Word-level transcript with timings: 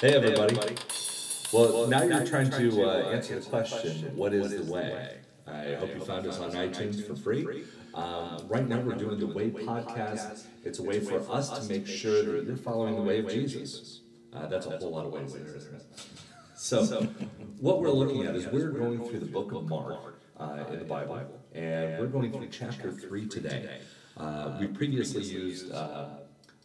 Hey, 0.00 0.14
everybody. 0.14 0.54
Well, 1.52 1.88
now 1.88 2.04
you're 2.04 2.24
trying 2.24 2.52
to 2.52 2.84
uh, 2.84 3.10
answer 3.10 3.40
the 3.40 3.50
question, 3.50 4.16
what 4.16 4.32
is 4.32 4.64
the 4.64 4.72
way? 4.72 5.18
I 5.44 5.74
hope 5.74 5.92
you 5.92 6.00
found 6.00 6.24
us 6.24 6.38
on 6.38 6.52
iTunes 6.52 7.04
for 7.04 7.16
free. 7.16 7.64
Um, 7.94 8.46
right 8.46 8.68
now, 8.68 8.78
we're 8.78 8.94
doing 8.94 9.18
the 9.18 9.26
Way 9.26 9.50
podcast. 9.50 10.46
It's 10.64 10.78
a 10.78 10.84
way 10.84 11.00
for 11.00 11.18
us 11.32 11.50
to 11.58 11.68
make 11.68 11.84
sure 11.84 12.22
that 12.22 12.44
you're 12.46 12.56
following 12.56 12.94
the 12.94 13.02
way 13.02 13.18
of 13.18 13.28
Jesus. 13.28 14.02
Uh, 14.32 14.46
that's 14.46 14.66
a 14.66 14.78
whole 14.78 14.92
lot 14.92 15.04
of 15.04 15.12
ways 15.12 15.32
there, 15.32 15.56
isn't 15.56 15.74
it? 15.74 15.82
So, 16.54 16.84
what 17.60 17.80
we're 17.80 17.90
looking 17.90 18.24
at 18.24 18.36
is 18.36 18.46
we're 18.46 18.70
going 18.70 19.04
through 19.04 19.18
the 19.18 19.26
book 19.26 19.50
of 19.50 19.68
Mark 19.68 20.20
uh, 20.38 20.64
in 20.70 20.78
the 20.78 20.84
Bible, 20.84 21.28
and 21.54 21.98
we're 21.98 22.06
going 22.06 22.30
through 22.30 22.50
chapter 22.50 22.92
3 22.92 23.26
today. 23.26 23.80
Uh, 24.16 24.56
we 24.60 24.68
previously 24.68 25.22
used 25.24 25.72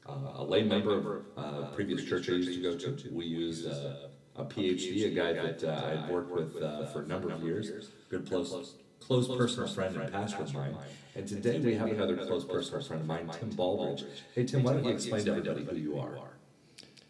uh, 0.05 0.11
uh, 0.11 0.41
a 0.41 0.43
lay 0.43 0.63
member 0.63 0.95
of 0.95 1.25
uh, 1.37 1.67
previous 1.75 2.03
church 2.03 2.29
I 2.29 2.33
used 2.33 2.53
to 2.53 2.61
go 2.61 2.75
to. 2.75 3.09
We 3.11 3.25
used 3.25 3.67
uh, 3.67 4.07
a 4.35 4.45
PhD, 4.45 5.05
a 5.05 5.09
guy 5.09 5.33
that 5.33 5.63
uh, 5.63 5.85
I 5.85 6.01
had 6.01 6.09
worked 6.09 6.31
with 6.31 6.61
uh, 6.61 6.87
for 6.87 7.03
a 7.03 7.07
number 7.07 7.31
of 7.31 7.43
years, 7.43 7.89
good 8.09 8.27
close, 8.27 8.75
close 8.99 9.27
personal 9.27 9.69
friend 9.69 9.95
and 9.95 10.11
pastor 10.11 10.43
of 10.43 10.53
mine. 10.53 10.75
And 11.15 11.27
today 11.27 11.59
we 11.59 11.75
have 11.75 11.87
another 11.87 12.17
close 12.17 12.43
personal 12.43 12.81
friend 12.81 13.01
of 13.01 13.07
mine, 13.07 13.29
Tim 13.39 13.51
Baldridge. 13.51 14.03
Hey, 14.33 14.45
Tim, 14.45 14.63
why 14.63 14.73
don't 14.73 14.83
you 14.83 14.91
explain 14.91 15.23
to 15.25 15.31
everybody 15.31 15.65
who 15.65 15.75
you 15.75 15.99
are? 15.99 16.17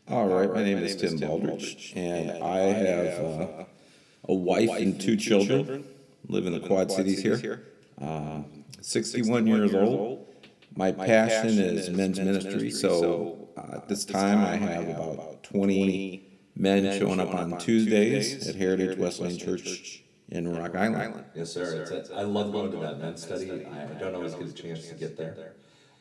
All 0.09 0.27
right, 0.27 0.53
my 0.53 0.63
name 0.63 0.79
is 0.79 0.95
Tim 0.98 1.17
Baldridge, 1.17 1.95
and 1.95 2.43
I 2.43 2.57
have 2.57 3.23
uh, 3.23 3.63
a 4.27 4.34
wife 4.34 4.70
and 4.71 4.99
two 4.99 5.15
children. 5.15 5.85
Live 6.27 6.45
in 6.45 6.53
the 6.53 6.59
Quad 6.59 6.91
Cities 6.91 7.21
here. 7.21 7.63
Uh, 8.01 8.41
61 8.81 9.48
years 9.48 9.73
old. 9.73 10.27
My 10.76 10.91
passion 10.91 11.59
is 11.59 11.90
men's 11.90 12.20
ministry, 12.20 12.72
so 12.72 13.50
uh, 13.57 13.77
at 13.77 13.88
this 13.88 14.05
time 14.05 14.40
I 14.40 14.55
have 14.55 14.90
about 14.90 15.43
20 15.43 16.24
men 16.55 16.99
showing 16.99 17.20
up 17.20 17.34
on 17.34 17.57
Tuesdays 17.60 18.48
at 18.48 18.55
Heritage 18.55 18.98
Wesleyan 18.98 19.38
Church 19.38 20.04
in 20.30 20.52
Rock 20.52 20.76
Island. 20.76 20.96
Island. 20.96 21.26
Yes, 21.35 21.52
sir. 21.52 21.85
It's 21.91 22.10
a, 22.10 22.15
I 22.15 22.24
love 22.24 22.52
going 22.52 22.71
to 22.71 22.77
that 22.77 22.99
men's 22.99 23.24
study. 23.24 23.65
I 23.65 23.85
don't 23.99 24.15
always 24.15 24.34
get 24.34 24.48
a 24.48 24.54
chance 24.54 24.88
to 24.88 24.96
get 24.96 25.15
there. 25.15 25.54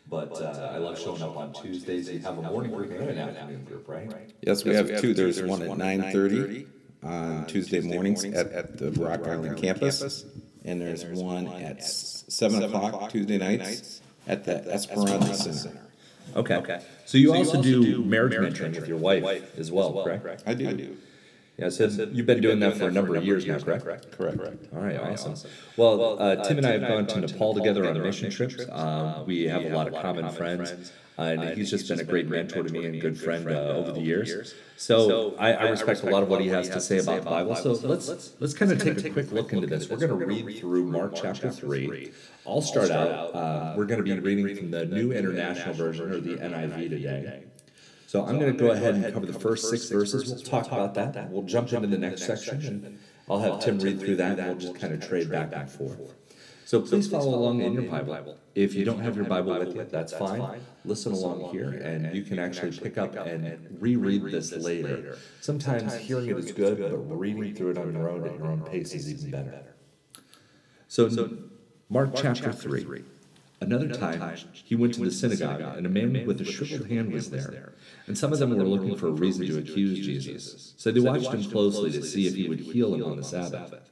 But 0.08 0.32
uh, 0.40 0.70
I 0.72 0.78
love 0.78 0.98
showing 0.98 1.22
up 1.22 1.36
on 1.36 1.52
Tuesdays. 1.52 2.10
You 2.10 2.18
have 2.20 2.38
a 2.38 2.42
morning 2.42 2.72
group 2.72 2.90
and 2.90 3.10
an 3.10 3.18
afternoon 3.18 3.64
group, 3.64 3.88
right? 3.88 4.10
Yes, 4.40 4.64
we 4.64 4.74
have 4.74 5.00
two. 5.00 5.14
There's 5.14 5.42
one 5.42 5.62
at 5.62 5.70
9:30 5.70 6.66
on 7.02 7.46
Tuesday 7.46 7.80
mornings 7.80 8.24
at, 8.24 8.50
at 8.52 8.78
the 8.78 8.90
Rock 8.92 9.26
Island 9.26 9.58
campus, 9.58 10.24
and 10.64 10.80
there's 10.80 11.04
one 11.04 11.46
at 11.48 11.82
seven 11.84 12.62
o'clock 12.62 13.10
Tuesday 13.10 13.38
nights 13.38 14.00
at 14.26 14.44
the 14.44 14.64
Esperanza 14.72 15.52
Center. 15.52 15.80
Okay. 16.36 16.56
Okay. 16.56 16.80
So 17.04 17.18
you 17.18 17.34
also 17.34 17.62
do 17.62 18.04
marriage 18.04 18.34
mentoring 18.34 18.74
with 18.74 18.88
your 18.88 18.98
wife 18.98 19.58
as 19.58 19.70
well, 19.70 20.04
correct? 20.04 20.42
I 20.46 20.54
do. 20.54 20.68
I 20.68 20.72
do. 20.72 20.96
Yeah, 21.58 21.68
so 21.68 21.84
you've 21.84 22.26
been 22.26 22.40
doing 22.40 22.60
that 22.60 22.76
for 22.78 22.88
a 22.88 22.90
number 22.90 23.14
of 23.14 23.24
years 23.24 23.46
now, 23.46 23.58
correct? 23.58 23.84
Correct. 23.84 24.10
Correct. 24.12 24.66
All 24.74 24.80
right, 24.80 24.98
awesome. 24.98 25.34
Well, 25.76 26.20
uh, 26.20 26.36
Tim 26.44 26.58
and 26.58 26.66
I 26.66 26.72
have 26.72 26.80
gone 26.88 27.06
to 27.08 27.20
Nepal 27.20 27.54
together 27.54 27.88
on 27.88 28.00
mission 28.02 28.30
trips. 28.30 28.64
Um, 28.70 29.26
we 29.26 29.44
have 29.44 29.62
a 29.64 29.68
lot 29.68 29.86
of 29.86 29.94
common 29.94 30.30
friends, 30.30 30.92
uh, 31.18 31.22
and 31.22 31.56
he's 31.56 31.70
just 31.70 31.88
been 31.88 32.00
a 32.00 32.04
great 32.04 32.26
mentor 32.26 32.62
to 32.62 32.72
me 32.72 32.86
and 32.86 33.00
good 33.00 33.20
friend 33.20 33.46
uh, 33.48 33.52
over 33.52 33.92
the 33.92 34.00
years. 34.00 34.54
So 34.78 35.34
I, 35.38 35.52
I 35.52 35.68
respect 35.68 36.02
a 36.02 36.06
lot 36.06 36.22
of 36.22 36.28
what 36.30 36.40
he 36.40 36.48
has 36.48 36.68
to 36.70 36.80
say 36.80 36.98
about 36.98 37.22
the 37.22 37.30
Bible. 37.30 37.54
So 37.54 37.72
let's 37.86 38.32
let's 38.40 38.54
kind 38.54 38.72
of 38.72 38.82
take 38.82 39.04
a 39.04 39.10
quick 39.10 39.30
look 39.30 39.52
into 39.52 39.66
this. 39.66 39.88
We're 39.90 39.98
going 39.98 40.18
to 40.18 40.26
read 40.26 40.58
through 40.58 40.84
Mark 40.86 41.14
chapter 41.14 41.50
three. 41.50 42.12
I'll 42.46 42.62
start 42.62 42.90
out. 42.90 43.34
Uh, 43.34 43.74
we're 43.76 43.84
going 43.84 44.02
to 44.02 44.04
be 44.04 44.18
reading 44.18 44.56
from 44.56 44.70
the 44.70 44.86
New 44.86 45.12
International 45.12 45.74
Version 45.74 46.10
or 46.10 46.18
the 46.18 46.36
NIV 46.36 46.88
today. 46.88 47.44
So 48.12 48.26
I'm 48.26 48.38
going 48.38 48.52
to 48.52 48.58
go 48.58 48.72
ahead 48.72 48.94
and 48.94 49.10
cover 49.10 49.24
the 49.24 49.32
first 49.32 49.70
six 49.70 49.88
verses. 49.88 50.30
We'll 50.30 50.42
talk 50.42 50.66
about 50.66 50.92
that. 50.96 51.30
We'll 51.30 51.44
jump 51.44 51.72
into 51.72 51.88
the 51.88 51.96
next 51.96 52.26
section, 52.26 52.60
and 52.60 52.98
I'll 53.26 53.38
have 53.38 53.60
Tim 53.60 53.78
read 53.78 54.00
through 54.00 54.16
that, 54.16 54.38
and 54.38 54.48
we'll 54.48 54.58
just 54.58 54.78
kind 54.78 54.92
of 54.92 55.00
trade 55.08 55.30
back 55.30 55.52
and 55.54 55.70
forth. 55.70 55.98
So 56.66 56.82
please 56.82 57.08
follow 57.08 57.34
along 57.34 57.62
in 57.62 57.72
your 57.72 57.84
Bible. 57.84 58.36
If 58.54 58.74
you 58.74 58.84
don't 58.84 59.00
have 59.00 59.16
your 59.16 59.24
Bible 59.24 59.58
with 59.58 59.74
you, 59.74 59.84
that's 59.84 60.12
fine. 60.12 60.60
Listen 60.84 61.12
along 61.12 61.52
here, 61.52 61.70
and 61.70 62.14
you 62.14 62.22
can 62.22 62.38
actually 62.38 62.78
pick 62.78 62.98
up 62.98 63.16
and 63.16 63.78
reread 63.80 64.24
this 64.24 64.52
later. 64.52 65.16
Sometimes 65.40 65.96
hearing 65.96 66.28
it 66.28 66.36
is 66.36 66.52
good, 66.52 66.80
but 66.80 66.94
reading 67.16 67.54
through 67.54 67.70
it 67.70 67.78
on 67.78 67.94
your 67.94 68.10
own 68.10 68.26
at 68.26 68.36
your 68.36 68.48
own 68.48 68.60
pace 68.60 68.92
is 68.92 69.10
even 69.10 69.30
better. 69.30 69.74
So, 70.86 71.08
Mark 71.88 72.10
chapter 72.14 72.52
3. 72.52 73.04
Another 73.62 73.88
time, 73.88 74.38
he 74.64 74.74
went 74.74 74.94
to 74.94 75.04
the 75.04 75.10
synagogue, 75.10 75.76
and 75.76 75.86
a 75.86 75.88
man 75.88 76.26
with 76.26 76.40
a 76.40 76.44
shriveled 76.44 76.88
hand 76.88 77.12
was 77.12 77.30
there. 77.30 77.74
And 78.06 78.18
some 78.18 78.32
of 78.32 78.40
them 78.40 78.56
were 78.56 78.64
looking 78.64 78.96
for 78.96 79.06
a 79.06 79.12
reason 79.12 79.46
to 79.46 79.58
accuse 79.58 80.04
Jesus. 80.04 80.74
So 80.76 80.90
they 80.90 81.00
watched 81.00 81.32
him 81.32 81.44
closely 81.48 81.92
to 81.92 82.02
see 82.02 82.26
if 82.26 82.34
he 82.34 82.48
would 82.48 82.60
heal 82.60 82.94
him 82.94 83.04
on 83.04 83.16
the 83.16 83.24
Sabbath. 83.24 83.90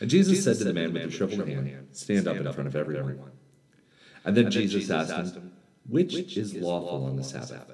And 0.00 0.10
Jesus 0.10 0.42
said 0.42 0.58
to 0.58 0.64
the 0.64 0.72
man 0.72 0.92
with 0.92 1.04
the 1.04 1.10
shriveled 1.10 1.48
hand, 1.48 1.88
Stand 1.92 2.26
up 2.26 2.36
in 2.36 2.52
front 2.52 2.66
of 2.66 2.74
everyone. 2.74 3.30
And 4.24 4.36
then 4.36 4.50
Jesus 4.50 4.90
asked 4.90 5.36
him, 5.36 5.52
Which 5.88 6.36
is 6.36 6.54
lawful 6.54 7.06
on 7.06 7.16
the 7.16 7.24
Sabbath? 7.24 7.70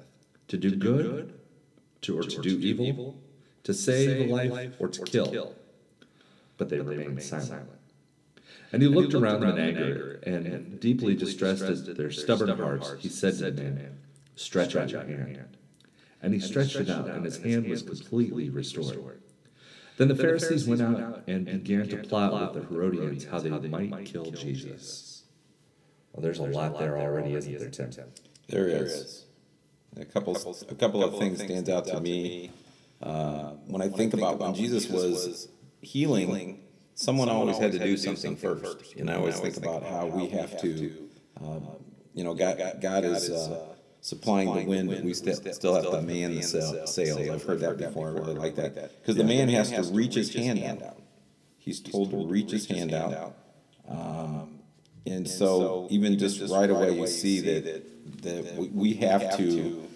To 0.49 0.57
do 0.57 0.75
good, 0.75 1.39
to, 2.01 2.19
or 2.19 2.23
to 2.23 2.41
do 2.41 2.59
evil, 2.59 3.19
to 3.63 3.73
save 3.73 4.29
a 4.29 4.33
life, 4.33 4.73
or 4.79 4.87
to 4.87 5.03
kill? 5.03 5.55
But 6.57 6.69
they 6.69 6.79
remained 6.79 7.23
silent. 7.23 7.69
And 8.71 8.81
he 8.81 8.87
looked 8.87 9.13
around 9.13 9.41
them 9.41 9.57
in 9.57 9.59
anger, 9.59 10.19
and 10.23 10.79
deeply 10.79 11.15
distressed 11.15 11.63
at 11.63 11.97
their 11.97 12.11
stubborn 12.11 12.57
hearts, 12.57 12.93
he 12.99 13.09
said 13.09 13.37
to 13.37 13.51
the 13.51 13.63
man, 13.63 13.99
Stretch 14.35 14.75
out 14.75 14.89
your 14.89 15.01
hand. 15.01 15.57
And 16.21 16.33
he 16.33 16.39
stretched 16.39 16.75
it 16.75 16.89
out, 16.89 17.07
and 17.07 17.25
his 17.25 17.37
hand 17.37 17.67
was 17.67 17.81
completely 17.81 18.49
restored. 18.49 19.21
Then 19.97 20.07
the 20.07 20.15
Pharisees 20.15 20.65
went 20.67 20.81
out 20.81 21.23
and 21.27 21.45
began 21.45 21.87
to 21.89 21.97
plot 21.97 22.55
with 22.55 22.63
the 22.63 22.73
Herodians 22.73 23.25
how 23.25 23.39
they 23.39 23.49
might 23.49 24.05
kill 24.05 24.31
Jesus. 24.31 25.23
Well, 26.13 26.23
there's 26.23 26.39
a 26.39 26.43
lot 26.43 26.79
there 26.79 26.97
already, 26.97 27.33
isn't 27.35 27.59
there, 27.59 27.69
Tim? 27.69 27.91
There 28.47 28.67
is. 28.67 29.25
A 29.97 30.05
couple, 30.05 30.35
a 30.69 30.75
couple 30.75 31.03
of 31.03 31.17
things 31.17 31.43
stands 31.43 31.69
out 31.69 31.85
to 31.87 31.99
me. 31.99 32.51
Uh, 33.01 33.51
when 33.67 33.81
I 33.81 33.89
think 33.89 34.13
about 34.13 34.39
when 34.39 34.53
Jesus 34.53 34.89
was 34.89 35.49
healing, 35.81 36.61
someone 36.99 37.29
always 37.29 37.57
had 37.57 37.71
to 37.71 37.79
do 37.79 37.95
something 37.97 38.35
first. 38.35 38.95
And 38.97 39.09
I 39.09 39.15
always 39.15 39.39
think 39.39 39.57
about 39.57 39.83
how 39.83 40.05
we 40.07 40.27
have 40.27 40.59
to, 40.61 41.09
um, 41.41 41.67
you 42.13 42.23
know, 42.23 42.33
God, 42.33 42.59
God 42.81 43.05
is 43.05 43.29
uh, 43.29 43.67
supplying 44.01 44.53
the 44.53 44.65
wind, 44.65 44.89
but 44.89 45.01
we 45.03 45.13
st- 45.13 45.55
still 45.55 45.75
have 45.75 45.89
to 45.91 46.01
man 46.01 46.35
the 46.35 46.41
sail- 46.41 46.85
sails. 46.87 47.29
I've 47.29 47.43
heard 47.43 47.61
that 47.61 47.77
before. 47.77 48.09
I 48.09 48.11
really 48.11 48.33
like 48.35 48.55
that. 48.55 48.73
Because 49.01 49.15
the 49.15 49.23
man 49.23 49.47
has 49.49 49.71
to 49.71 49.83
reach 49.93 50.15
his 50.15 50.33
hand 50.33 50.83
out. 50.83 50.97
He's 51.57 51.79
told 51.79 52.11
to 52.11 52.25
reach 52.27 52.51
his 52.51 52.65
hand 52.65 52.93
out. 52.93 53.35
Um, 53.87 54.59
and 55.05 55.27
so, 55.27 55.87
even 55.89 56.19
just 56.19 56.41
right 56.51 56.69
away, 56.69 56.97
you 56.97 57.07
see 57.07 57.39
that, 57.41 58.21
that 58.23 58.55
we, 58.55 58.67
we 58.69 58.93
have 58.95 59.37
to, 59.37 59.87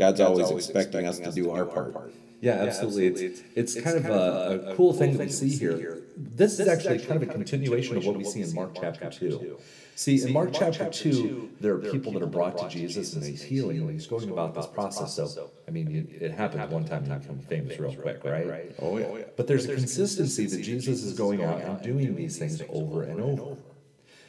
God's 0.00 0.20
always 0.20 0.50
expecting 0.50 1.06
us 1.06 1.18
to 1.18 1.30
do 1.30 1.50
our 1.50 1.66
part. 1.66 1.94
Yeah, 2.40 2.52
absolutely. 2.52 3.26
It's, 3.26 3.42
it's 3.54 3.74
kind 3.82 3.98
of 3.98 4.06
a, 4.06 4.70
a 4.70 4.74
cool 4.74 4.94
thing 4.94 5.12
that 5.12 5.26
we 5.26 5.30
see 5.30 5.50
here. 5.50 5.98
This 6.16 6.58
is 6.58 6.68
actually 6.68 7.00
kind 7.00 7.22
of 7.22 7.28
a 7.28 7.32
continuation 7.32 7.98
of 7.98 8.06
what 8.06 8.16
we 8.16 8.24
see 8.24 8.40
in 8.40 8.54
Mark 8.54 8.70
chapter 8.80 9.10
2. 9.10 9.58
See, 9.96 10.22
in 10.22 10.32
Mark 10.32 10.54
chapter 10.54 10.88
2, 10.88 11.50
there 11.60 11.74
are 11.74 11.78
people 11.78 12.12
that 12.12 12.22
are 12.22 12.34
brought 12.38 12.56
to 12.56 12.68
Jesus 12.70 13.12
and 13.12 13.22
he's 13.22 13.42
healing 13.42 13.80
and 13.80 13.90
he's 13.90 14.06
going 14.06 14.30
about 14.30 14.54
this 14.54 14.66
process. 14.66 15.16
So, 15.16 15.50
I 15.68 15.70
mean, 15.70 15.94
it, 15.94 16.22
it 16.22 16.32
happens 16.32 16.72
one 16.72 16.86
time 16.86 17.04
and 17.04 17.12
you 17.12 17.18
become 17.18 17.38
famous 17.40 17.78
real 17.78 17.94
quick, 17.94 18.24
right? 18.24 18.74
Oh, 18.80 18.96
oh, 18.96 19.16
yeah. 19.18 19.24
But 19.36 19.48
there's 19.48 19.66
a 19.66 19.74
consistency 19.74 20.46
that 20.46 20.62
Jesus 20.62 21.02
is 21.02 21.12
going 21.12 21.44
out 21.44 21.60
and 21.60 21.82
doing 21.82 22.16
these 22.16 22.38
things 22.38 22.62
over 22.70 23.02
and 23.02 23.20
over. 23.20 23.56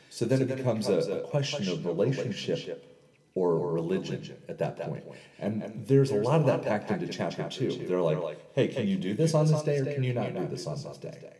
So 0.09 0.25
then 0.25 0.41
it 0.41 0.53
becomes 0.53 0.89
a, 0.89 0.97
a 0.97 1.21
question 1.21 1.69
of 1.69 1.85
relationship 1.85 2.90
or 3.33 3.57
religion 3.57 4.35
at 4.49 4.57
that 4.57 4.77
point. 4.77 5.03
And 5.39 5.85
there's 5.87 6.11
a 6.11 6.15
lot 6.15 6.39
of 6.41 6.45
that 6.47 6.63
packed 6.63 6.91
into 6.91 7.07
chapter 7.07 7.47
two. 7.49 7.85
They're 7.87 8.01
like, 8.01 8.37
hey, 8.55 8.67
can 8.67 8.87
you 8.87 8.97
do 8.97 9.13
this 9.13 9.33
on 9.33 9.47
this 9.47 9.61
day 9.63 9.77
or 9.79 9.85
can 9.85 10.03
you 10.03 10.13
not 10.13 10.33
do 10.33 10.45
this 10.47 10.67
on 10.67 10.81
this 10.81 10.97
day? 10.97 11.33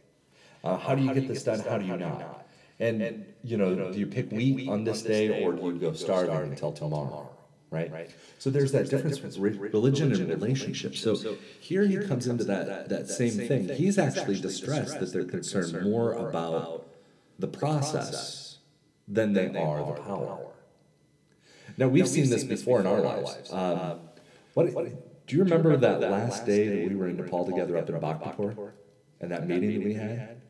Uh, 0.64 0.78
how 0.78 0.96
do 0.96 1.04
you 1.04 1.14
get 1.14 1.28
this 1.28 1.44
done? 1.44 1.60
How 1.60 1.78
do 1.78 1.86
you 1.86 1.98
not? 1.98 2.48
And, 2.80 3.26
you 3.44 3.58
know, 3.58 3.92
do 3.92 4.00
you 4.00 4.08
pick 4.08 4.32
wheat 4.32 4.70
on 4.70 4.84
this 4.84 5.02
day 5.04 5.44
or 5.44 5.54
do 5.54 5.66
you 5.66 5.74
go 5.74 5.94
starving 5.94 6.52
until 6.52 6.72
tomorrow? 6.72 7.30
Right? 7.72 8.12
So 8.38 8.50
there's 8.50 8.72
that 8.74 8.90
difference 8.90 9.20
between 9.20 9.58
religion 9.60 10.12
and 10.12 10.30
relationship. 10.30 10.96
So 10.96 11.38
here 11.60 11.84
he 11.86 11.98
comes 12.00 12.28
into 12.28 12.44
that, 12.46 12.90
that 12.90 13.10
same 13.10 13.32
thing. 13.32 13.70
He's 13.70 13.98
actually 13.98 14.40
distressed 14.40 15.00
that 15.00 15.12
they're 15.12 15.26
concerned 15.26 15.84
more 15.84 16.14
about 16.14 16.88
the 17.40 17.48
process 17.48 18.60
than 19.08 19.34
they 19.34 19.48
are 19.48 19.86
the 19.86 20.02
power. 20.02 20.51
Now 21.78 21.88
we've, 21.88 22.08
seen, 22.08 22.30
this 22.30 22.44
before 22.44 22.80
in 22.80 22.88
our 22.88 23.02
lives. 23.02 23.52
Um, 23.52 24.00
what, 24.54 24.74
do 25.28 25.36
you 25.36 25.44
remember 25.44 25.78
that 25.78 26.02
last 26.02 26.46
day 26.46 26.68
that 26.68 26.90
we 26.90 26.96
were 26.96 27.08
in 27.08 27.18
Nepal 27.18 27.46
together 27.46 27.78
up 27.78 27.90
in 27.90 27.96
Bhaktapur, 27.96 28.72
and 29.20 29.32
that 29.32 29.48
meeting 29.48 29.74
that 29.80 29.84
we 29.86 29.94
had? 29.94 30.42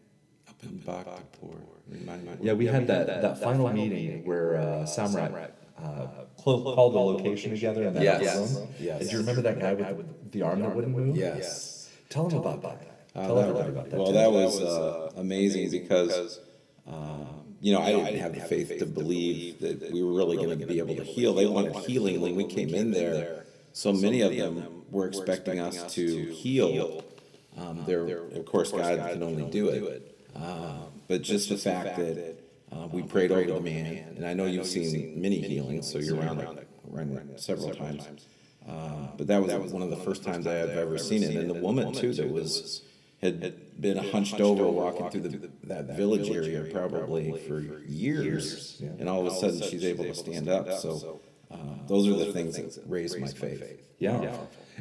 Up 0.49 0.55
in 0.63 0.79
Bhaktapur. 0.79 1.55
Remind 1.89 2.23
me. 2.23 2.31
Yeah, 2.41 2.53
we 2.53 2.67
had 2.67 2.87
that, 2.87 3.21
that 3.21 3.41
final 3.41 3.71
meeting 3.71 4.25
where 4.25 4.55
uh, 4.57 4.63
Samrat 4.85 5.51
uh, 5.77 6.07
clo- 6.37 6.73
called 6.75 6.93
the 6.93 6.99
location 6.99 7.51
together 7.51 7.83
in 7.83 7.93
that 7.95 8.03
Yes. 8.03 8.55
room? 8.55 8.67
Yes. 8.79 9.01
And 9.01 9.09
do 9.09 9.15
you 9.15 9.19
remember 9.21 9.41
that 9.41 9.59
guy 9.59 9.73
with 9.73 10.31
the 10.31 10.41
arm 10.43 10.61
that 10.61 10.73
wouldn't 10.75 10.95
move? 10.95 11.15
Yes. 11.17 11.89
Tell 12.09 12.29
him 12.29 12.37
about 12.39 12.61
that. 12.61 12.87
Uh, 13.15 13.25
Tell 13.27 13.35
that 13.35 13.49
everybody 13.49 13.69
about 13.71 13.89
that. 13.89 13.99
well, 13.99 14.11
that 14.13 14.31
was 14.31 14.61
uh, 14.61 15.11
amazing 15.17 15.69
because, 15.69 16.39
um, 16.87 17.40
you 17.61 17.71
know, 17.71 17.81
I 17.81 17.91
didn't 17.91 18.19
have 18.19 18.33
the 18.33 18.41
faith 18.41 18.79
to 18.79 18.85
believe 18.87 19.59
that 19.59 19.91
we 19.91 20.01
were 20.01 20.13
really 20.13 20.35
going 20.35 20.59
to 20.59 20.65
be 20.65 20.79
able 20.79 20.95
to 20.95 21.03
heal. 21.03 21.35
They 21.35 21.45
wanted 21.45 21.75
healing 21.75 22.19
when 22.19 22.35
we 22.35 22.45
came 22.45 22.73
in 22.73 22.89
there. 22.89 23.45
So 23.73 23.93
many 23.93 24.21
of 24.21 24.35
them 24.35 24.83
were 24.89 25.07
expecting 25.07 25.59
us 25.59 25.93
to 25.93 26.25
heal. 26.31 27.03
Um, 27.57 27.83
there, 27.85 28.17
of 28.17 28.45
course, 28.45 28.71
God 28.71 28.97
can 29.11 29.21
only 29.21 29.49
do 29.51 29.69
it. 29.69 30.17
Um, 30.35 30.87
but 31.07 31.21
just 31.21 31.49
the 31.49 31.57
fact 31.57 31.97
that 31.97 32.35
uh, 32.71 32.87
we 32.87 33.03
prayed 33.03 33.31
over 33.31 33.53
the 33.53 33.59
man, 33.59 34.15
and 34.15 34.25
I 34.25 34.33
know 34.33 34.45
you've 34.45 34.65
seen 34.65 35.21
many 35.21 35.39
healings, 35.39 35.91
so 35.91 35.99
you're 35.99 36.17
around 36.17 36.39
it, 36.39 36.67
around 36.91 37.11
it 37.11 37.39
several 37.39 37.71
times. 37.71 38.07
Uh, 38.67 39.07
but 39.17 39.27
that 39.27 39.41
was 39.41 39.71
one 39.71 39.83
of 39.83 39.89
the 39.91 39.97
first 39.97 40.23
times 40.23 40.47
I 40.47 40.53
have 40.53 40.69
ever 40.69 40.97
seen 40.97 41.21
it, 41.21 41.35
and 41.35 41.49
the 41.49 41.61
woman 41.61 41.93
too 41.93 42.13
that 42.13 42.29
was 42.29 42.81
had 43.21 43.79
been 43.79 43.97
hunched 43.97 44.39
over 44.41 44.67
walking 44.67 45.09
through 45.09 45.21
the, 45.21 45.49
that 45.63 45.95
village 45.95 46.29
area 46.29 46.71
probably 46.71 47.31
for 47.47 47.59
years, 47.87 48.81
and 48.99 49.07
all 49.07 49.25
of 49.25 49.31
a 49.31 49.35
sudden 49.35 49.61
she's 49.61 49.83
able 49.85 50.05
to 50.05 50.15
stand 50.15 50.49
up. 50.49 50.71
So 50.73 51.21
uh, 51.51 51.57
those 51.87 52.07
are 52.07 52.15
the 52.15 52.33
things 52.33 52.55
that 52.55 52.83
raised 52.87 53.19
my 53.19 53.27
faith. 53.27 53.63
Yeah. 53.99 54.37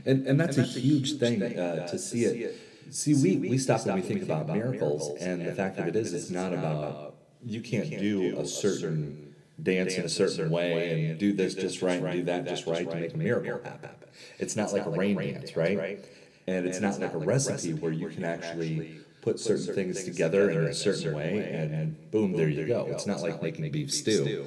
And, 0.06 0.26
and 0.26 0.40
that's 0.40 0.56
a 0.56 0.62
huge 0.62 1.18
thing 1.18 1.42
uh, 1.42 1.86
to 1.86 1.98
see 1.98 2.24
it. 2.24 2.56
See, 2.90 3.14
we, 3.14 3.36
we 3.36 3.58
stop 3.58 3.86
when 3.86 3.96
we 3.96 4.00
think 4.00 4.22
about 4.22 4.48
miracles, 4.48 5.10
and 5.20 5.44
the 5.46 5.52
fact 5.52 5.76
that 5.76 5.88
it 5.88 5.96
is, 5.96 6.12
it's 6.12 6.30
not 6.30 6.52
about, 6.52 7.14
you 7.44 7.60
can't 7.60 7.90
do 7.90 8.38
a 8.38 8.46
certain 8.46 9.34
dance 9.62 9.96
in 9.96 10.04
a 10.04 10.08
certain 10.08 10.50
way 10.50 11.04
and 11.04 11.18
do 11.18 11.34
this 11.34 11.54
just 11.54 11.82
right 11.82 12.02
and 12.02 12.12
do 12.12 12.22
that 12.22 12.46
just 12.46 12.66
right 12.66 12.88
to 12.88 12.96
make 12.96 13.12
a 13.12 13.16
miracle 13.16 13.60
happen. 13.62 13.90
It's 14.38 14.56
not 14.56 14.72
like 14.72 14.86
a 14.86 14.90
rain 14.90 15.16
dance, 15.16 15.54
right? 15.56 16.04
And 16.50 16.66
it's 16.66 16.80
not 16.80 16.98
like 17.00 17.14
a 17.14 17.18
recipe 17.18 17.74
where 17.74 17.92
you 17.92 18.08
can 18.08 18.24
actually 18.24 19.00
put 19.22 19.38
certain 19.38 19.74
things 19.74 20.04
together 20.04 20.50
in 20.50 20.58
a 20.58 20.74
certain 20.74 21.14
way 21.14 21.38
and 21.52 22.10
boom, 22.10 22.32
there 22.32 22.48
you 22.48 22.66
go. 22.66 22.86
It's 22.90 23.06
not 23.06 23.20
like 23.22 23.42
making 23.42 23.70
beef 23.70 23.92
stew. 23.92 24.46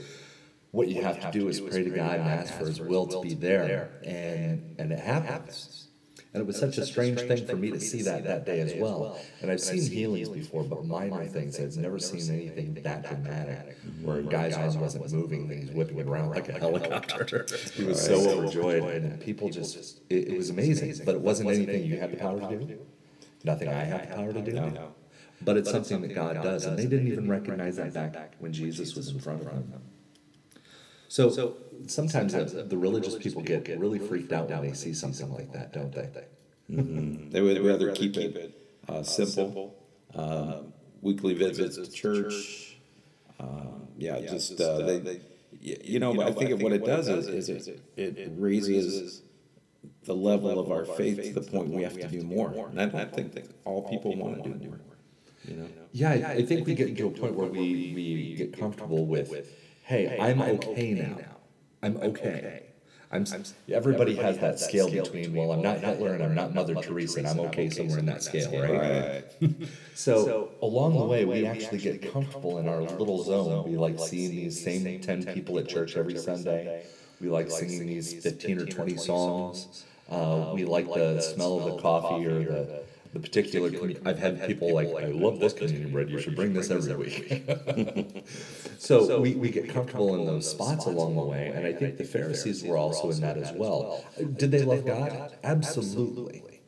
what 0.71 0.87
you 0.87 1.01
have 1.03 1.19
to 1.21 1.31
do 1.31 1.47
is 1.47 1.59
pray 1.61 1.83
to 1.83 1.89
God 1.89 2.19
and 2.19 2.29
ask 2.29 2.53
for 2.53 2.65
His 2.65 2.81
will 2.81 3.07
to 3.07 3.21
be 3.21 3.35
there, 3.35 3.89
and 4.03 4.75
and 4.79 4.91
it 4.91 4.99
happens. 4.99 5.82
And 6.33 6.41
it 6.41 6.47
was 6.47 6.57
such 6.57 6.79
a 6.79 6.85
strange 6.85 7.19
thing 7.21 7.45
for 7.45 7.55
me 7.55 7.69
to 7.69 7.79
see 7.79 8.01
that 8.01 8.23
that 8.23 8.43
day 8.43 8.61
as 8.61 8.73
well. 8.73 9.19
And 9.41 9.51
I've 9.51 9.61
seen 9.61 9.89
healings 9.89 10.29
before, 10.29 10.63
but 10.63 10.83
minor 10.83 11.25
things. 11.25 11.59
I've 11.59 11.77
never 11.77 11.99
seen 11.99 12.33
anything 12.33 12.73
that 12.81 13.07
dramatic, 13.07 13.77
mm-hmm. 13.85 14.05
where 14.05 14.17
a 14.17 14.23
guy's 14.23 14.55
arm 14.55 14.79
wasn't 14.79 15.11
moving 15.13 15.51
and 15.51 15.63
he's 15.63 15.71
whipping 15.71 15.99
it 15.99 16.07
around 16.07 16.31
like 16.31 16.49
a 16.49 16.53
helicopter. 16.53 17.45
He 17.75 17.83
was 17.83 18.03
so 18.03 18.15
overjoyed, 18.29 18.83
and 18.83 19.19
people 19.19 19.49
just 19.49 20.01
it, 20.09 20.29
it 20.29 20.37
was 20.37 20.49
amazing. 20.49 21.05
But 21.05 21.15
it 21.15 21.21
wasn't 21.21 21.49
anything 21.49 21.85
you 21.85 21.97
had 21.97 22.11
the 22.11 22.17
power 22.17 22.39
to 22.39 22.65
do. 22.65 22.79
Nothing 23.43 23.69
I 23.69 23.83
have 23.83 24.09
the 24.09 24.15
power 24.15 24.33
to 24.33 24.41
do. 24.41 24.77
But 25.41 25.57
it's 25.57 25.69
something 25.69 26.01
that 26.01 26.15
God 26.15 26.41
does, 26.41 26.65
and 26.65 26.77
they 26.77 26.87
didn't 26.87 27.07
even 27.07 27.29
recognize 27.29 27.75
that 27.75 27.93
back 27.93 28.35
when 28.39 28.53
Jesus 28.53 28.95
was 28.95 29.09
in 29.09 29.19
front 29.19 29.41
of 29.41 29.47
them. 29.47 29.81
So, 31.13 31.29
so 31.29 31.57
sometimes 31.85 32.33
the, 32.33 32.63
the 32.63 32.75
religious 32.75 33.13
people 33.15 33.43
get 33.43 33.67
really 33.77 33.99
freaked 33.99 34.33
out 34.33 34.49
when 34.49 34.63
they 34.63 34.73
see 34.73 34.95
something 34.95 35.31
like 35.31 35.53
that, 35.53 35.71
don't 35.71 35.93
they? 35.93 36.09
They 36.67 37.39
would 37.41 37.63
rather 37.63 37.91
keep 37.91 38.17
it 38.17 38.59
uh, 38.89 39.03
simple. 39.03 39.75
Uh, 40.15 40.61
weekly 41.03 41.35
visits 41.35 41.77
to 41.77 41.91
church. 41.91 42.77
Um, 43.39 43.89
yeah, 43.95 44.21
just 44.21 44.59
uh, 44.59 44.77
they, 44.79 45.21
y- 45.63 45.77
you 45.83 45.99
know. 45.99 46.15
But 46.15 46.29
I 46.29 46.31
think 46.31 46.63
what 46.63 46.73
it 46.73 46.83
does 46.83 47.07
is, 47.07 47.47
is 47.47 47.67
it, 47.67 47.81
it 47.95 48.31
raises 48.35 49.21
the 50.05 50.15
level 50.15 50.59
of 50.59 50.71
our 50.71 50.83
faith 50.83 51.21
to 51.21 51.39
the 51.39 51.41
point 51.41 51.69
we 51.69 51.83
have 51.83 51.93
to 51.93 52.07
do 52.07 52.23
more. 52.23 52.69
And 52.71 52.81
I 52.81 52.87
don't 52.87 53.13
think 53.13 53.33
that 53.33 53.45
all 53.65 53.87
people 53.87 54.15
want 54.15 54.43
to 54.43 54.49
do 54.49 54.67
more. 54.67 54.79
You 55.47 55.57
know. 55.57 55.67
Yeah, 55.91 56.09
I, 56.09 56.31
I 56.31 56.41
think 56.43 56.65
we 56.65 56.73
get 56.73 56.97
to 56.97 57.05
a 57.05 57.11
point 57.11 57.35
where 57.35 57.49
we, 57.49 57.93
we 57.93 58.33
get 58.35 58.57
comfortable 58.57 59.05
with, 59.05 59.29
hey, 59.83 60.17
I'm 60.19 60.41
okay 60.41 60.93
now. 60.93 61.17
I'm 61.81 61.97
okay. 61.97 62.63
I'm, 63.11 63.23
s- 63.23 63.53
everybody 63.71 64.15
has 64.15 64.39
that 64.39 64.59
scale 64.59 64.89
between, 64.89 65.35
well, 65.35 65.51
I'm 65.51 65.61
not 65.61 65.79
Hitler 65.79 66.13
and 66.13 66.23
I'm 66.23 66.33
not 66.33 66.53
Mother 66.55 66.73
Teresa, 66.75 67.19
and 67.19 67.27
I'm 67.27 67.39
okay 67.41 67.69
somewhere 67.69 67.99
in 67.99 68.05
that 68.07 68.23
scale, 68.23 68.51
right? 68.59 69.23
So 69.95 70.49
along 70.61 70.97
the 70.97 71.05
way, 71.05 71.23
we 71.25 71.45
actually 71.45 71.77
get 71.79 72.11
comfortable 72.11 72.57
in 72.57 72.67
our 72.67 72.81
little 72.81 73.23
zone. 73.23 73.63
We 73.69 73.77
like 73.77 73.99
seeing 73.99 74.31
these 74.31 74.59
same 74.63 74.99
ten 75.01 75.23
people 75.25 75.59
at 75.59 75.67
church 75.67 75.95
every 75.95 76.17
Sunday. 76.17 76.83
We 77.21 77.29
like 77.29 77.51
singing 77.51 77.85
these 77.85 78.13
fifteen 78.23 78.57
or 78.59 78.65
twenty 78.65 78.97
songs. 78.97 79.83
Uh, 80.09 80.51
we 80.53 80.65
like 80.65 80.91
the 80.93 81.21
smell 81.21 81.57
of 81.59 81.65
the 81.75 81.81
coffee 81.81 82.25
or 82.25 82.43
the, 82.43 82.83
the 83.13 83.19
particular. 83.19 83.69
commu- 83.69 84.05
I've 84.05 84.17
had 84.17 84.45
people 84.47 84.73
like, 84.73 84.87
I 84.87 85.07
love 85.07 85.39
this 85.39 85.53
communion 85.53 85.91
bread. 85.91 86.09
You 86.09 86.19
should 86.19 86.35
bring 86.35 86.53
this 86.53 86.69
every 86.71 86.95
week. 86.95 88.25
so 88.79 89.21
we, 89.21 89.35
we 89.35 89.49
get 89.49 89.69
comfortable 89.69 90.15
in 90.15 90.25
those 90.25 90.49
spots 90.49 90.85
along 90.85 91.15
the 91.15 91.21
way, 91.21 91.51
and 91.53 91.65
I 91.65 91.73
think 91.73 91.97
the 91.97 92.03
Pharisees 92.03 92.63
were 92.63 92.77
also 92.77 93.11
in 93.11 93.21
that 93.21 93.37
as 93.37 93.51
well. 93.53 94.03
Uh, 94.19 94.23
did 94.23 94.51
they 94.51 94.63
love 94.63 94.85
God? 94.85 95.37
Absolutely. 95.43 96.61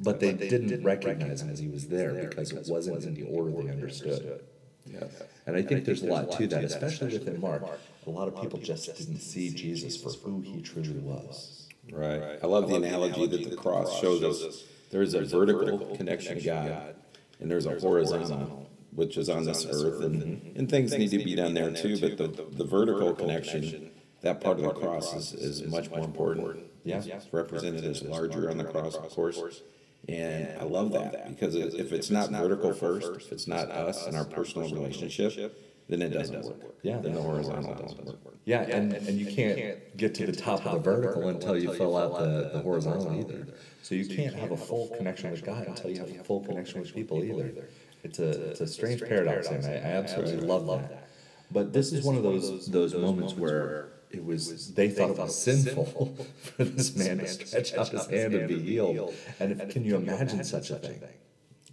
But 0.00 0.18
they 0.18 0.32
didn't 0.32 0.82
recognize 0.82 1.42
him 1.42 1.50
as 1.50 1.60
he 1.60 1.68
was 1.68 1.86
there 1.86 2.14
because 2.14 2.50
it 2.50 2.66
wasn't 2.68 3.04
in 3.04 3.14
the 3.14 3.22
order 3.22 3.50
they 3.62 3.70
understood. 3.70 4.42
Yes. 4.86 5.22
And 5.46 5.56
I 5.56 5.62
think 5.62 5.84
there's 5.84 6.02
a 6.02 6.06
lot 6.06 6.32
to 6.32 6.46
that, 6.48 6.64
especially 6.64 7.16
within 7.18 7.40
Mark. 7.40 7.62
A 8.06 8.10
lot 8.10 8.28
of 8.28 8.40
people 8.40 8.58
just 8.58 8.86
didn't 8.96 9.20
see 9.20 9.50
Jesus 9.50 9.96
for 9.96 10.10
who 10.10 10.40
he 10.40 10.60
truly 10.60 10.98
was. 10.98 11.68
Right. 11.90 12.38
I 12.42 12.46
love 12.46 12.68
the 12.68 12.76
analogy 12.76 13.26
that 13.26 13.50
the 13.50 13.56
cross 13.56 14.00
shows 14.00 14.22
us. 14.22 14.64
There's 14.94 15.14
a 15.14 15.24
vertical 15.24 15.96
connection 15.96 16.38
to 16.38 16.44
God, 16.44 16.94
and 17.40 17.50
there's 17.50 17.66
a 17.66 17.80
horizontal, 17.80 18.70
which 18.92 19.16
is 19.16 19.28
on 19.28 19.42
this 19.42 19.66
earth, 19.66 20.04
and, 20.04 20.56
and 20.56 20.70
things 20.70 20.96
need 20.96 21.10
to 21.10 21.18
be 21.18 21.34
done 21.34 21.52
there 21.52 21.72
too. 21.72 21.98
But 21.98 22.16
the, 22.16 22.46
the 22.52 22.64
vertical 22.64 23.12
connection, 23.12 23.90
that 24.20 24.40
part 24.40 24.58
of 24.58 24.62
the 24.62 24.70
cross 24.70 25.12
is, 25.12 25.32
is 25.32 25.64
much 25.64 25.90
more 25.90 26.04
important. 26.04 26.62
Yeah. 26.84 27.02
It's 27.04 27.26
represented 27.32 27.84
as 27.84 28.02
larger 28.02 28.48
on 28.48 28.56
the 28.56 28.62
cross, 28.62 28.94
of 28.94 29.10
course. 29.10 29.62
And 30.08 30.56
I 30.60 30.62
love 30.62 30.92
that 30.92 31.28
because 31.28 31.56
if 31.56 31.74
if 31.74 31.90
it's 31.90 32.10
not 32.10 32.30
vertical 32.30 32.72
first, 32.72 33.10
if 33.16 33.32
it's 33.32 33.48
not 33.48 33.72
us 33.72 34.06
and 34.06 34.16
our 34.16 34.24
personal 34.24 34.70
relationship, 34.70 35.60
then 35.88 36.02
it 36.02 36.10
doesn't 36.10 36.44
work. 36.44 36.76
Yeah. 36.82 36.98
Then 36.98 37.14
the 37.14 37.22
horizontal 37.22 37.74
doesn't 37.74 38.06
work. 38.06 38.18
Yeah, 38.44 38.60
and, 38.62 38.92
and 38.92 39.18
you 39.18 39.26
can't 39.26 39.96
get 39.96 40.14
to 40.16 40.26
the 40.26 40.32
top 40.32 40.64
of 40.64 40.72
the 40.74 40.78
vertical 40.78 41.28
until 41.28 41.58
you 41.58 41.72
fill 41.74 41.96
out 41.96 42.20
the, 42.20 42.50
the 42.52 42.60
horizontal 42.60 43.18
either. 43.18 43.48
So 43.84 43.94
you 43.94 44.06
can't 44.06 44.34
have 44.34 44.50
a 44.50 44.56
full 44.56 44.88
connection 44.96 45.30
with 45.30 45.44
God 45.44 45.66
until 45.66 45.90
you 45.90 45.98
have 45.98 46.08
a 46.08 46.24
full 46.24 46.40
connection 46.40 46.80
with 46.80 46.94
people 46.94 47.22
either. 47.22 47.68
It's 48.02 48.18
a, 48.18 48.50
it's 48.52 48.62
a 48.62 48.66
strange 48.66 49.02
paradox, 49.02 49.48
and 49.48 49.62
I, 49.66 49.72
I 49.72 49.98
absolutely 49.98 50.46
love 50.46 50.66
that. 50.66 51.06
But 51.52 51.74
this 51.74 51.92
is 51.92 52.02
one 52.02 52.16
of 52.16 52.22
those, 52.22 52.66
those 52.66 52.94
moments 52.94 53.34
where 53.34 53.90
it 54.10 54.24
was, 54.24 54.72
they 54.72 54.88
thought 54.88 55.10
it 55.10 55.18
was 55.18 55.38
sinful 55.38 56.16
for 56.42 56.64
this 56.64 56.96
man 56.96 57.18
to 57.18 57.28
stretch 57.28 57.74
out 57.74 57.90
his 57.90 58.06
hand 58.06 58.32
and 58.32 58.48
be 58.48 58.58
healed. 58.58 59.12
And 59.38 59.52
if, 59.52 59.68
can 59.68 59.84
you 59.84 59.96
imagine 59.96 60.42
such 60.44 60.70
a 60.70 60.76
thing? 60.76 61.02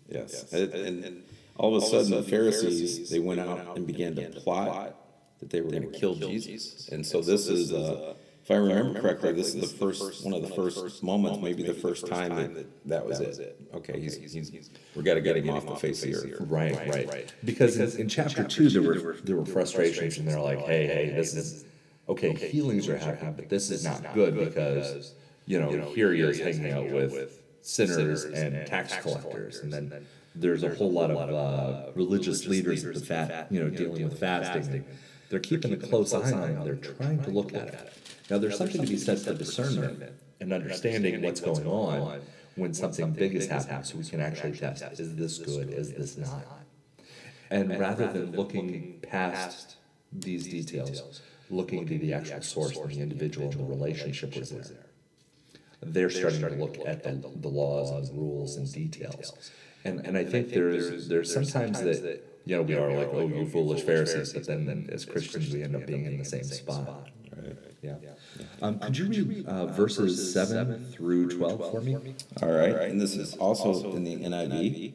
Yes, 0.09 0.51
and, 0.51 0.73
and 0.73 1.23
all 1.55 1.77
of 1.77 1.81
a 1.81 1.85
sudden 1.85 2.11
the 2.11 2.23
Pharisees, 2.23 3.09
they 3.09 3.19
went 3.19 3.39
out 3.39 3.77
and 3.77 3.87
began 3.87 4.15
to 4.15 4.29
plot 4.31 4.97
that 5.39 5.49
they 5.49 5.61
were 5.61 5.71
gonna 5.71 5.87
kill 5.87 6.15
Jesus. 6.15 6.89
And 6.89 7.05
so 7.05 7.21
this 7.21 7.47
is, 7.47 7.71
uh, 7.71 8.15
if 8.15 8.30
I 8.51 8.55
remember 8.55 8.99
correctly, 9.01 9.31
this 9.33 9.55
is 9.55 9.61
the 9.71 9.77
first, 9.77 10.23
one 10.25 10.33
of 10.33 10.41
the 10.41 10.53
first 10.53 11.01
moments, 11.03 11.39
maybe 11.41 11.63
the 11.63 11.73
first 11.73 12.07
time 12.07 12.35
that 12.35 12.87
that 12.87 13.05
was 13.05 13.19
it. 13.19 13.59
Okay, 13.73 13.99
he's, 13.99 14.15
he's, 14.15 14.69
we 14.95 15.03
gotta 15.03 15.21
get 15.21 15.37
him 15.37 15.49
off 15.49 15.65
the 15.65 15.75
face 15.75 16.03
of 16.03 16.11
the 16.11 16.33
earth. 16.33 16.41
Right, 16.41 16.87
right. 17.07 17.33
Because 17.45 17.77
in, 17.77 18.01
in 18.01 18.09
chapter 18.09 18.43
two, 18.43 18.69
there 18.69 18.81
were, 18.81 19.17
there 19.23 19.35
were 19.37 19.45
frustrations, 19.45 20.17
and 20.17 20.27
they're 20.27 20.39
like, 20.39 20.59
hey, 20.59 20.87
hey, 20.87 21.09
this 21.09 21.33
is, 21.35 21.65
okay, 22.09 22.33
healings 22.33 22.87
are 22.89 22.97
happening, 22.97 23.33
but 23.33 23.49
this 23.49 23.71
is 23.71 23.83
not 23.83 24.13
good 24.13 24.35
because, 24.37 25.13
you 25.45 25.59
know, 25.59 25.69
here 25.93 26.13
he 26.13 26.21
is 26.21 26.39
hanging 26.39 26.71
out 26.71 26.89
with 26.89 27.41
sinners 27.61 28.25
and 28.25 28.65
tax 28.67 28.95
collectors, 28.97 29.59
and 29.59 29.71
then 29.71 30.05
there's 30.35 30.63
a 30.63 30.73
whole 30.75 30.91
lot 30.91 31.11
of, 31.11 31.17
uh, 31.29 31.91
religious 31.95 32.47
leaders 32.47 32.83
at 32.85 32.93
the 32.95 32.99
fat, 33.01 33.47
you 33.51 33.59
know, 33.61 33.69
dealing 33.69 34.03
with 34.03 34.19
fasting. 34.19 34.83
They're 35.29 35.39
keeping 35.39 35.71
a 35.71 35.77
close 35.77 36.13
eye 36.13 36.31
on 36.33 36.49
him, 36.49 36.63
they're 36.65 36.75
trying 36.75 37.23
to 37.23 37.29
look 37.29 37.53
at 37.53 37.67
it. 37.69 37.93
Now, 38.29 38.37
there's 38.37 38.57
something 38.57 38.81
to 38.81 38.87
be 38.87 38.97
said 38.97 39.19
for 39.19 39.33
discernment 39.33 40.03
and 40.39 40.53
understanding 40.53 41.21
what's 41.21 41.41
going 41.41 41.67
on 41.67 42.21
when 42.55 42.73
something 42.73 43.11
big 43.11 43.35
is 43.35 43.47
happening, 43.47 43.83
so 43.83 43.97
we 43.97 44.03
can 44.03 44.21
actually 44.21 44.57
test, 44.57 44.83
is 44.99 45.15
this 45.15 45.37
good, 45.39 45.69
is 45.69 45.93
this 45.93 46.17
not? 46.17 46.45
And 47.49 47.79
rather 47.79 48.11
than 48.11 48.31
looking 48.31 48.99
past 49.01 49.75
these 50.11 50.47
details, 50.47 51.21
looking 51.49 51.85
to 51.87 51.97
the 51.97 52.13
actual 52.13 52.41
source 52.41 52.77
and 52.77 52.91
the 52.91 53.01
individual 53.01 53.49
and 53.49 53.59
the 53.59 53.63
relationship 53.63 54.35
was 54.35 54.49
there. 54.49 54.85
They're 55.83 56.09
starting 56.09 56.41
to 56.41 56.49
look 56.49 56.77
at 56.85 57.03
the, 57.03 57.29
the 57.35 57.47
laws 57.47 57.89
and 57.91 58.17
rules 58.17 58.55
and 58.55 58.71
details. 58.71 59.51
And, 59.83 60.05
and 60.05 60.17
I 60.17 60.23
think 60.23 60.49
there's, 60.49 61.07
there's 61.07 61.33
sometimes 61.33 61.81
that, 61.81 62.23
you 62.45 62.55
know, 62.55 62.61
we 62.61 62.75
are 62.75 62.93
like, 62.93 63.09
oh, 63.11 63.21
oh, 63.21 63.27
you 63.27 63.47
foolish 63.47 63.81
Pharisees, 63.81 64.33
but 64.33 64.45
then, 64.45 64.65
then 64.65 64.89
as 64.91 65.05
Christians, 65.05 65.51
we 65.51 65.63
end 65.63 65.75
up 65.75 65.87
being 65.87 66.05
in 66.05 66.17
the 66.17 66.25
same 66.25 66.43
spot. 66.43 67.09
Right. 67.35 67.55
Yeah. 67.81 67.95
Um, 68.61 68.79
could 68.79 68.97
you 68.97 69.05
read 69.23 69.45
uh, 69.47 69.65
verses 69.67 70.33
7 70.33 70.85
through 70.91 71.29
12 71.29 71.71
for 71.71 71.81
me? 71.81 71.95
All 72.41 72.51
right, 72.51 72.75
and 72.89 72.99
this 73.01 73.15
is 73.15 73.35
also 73.35 73.95
in 73.95 74.03
the 74.03 74.15
NIV. 74.17 74.93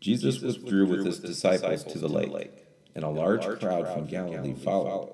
Jesus 0.00 0.40
withdrew 0.40 0.86
with 0.86 1.04
his 1.06 1.18
disciples 1.20 1.84
to 1.84 1.98
the 1.98 2.08
lake, 2.08 2.52
and 2.94 3.04
a 3.04 3.08
large 3.08 3.44
crowd 3.60 3.92
from 3.92 4.06
Galilee 4.06 4.54
followed. 4.54 5.12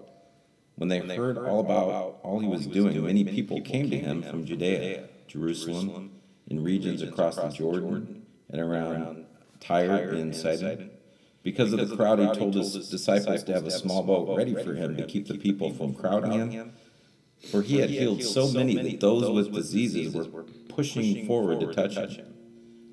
When 0.76 0.88
they 0.88 1.00
heard 1.16 1.36
all 1.38 1.60
about 1.60 2.20
all 2.22 2.38
he 2.40 2.48
was 2.48 2.66
doing, 2.66 3.02
many 3.04 3.24
people 3.24 3.60
came 3.60 3.90
to 3.90 3.98
him 3.98 4.22
from 4.22 4.44
Judea, 4.46 5.08
Jerusalem, 5.28 6.12
in 6.48 6.62
regions 6.64 7.02
across 7.02 7.36
the 7.36 7.48
Jordan, 7.50 8.22
and 8.50 8.60
around 8.60 9.26
Tyre 9.60 10.10
and 10.10 10.34
Sidon. 10.34 10.90
Because 11.42 11.72
of 11.72 11.88
the 11.88 11.96
crowd, 11.96 12.20
he 12.20 12.26
told 12.38 12.54
his 12.54 12.88
disciples 12.88 13.42
to 13.44 13.52
have 13.52 13.66
a 13.66 13.70
small 13.70 14.02
boat 14.02 14.36
ready 14.36 14.54
for 14.54 14.74
him 14.74 14.96
to 14.96 15.04
keep 15.04 15.26
the 15.26 15.38
people 15.38 15.72
from 15.72 15.94
crowding 15.94 16.50
him. 16.50 16.72
For 17.50 17.62
he 17.62 17.78
had 17.78 17.90
healed 17.90 18.22
so 18.22 18.48
many 18.48 18.76
that 18.76 19.00
those 19.00 19.28
with 19.28 19.52
diseases 19.52 20.14
were 20.14 20.44
pushing 20.68 21.26
forward 21.26 21.60
to 21.60 21.74
touch 21.74 21.96
him. 21.96 22.34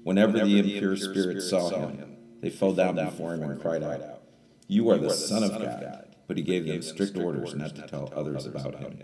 Whenever 0.03 0.39
the 0.39 0.59
impure 0.59 0.95
spirits 0.95 1.49
saw 1.49 1.69
him, 1.69 2.17
they 2.41 2.49
fell 2.49 2.73
down 2.73 2.95
before 2.95 3.33
him 3.33 3.43
and 3.43 3.61
cried 3.61 3.83
out, 3.83 4.21
You 4.67 4.89
are 4.89 4.97
the 4.97 5.11
Son 5.11 5.43
of 5.43 5.51
God. 5.51 6.05
But 6.27 6.37
he 6.37 6.43
gave 6.43 6.65
them 6.65 6.81
strict 6.81 7.17
orders 7.17 7.55
not 7.55 7.75
to 7.75 7.81
tell 7.83 8.11
others 8.15 8.45
about 8.45 8.75
him. 8.75 9.03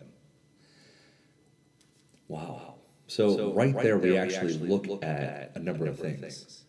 Wow. 2.28 2.76
So, 3.08 3.54
right, 3.54 3.74
there, 3.74 3.98
we 3.98 4.18
actually 4.18 4.58
look 4.58 5.04
at 5.04 5.52
a 5.56 5.60
number 5.60 5.86
of 5.86 6.00
things. 6.00 6.64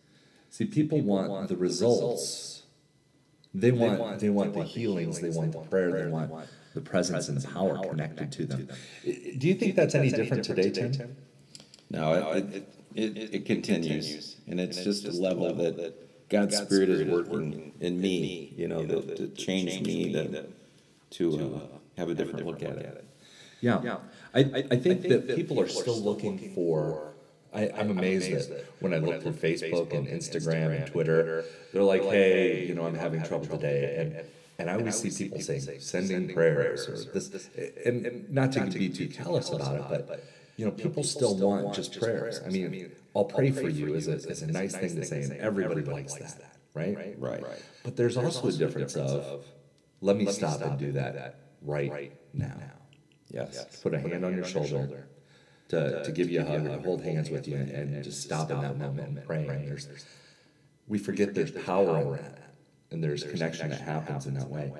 See, 0.49 0.65
people 0.65 1.01
want 1.01 1.47
the 1.47 1.55
results. 1.55 2.56
They 3.53 3.71
want 3.71 4.19
they 4.19 4.29
want 4.29 4.53
the 4.53 4.63
healings. 4.63 5.19
They 5.19 5.29
want 5.29 5.51
the 5.51 5.59
prayer. 5.59 5.91
They 5.91 6.07
want 6.07 6.31
the 6.73 6.81
presence 6.81 7.27
and 7.27 7.39
the 7.41 7.47
power 7.47 7.77
connected 7.79 8.31
to 8.33 8.45
them. 8.45 8.69
Do 9.03 9.47
you 9.47 9.55
think 9.55 9.75
that's 9.75 9.95
any 9.95 10.11
different 10.11 10.43
today, 10.43 10.69
Tim? 10.69 11.15
No, 11.89 12.33
it, 12.33 12.45
it, 12.53 13.17
it, 13.17 13.33
it 13.35 13.45
continues, 13.45 14.35
and 14.47 14.59
it's 14.59 14.83
just 14.83 15.05
a 15.07 15.11
level 15.11 15.53
that 15.53 16.29
God's 16.29 16.57
Spirit 16.57 16.89
is 16.89 17.07
working 17.07 17.73
in 17.79 17.99
me, 18.01 18.53
you 18.57 18.67
know, 18.67 18.85
that, 18.85 19.15
to 19.17 19.27
change 19.29 19.81
me, 19.81 20.11
that, 20.13 20.49
to 21.11 21.55
uh, 21.55 21.77
have 21.97 22.09
a 22.09 22.13
different 22.13 22.45
look 22.45 22.61
at 22.61 22.77
it. 22.77 23.05
Yeah, 23.61 23.97
I, 24.33 24.39
I 24.71 24.75
think 24.75 25.03
that 25.03 25.35
people 25.35 25.59
are 25.61 25.67
still 25.67 25.99
looking 25.99 26.53
for. 26.53 27.13
I, 27.53 27.69
I'm 27.75 27.91
amazed 27.91 28.31
that 28.49 28.65
when 28.79 28.93
I 28.93 28.97
look 28.97 29.21
through 29.21 29.33
Facebook 29.33 29.93
and 29.93 30.07
Instagram 30.07 30.75
and 30.75 30.87
Twitter, 30.87 31.45
they're 31.73 31.83
like, 31.83 32.03
"Hey, 32.03 32.65
you 32.65 32.75
know, 32.75 32.85
I'm 32.85 32.95
having 32.95 33.23
trouble 33.23 33.45
today," 33.45 33.95
and 33.97 34.25
and 34.59 34.69
I 34.69 34.75
always 34.75 34.95
see 34.95 35.25
people 35.25 35.41
saying, 35.41 35.79
"Sending 35.79 36.33
prayers" 36.33 36.87
or 36.87 37.11
this, 37.11 37.49
and 37.85 38.29
not 38.29 38.51
to 38.53 38.65
be 38.65 38.89
too 38.89 39.07
callous 39.07 39.49
about 39.49 39.91
it, 39.91 40.07
but 40.07 40.25
you 40.57 40.65
know, 40.65 40.71
people 40.71 41.03
still 41.03 41.37
want 41.37 41.73
just 41.73 41.99
prayers. 41.99 42.41
I 42.45 42.49
mean, 42.49 42.91
I'll 43.15 43.25
pray 43.25 43.51
for 43.51 43.69
you 43.69 43.93
is 43.93 44.07
a 44.07 44.15
is 44.15 44.41
a 44.41 44.47
nice 44.47 44.75
thing 44.75 44.95
to 44.95 45.05
say, 45.05 45.23
and 45.23 45.33
everybody 45.33 45.81
likes 45.81 46.15
that, 46.15 46.57
right? 46.73 47.15
Right. 47.17 47.43
But 47.83 47.95
there's 47.95 48.17
also 48.17 48.47
a 48.47 48.51
difference 48.51 48.95
of, 48.95 49.45
let 50.01 50.17
me 50.17 50.25
stop 50.27 50.61
and 50.61 50.77
do 50.77 50.91
that 50.93 51.39
right 51.61 52.13
now. 52.33 52.57
Yes. 53.29 53.79
Put 53.81 53.93
a 53.93 53.99
hand 53.99 54.25
on 54.25 54.35
your 54.35 54.45
shoulder 54.45 55.07
to, 55.69 56.03
to 56.03 56.11
give 56.11 56.29
you 56.29 56.41
a 56.41 56.45
hug 56.45 56.65
and 56.65 56.85
hold 56.85 57.03
hands 57.03 57.29
with 57.29 57.47
you 57.47 57.55
and, 57.55 57.69
and 57.69 58.03
just 58.03 58.21
stop 58.21 58.51
in 58.51 58.61
that 58.61 58.77
moment 58.77 59.17
and 59.17 59.25
pray. 59.25 59.47
And 59.47 59.67
there's, 59.67 59.87
we 60.87 60.97
forget 60.97 61.33
there's 61.33 61.51
power 61.51 61.99
in 61.99 62.11
that 62.13 62.37
and 62.91 63.03
there's 63.03 63.23
connection 63.23 63.69
that 63.69 63.81
happens 63.81 64.25
in 64.25 64.33
that 64.35 64.49
way. 64.49 64.71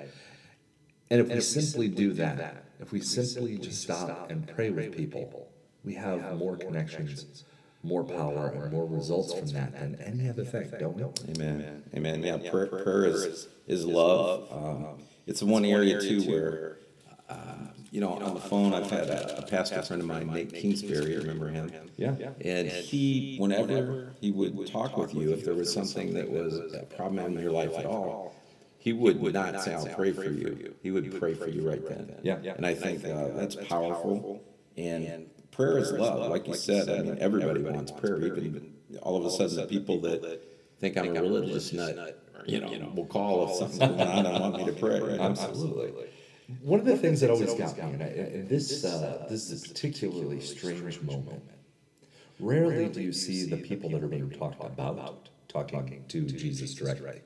And 1.10 1.20
if 1.20 1.28
we 1.28 1.40
simply 1.40 1.88
do 1.88 2.12
that, 2.14 2.64
if 2.80 2.92
we 2.92 3.00
simply 3.00 3.58
just 3.58 3.82
stop 3.82 4.30
and 4.30 4.46
pray 4.46 4.70
with 4.70 4.96
people, 4.96 5.50
we 5.84 5.94
have 5.94 6.36
more 6.36 6.56
connections, 6.56 7.44
more 7.82 8.04
power, 8.04 8.48
and 8.48 8.72
more 8.72 8.86
results 8.86 9.32
from 9.32 9.48
that 9.48 9.72
than 9.72 9.96
any 10.04 10.28
other 10.28 10.44
thing, 10.44 10.70
don't 10.78 10.96
we? 10.96 11.04
Amen. 11.32 11.82
Amen. 11.94 12.22
Yeah, 12.22 12.50
prayer, 12.50 12.66
prayer 12.66 13.06
is, 13.06 13.48
is 13.66 13.86
love. 13.86 14.48
Um, 14.50 15.02
it's 15.26 15.42
one 15.42 15.64
area 15.64 16.00
too 16.00 16.22
where, 16.22 16.78
uh, 17.28 17.68
you 17.90 18.00
know, 18.00 18.14
on 18.14 18.34
the 18.34 18.40
phone, 18.40 18.74
I've 18.74 18.90
had 18.90 19.08
a, 19.08 19.38
a 19.38 19.42
pastor 19.42 19.82
friend 19.82 20.02
of 20.02 20.08
mine, 20.08 20.26
Nate 20.26 20.52
Kingsbury, 20.52 21.16
remember 21.16 21.48
him? 21.48 21.70
Yeah. 21.96 22.14
And 22.40 22.68
he, 22.68 23.36
whenever 23.38 24.12
he 24.20 24.30
would 24.30 24.66
talk 24.66 24.96
with 24.96 25.14
you, 25.14 25.32
if 25.32 25.44
there 25.44 25.54
was 25.54 25.72
something 25.72 26.14
that 26.14 26.30
was 26.30 26.58
a 26.74 26.84
problem 26.96 27.36
in 27.36 27.42
your 27.42 27.52
life 27.52 27.76
at 27.78 27.86
all, 27.86 28.34
he 28.78 28.92
would 28.92 29.34
not 29.34 29.62
say, 29.62 29.74
I'll 29.74 29.86
pray 29.86 30.12
for 30.12 30.30
you. 30.30 30.74
He 30.82 30.90
would 30.90 31.18
pray 31.18 31.34
for 31.34 31.48
you 31.48 31.68
right 31.68 31.86
then. 31.86 32.18
Yeah. 32.22 32.54
And 32.56 32.66
I 32.66 32.74
think 32.74 33.04
uh, 33.04 33.28
that's 33.34 33.56
powerful. 33.56 34.42
And 34.76 35.28
prayer 35.50 35.78
is 35.78 35.92
love. 35.92 36.30
Like 36.30 36.46
you 36.46 36.54
said, 36.54 36.88
I 36.88 37.02
mean, 37.02 37.18
everybody 37.20 37.62
wants 37.62 37.92
prayer. 37.92 38.22
Even 38.22 38.74
all 39.02 39.16
of 39.16 39.24
a 39.24 39.30
sudden, 39.30 39.56
the 39.56 39.66
people 39.66 40.00
that 40.02 40.42
think 40.78 40.96
I'm 40.96 41.16
a 41.16 41.20
religious 41.20 41.72
nut, 41.72 42.22
you 42.46 42.60
know, 42.60 42.92
will 42.94 43.06
call 43.06 43.48
if 43.48 43.56
something's 43.56 43.78
going 43.78 44.00
on 44.00 44.26
and 44.26 44.40
want 44.40 44.56
me 44.56 44.64
to 44.66 44.72
pray. 44.72 45.00
Right? 45.00 45.20
Absolutely. 45.20 45.92
One 46.62 46.80
of 46.80 46.86
the 46.86 46.96
things 46.96 47.20
that 47.20 47.30
always 47.30 47.52
got 47.54 47.76
me, 47.76 47.82
and, 47.82 48.02
I, 48.02 48.06
and 48.06 48.48
this 48.48 48.84
uh, 48.84 49.26
this 49.28 49.50
is 49.50 49.64
a 49.64 49.68
particularly 49.68 50.40
strange 50.40 51.00
moment. 51.02 51.42
Rarely 52.40 52.88
do 52.88 53.02
you 53.02 53.12
see 53.12 53.44
the 53.44 53.56
people 53.56 53.90
that 53.90 54.02
are 54.02 54.08
being 54.08 54.30
talked 54.30 54.64
about 54.64 55.28
talking 55.48 56.04
to 56.08 56.22
Jesus 56.22 56.74
directly. 56.74 57.22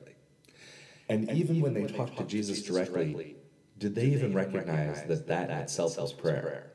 And 1.09 1.29
even 1.31 1.61
when 1.61 1.73
they 1.73 1.85
talk 1.85 2.15
to 2.15 2.23
Jesus 2.23 2.63
directly, 2.63 3.35
did 3.77 3.95
they 3.95 4.07
even 4.07 4.33
recognize 4.33 5.03
that 5.03 5.27
that 5.27 5.49
itself 5.49 5.97
was 5.97 6.13
prayer? 6.13 6.71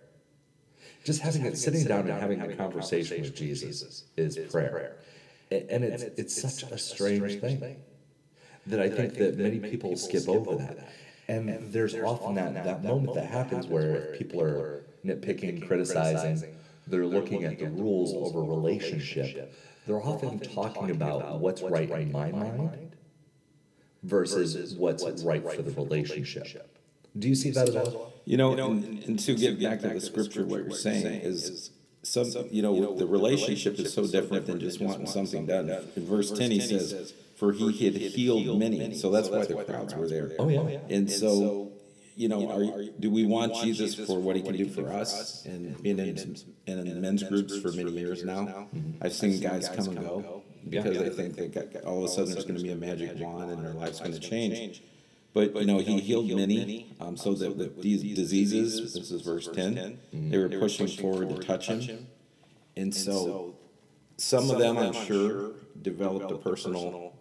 Just 1.04 1.22
having 1.22 1.46
it, 1.46 1.56
sitting 1.56 1.84
down 1.84 2.08
and 2.08 2.20
having 2.20 2.40
a 2.40 2.54
conversation 2.54 3.22
with 3.22 3.34
Jesus 3.34 4.04
is 4.16 4.38
prayer. 4.50 4.96
And 5.50 5.84
it's, 5.84 6.02
it's 6.02 6.40
such 6.40 6.70
a 6.70 6.76
strange 6.76 7.40
thing 7.40 7.76
that 8.66 8.80
I 8.80 8.90
think 8.90 9.14
that 9.14 9.38
many 9.38 9.58
people 9.58 9.96
skip 9.96 10.28
over 10.28 10.56
that. 10.56 10.90
And 11.28 11.72
there's 11.72 11.94
often 11.94 12.34
that, 12.36 12.64
that 12.64 12.82
moment 12.82 13.14
that 13.14 13.26
happens 13.26 13.66
where 13.66 14.14
people 14.16 14.40
are 14.40 14.84
nitpicking, 15.04 15.66
criticizing, 15.66 16.54
they're 16.86 17.06
looking 17.06 17.44
at 17.44 17.58
the 17.58 17.66
rules 17.66 18.14
over 18.14 18.42
relationship. 18.42 19.54
They're 19.86 20.02
often 20.02 20.38
talking 20.40 20.90
about 20.90 21.40
what's 21.40 21.62
right 21.62 21.90
in 21.90 22.12
my 22.12 22.32
mind 22.32 22.96
versus 24.02 24.74
what's 24.74 25.22
right 25.22 25.42
for 25.52 25.62
the 25.62 25.72
relationship. 25.72 26.78
Do 27.18 27.28
you 27.28 27.34
see 27.34 27.50
that 27.50 27.68
as 27.68 27.74
well? 27.74 28.12
You 28.24 28.36
know, 28.36 28.52
and, 28.52 29.02
and 29.04 29.18
to 29.20 29.34
get 29.34 29.60
back 29.60 29.80
to 29.80 29.88
the 29.88 30.00
scripture, 30.00 30.44
what 30.44 30.64
you're 30.64 30.70
saying 30.70 31.22
is 31.22 31.70
some, 32.02 32.30
you 32.50 32.62
know, 32.62 32.94
the 32.94 33.06
relationship 33.06 33.78
is 33.78 33.92
so 33.92 34.06
different 34.06 34.46
than 34.46 34.60
just 34.60 34.80
wanting 34.80 35.06
something 35.06 35.46
done. 35.46 35.70
In 35.96 36.06
verse 36.06 36.30
10, 36.30 36.50
he 36.50 36.60
says, 36.60 37.12
For 37.38 37.52
he 37.52 37.84
had 37.84 37.94
healed 37.94 38.58
many. 38.58 38.94
So 38.94 39.10
that's 39.10 39.28
why 39.28 39.44
the 39.44 39.62
crowds 39.64 39.94
were 39.94 40.08
there. 40.08 40.32
Oh, 40.40 40.48
yeah. 40.48 40.78
And 40.90 41.08
so, 41.08 41.70
you 42.16 42.28
know, 42.28 42.50
are, 42.50 42.84
do 42.98 43.10
we 43.10 43.24
want 43.26 43.54
Jesus 43.54 43.94
for 43.94 44.18
what 44.18 44.34
he 44.34 44.42
can 44.42 44.56
do 44.56 44.68
for 44.68 44.92
us? 44.92 45.44
And 45.44 45.80
being 45.80 46.00
in, 46.00 46.36
in 46.66 47.00
men's 47.00 47.22
groups 47.22 47.56
for 47.60 47.70
many 47.70 47.92
years 47.92 48.24
now, 48.24 48.68
I've 49.00 49.12
seen 49.12 49.40
guys 49.40 49.68
come 49.68 49.86
and 49.88 50.00
go 50.00 50.42
because 50.68 50.98
they 50.98 51.10
think 51.28 51.54
that 51.54 51.84
all 51.84 51.98
of 51.98 52.04
a 52.04 52.08
sudden 52.08 52.32
there's 52.32 52.44
going 52.44 52.56
to 52.56 52.62
be 52.62 52.72
a 52.72 52.76
magic 52.76 53.16
wand 53.20 53.52
and 53.52 53.64
their 53.64 53.72
life's 53.72 54.00
going 54.00 54.12
to 54.12 54.20
change. 54.20 54.82
But 55.32 55.54
you 55.54 55.66
know, 55.66 55.78
he 55.78 56.00
healed 56.00 56.28
many. 56.30 56.96
Um, 56.98 57.16
so 57.16 57.34
that 57.34 57.80
these 57.80 58.02
diseases, 58.16 58.94
this 58.94 59.12
is 59.12 59.22
verse 59.22 59.46
10 59.46 59.98
they 60.12 60.38
were 60.38 60.48
pushing 60.48 60.88
forward 60.88 61.28
to 61.30 61.36
touch 61.36 61.68
him, 61.68 62.08
and 62.76 62.92
so 62.92 63.54
some 64.16 64.50
of 64.50 64.58
them, 64.58 64.76
I'm 64.76 64.92
sure, 64.92 65.52
developed 65.80 66.32
a 66.32 66.36
personal 66.38 67.14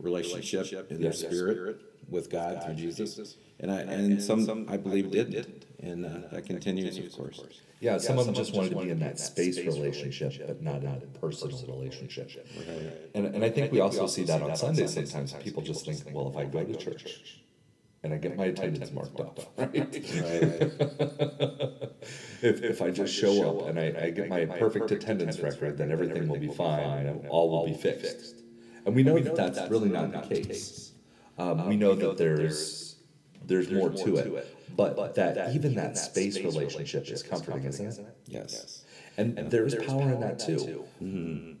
relationship 0.00 0.90
in 0.90 1.00
their 1.00 1.12
spirit 1.12 1.80
with 2.08 2.30
God 2.30 2.62
through 2.64 2.74
Jesus, 2.74 3.36
and 3.60 3.70
I 3.70 3.80
and 3.80 4.22
some 4.22 4.66
I 4.68 4.76
believe 4.76 5.10
didn't, 5.10 5.66
and 5.80 6.04
uh, 6.04 6.28
that 6.32 6.46
continues, 6.46 6.98
of 6.98 7.12
course. 7.12 7.40
Yeah, 7.80 7.96
some 7.96 8.18
of 8.18 8.26
them 8.26 8.34
just 8.34 8.54
wanted 8.54 8.70
to 8.70 8.76
be 8.76 8.90
in 8.90 8.98
that 9.00 9.18
space 9.18 9.58
relationship, 9.58 10.46
but 10.46 10.62
not 10.62 10.82
in 10.82 10.88
a 10.88 11.18
personal 11.18 11.58
relationship. 11.66 12.46
And, 13.14 13.26
and 13.34 13.42
I 13.42 13.48
think 13.48 13.72
we 13.72 13.80
also 13.80 14.06
see 14.06 14.24
that 14.24 14.42
on 14.42 14.54
Sundays 14.56 14.92
sometimes. 14.94 15.32
People 15.34 15.62
just 15.62 15.86
think, 15.86 16.02
well, 16.12 16.28
if 16.28 16.36
I 16.36 16.44
go 16.44 16.62
to 16.62 16.76
church 16.76 17.40
and 18.02 18.12
I 18.12 18.18
get 18.18 18.36
my 18.36 18.46
attendance 18.46 18.90
marked 18.92 19.18
off, 19.20 19.46
right? 19.56 19.74
if, 22.42 22.62
if 22.62 22.82
I 22.82 22.90
just 22.90 23.14
show 23.14 23.60
up 23.60 23.68
and 23.68 23.78
I, 23.78 24.06
I 24.06 24.10
get 24.10 24.28
my 24.28 24.44
perfect 24.44 24.90
attendance 24.90 25.38
record, 25.40 25.78
then 25.78 25.90
everything 25.90 26.28
will 26.28 26.38
be 26.38 26.48
fine. 26.48 27.06
and 27.06 27.26
all 27.28 27.50
will 27.50 27.66
be 27.66 27.74
fixed. 27.74 28.39
And 28.86 28.94
we 28.94 29.02
know 29.02 29.18
that 29.18 29.36
that's 29.36 29.70
really 29.70 29.88
not 29.88 30.12
the 30.12 30.34
case. 30.34 30.92
Um, 31.38 31.60
um, 31.60 31.68
we 31.68 31.76
know 31.76 31.94
that 31.94 32.16
there's 32.16 32.96
there's 33.44 33.70
more 33.70 33.90
to 33.90 34.16
it, 34.16 34.76
but 34.76 35.14
that 35.14 35.54
even 35.54 35.74
that 35.74 35.96
space 35.98 36.38
relationship 36.38 37.08
is 37.08 37.22
comforting, 37.22 37.64
isn't 37.64 38.06
it? 38.06 38.16
Yes. 38.26 38.84
And 39.16 39.36
there 39.50 39.66
is 39.66 39.74
power 39.74 40.12
in 40.12 40.20
that 40.20 40.38
too. 40.38 40.58
too. 40.58 40.84
Mm-hmm. 41.02 41.16
Mm-hmm. 41.16 41.52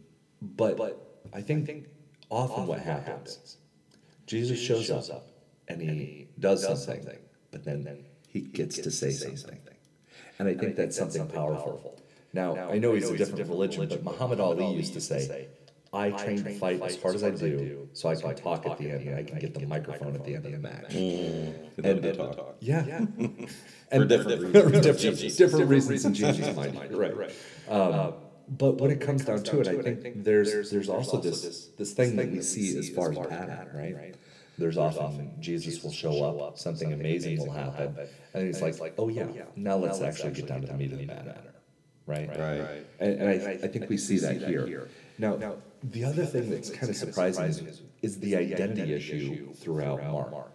But 0.56 0.80
I 1.32 1.42
think 1.42 1.86
often 2.30 2.66
what 2.66 2.80
happens, 2.80 3.56
Jesus 4.26 4.60
shows 4.60 4.90
up 4.90 5.26
and 5.68 5.80
he 5.80 6.28
does 6.38 6.62
something, 6.62 7.06
but 7.50 7.64
then 7.64 8.04
he 8.28 8.40
gets 8.40 8.78
to 8.78 8.90
say 8.90 9.10
something. 9.10 9.58
And 10.38 10.48
I 10.48 10.54
think 10.54 10.76
that's 10.76 10.96
something 10.96 11.26
powerful. 11.28 12.00
Now, 12.32 12.56
I 12.70 12.78
know 12.78 12.94
he's 12.94 13.10
a 13.10 13.16
different 13.16 13.48
religion, 13.48 13.88
but 13.88 14.04
Muhammad 14.04 14.40
Ali 14.40 14.72
used 14.74 14.92
to 14.94 15.00
say, 15.00 15.48
I 15.92 16.10
train 16.10 16.44
to 16.44 16.54
fight 16.54 16.80
as 16.82 17.00
hard 17.02 17.16
as 17.16 17.24
I 17.24 17.30
do 17.30 17.88
so 17.94 18.08
I 18.08 18.14
can 18.14 18.34
talk 18.36 18.64
at 18.66 18.78
the 18.78 18.90
end 18.90 19.08
and 19.08 19.16
I 19.16 19.24
can 19.24 19.38
get 19.38 19.54
the 19.54 19.66
microphone 19.66 20.14
at 20.14 20.24
the 20.24 20.36
end 20.36 20.46
of 20.46 20.52
the 20.52 20.58
match. 20.58 20.94
And 20.94 21.84
And- 21.84 22.02
then 22.02 22.16
talk. 22.16 22.56
Yeah. 22.60 22.82
For 23.90 24.04
different 24.06 24.40
for 24.52 24.66
reasons. 24.66 24.86
different, 24.86 25.36
different 25.36 25.68
reasons 25.68 26.04
in 26.04 26.14
Gigi's 26.14 26.54
mind. 26.54 26.78
Right. 26.96 27.32
Um, 27.68 28.14
but 28.48 28.80
when 28.80 28.92
it 28.92 29.00
comes 29.00 29.24
down 29.24 29.42
to 29.42 29.60
it, 29.60 29.68
I 29.68 29.94
think 29.94 30.22
there's 30.24 30.70
there's 30.70 30.88
also 30.88 31.20
this 31.20 31.70
this 31.76 31.92
thing 31.92 32.16
that 32.16 32.30
we 32.30 32.40
see 32.42 32.78
as 32.78 32.88
far 32.90 33.10
as 33.10 33.18
pattern, 33.18 33.70
right? 33.74 34.14
There's 34.58 34.76
often 34.76 35.32
Jesus 35.40 35.82
will 35.82 35.92
show 35.92 36.40
up, 36.40 36.58
something 36.58 36.92
amazing 36.92 37.38
will 37.38 37.50
happen, 37.50 37.96
and 38.34 38.46
he's 38.46 38.60
like, 38.60 38.94
"Oh 38.98 39.08
yeah, 39.08 39.26
now 39.56 39.76
let's 39.76 40.00
actually 40.00 40.32
get 40.32 40.46
down 40.46 40.60
to 40.60 40.66
the 40.68 40.74
meat 40.74 40.92
of 40.92 40.98
the 40.98 41.06
matter." 41.06 41.36
Right. 42.06 42.28
Right. 42.28 42.86
And, 42.98 43.20
and 43.20 43.28
I, 43.28 43.52
I 43.64 43.68
think 43.68 43.88
we 43.88 43.96
see 43.96 44.18
that 44.18 44.38
here. 44.42 44.88
Now, 45.20 45.56
the 45.82 46.04
other 46.04 46.24
thing 46.24 46.48
that's 46.48 46.70
kind 46.70 46.88
of 46.88 46.96
surprising 46.96 47.66
is, 47.66 47.82
is 48.00 48.20
the 48.20 48.36
identity 48.36 48.94
issue 48.94 49.52
throughout 49.52 50.02
Mark. 50.02 50.52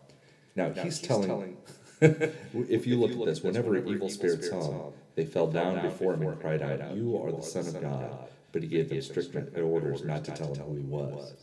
Now, 0.56 0.72
he's 0.72 1.00
telling, 1.00 1.58
if 2.02 2.88
you 2.88 3.00
look 3.00 3.12
at 3.12 3.26
this, 3.26 3.44
whenever 3.44 3.78
evil 3.78 4.10
spirits 4.10 4.50
saw 4.50 4.88
him, 4.88 4.94
they 5.14 5.26
fell 5.26 5.48
down 5.48 5.82
before 5.82 6.16
him 6.16 6.24
and 6.24 6.40
cried 6.42 6.64
out, 6.64 6.96
You 6.96 7.22
are 7.22 7.32
the 7.32 7.44
Son 7.44 7.68
of 7.68 7.80
God. 7.80 8.28
But 8.52 8.64
he 8.64 8.70
gave 8.70 8.90
them 8.90 9.02
strict 9.02 9.58
orders 9.58 10.04
not 10.04 10.24
to 10.26 10.32
tell 10.32 10.54
him 10.54 10.64
who 10.64 10.76
he 10.76 10.84
was. 10.84 11.34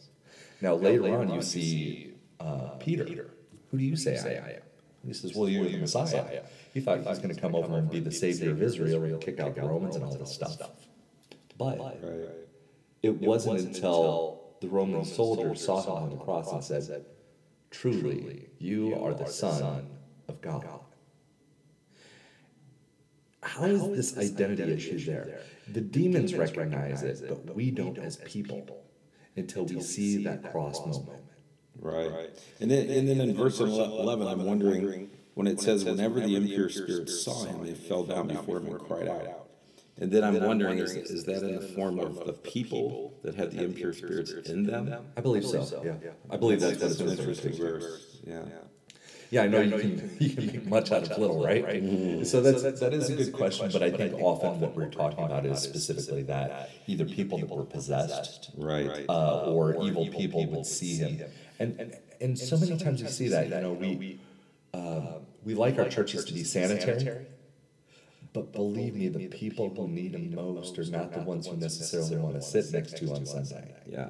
Now, 0.60 0.74
later 0.74 1.16
on, 1.16 1.32
you 1.32 1.42
see 1.42 2.14
uh, 2.40 2.70
Peter. 2.80 3.04
Who 3.70 3.78
do 3.78 3.84
you 3.84 3.96
say 3.96 4.16
I 4.16 4.56
am? 4.56 4.62
He 5.06 5.12
says, 5.12 5.34
Well, 5.34 5.48
you're 5.48 5.68
the 5.68 5.78
Messiah. 5.78 6.42
He 6.74 6.80
thought 6.80 6.98
he 6.98 7.04
was 7.04 7.18
going 7.18 7.34
to 7.34 7.40
come 7.40 7.54
over 7.54 7.78
and 7.78 7.90
be 7.90 8.00
the 8.00 8.12
savior 8.12 8.50
of 8.50 8.62
Israel 8.62 9.04
and 9.04 9.20
kick 9.20 9.38
out 9.38 9.54
the 9.54 9.62
Romans 9.62 9.94
and 9.94 10.04
all 10.04 10.16
this 10.16 10.32
stuff. 10.32 10.58
But 11.58 11.78
Right. 13.02 13.14
it 13.14 13.20
wasn't 13.20 13.60
until 13.60 14.54
the 14.60 14.68
Roman 14.68 15.04
soldiers 15.04 15.64
saw 15.64 15.82
him 15.82 16.04
on 16.04 16.10
the 16.10 16.16
cross 16.16 16.52
and 16.52 16.62
said, 16.62 17.04
Truly, 17.70 18.48
you 18.58 18.94
are 19.02 19.14
the 19.14 19.26
Son 19.26 19.88
of 20.28 20.40
God. 20.40 20.64
How 23.42 23.64
is 23.64 24.14
this 24.14 24.18
identity 24.18 24.72
issue 24.72 24.98
there? 25.00 25.40
The 25.68 25.80
demons 25.80 26.34
recognize 26.34 27.02
it, 27.02 27.24
but 27.28 27.54
we 27.54 27.70
don't 27.70 27.98
as 27.98 28.16
people 28.18 28.84
until 29.36 29.64
we 29.64 29.80
see 29.80 30.22
that 30.24 30.50
cross 30.52 30.78
moment. 30.86 31.22
Right. 31.80 32.30
And 32.60 32.70
then, 32.70 32.88
and 32.88 33.08
then 33.08 33.20
in 33.20 33.34
verse 33.34 33.60
ele- 33.60 34.00
11, 34.00 34.28
I'm 34.28 34.44
wondering 34.44 35.10
when 35.34 35.46
it 35.46 35.60
says, 35.60 35.84
whenever 35.84 36.20
the 36.20 36.36
impure 36.36 36.68
spirits 36.68 37.24
saw 37.24 37.44
him, 37.44 37.64
they 37.64 37.74
fell 37.74 38.04
down 38.04 38.28
before 38.28 38.58
him 38.58 38.66
and 38.66 38.78
cried 38.78 39.08
out. 39.08 39.41
And 40.02 40.10
then 40.10 40.24
I'm 40.24 40.42
wondering, 40.42 40.78
is, 40.78 40.94
is 40.96 41.22
that 41.26 41.44
in 41.44 41.54
the 41.54 41.60
form 41.60 42.00
of 42.00 42.26
the 42.26 42.32
people 42.32 43.14
that 43.22 43.36
had 43.36 43.52
the 43.52 43.62
impure 43.62 43.92
spirits 43.92 44.32
in 44.32 44.64
them? 44.64 44.92
I 45.16 45.20
believe 45.20 45.44
so, 45.44 45.80
yeah. 45.84 46.10
I 46.28 46.36
believe 46.36 46.60
that's 46.60 46.72
what 46.80 46.88
That's 46.88 47.00
an 47.00 47.08
interesting 47.10 47.52
to. 47.52 47.62
verse. 47.62 48.16
Yeah. 48.26 48.42
Yeah, 49.30 49.42
I 49.44 49.46
know 49.46 49.60
you 49.60 49.70
can, 49.78 50.16
you 50.18 50.30
can 50.30 50.46
make 50.46 50.66
much 50.66 50.90
out 50.90 51.08
of 51.08 51.16
little, 51.18 51.40
right? 51.44 51.62
So 52.26 52.40
that's, 52.40 52.80
that 52.80 52.92
is 52.92 53.10
a 53.10 53.14
good 53.14 53.32
question, 53.32 53.70
but 53.72 53.80
I 53.80 53.92
think 53.92 54.14
often 54.20 54.58
what 54.58 54.74
we're 54.74 54.90
talking 54.90 55.24
about 55.24 55.46
is 55.46 55.60
specifically 55.60 56.24
that 56.24 56.70
either 56.88 57.04
people 57.04 57.38
that 57.38 57.48
were 57.48 57.64
possessed 57.64 58.50
Right. 58.56 59.06
uh, 59.08 59.44
or 59.52 59.84
evil 59.84 60.08
people 60.08 60.46
would 60.48 60.66
see 60.66 60.96
him. 60.96 61.22
And, 61.60 61.78
and, 61.78 61.96
and 62.20 62.36
so 62.36 62.56
many 62.58 62.76
times 62.76 63.00
we 63.04 63.08
see 63.08 63.28
that, 63.28 63.44
you 63.50 63.60
know, 63.60 63.72
we, 63.72 64.18
uh, 64.74 65.18
we 65.44 65.54
like 65.54 65.78
our 65.78 65.88
churches 65.88 66.24
to 66.24 66.32
be 66.34 66.42
sanitary, 66.42 67.24
but 68.32 68.52
believe 68.52 68.94
me, 68.94 69.08
the 69.08 69.28
people 69.28 69.68
who 69.74 69.88
need 69.88 70.14
him 70.14 70.34
most 70.34 70.78
are 70.78 70.84
not 70.84 71.12
the 71.12 71.20
ones 71.20 71.46
who 71.46 71.56
necessarily 71.56 72.16
want 72.16 72.34
to 72.34 72.42
sit 72.42 72.72
next 72.72 72.96
to 72.96 73.12
on 73.12 73.26
Sunday. 73.26 73.74
Yeah. 73.86 74.08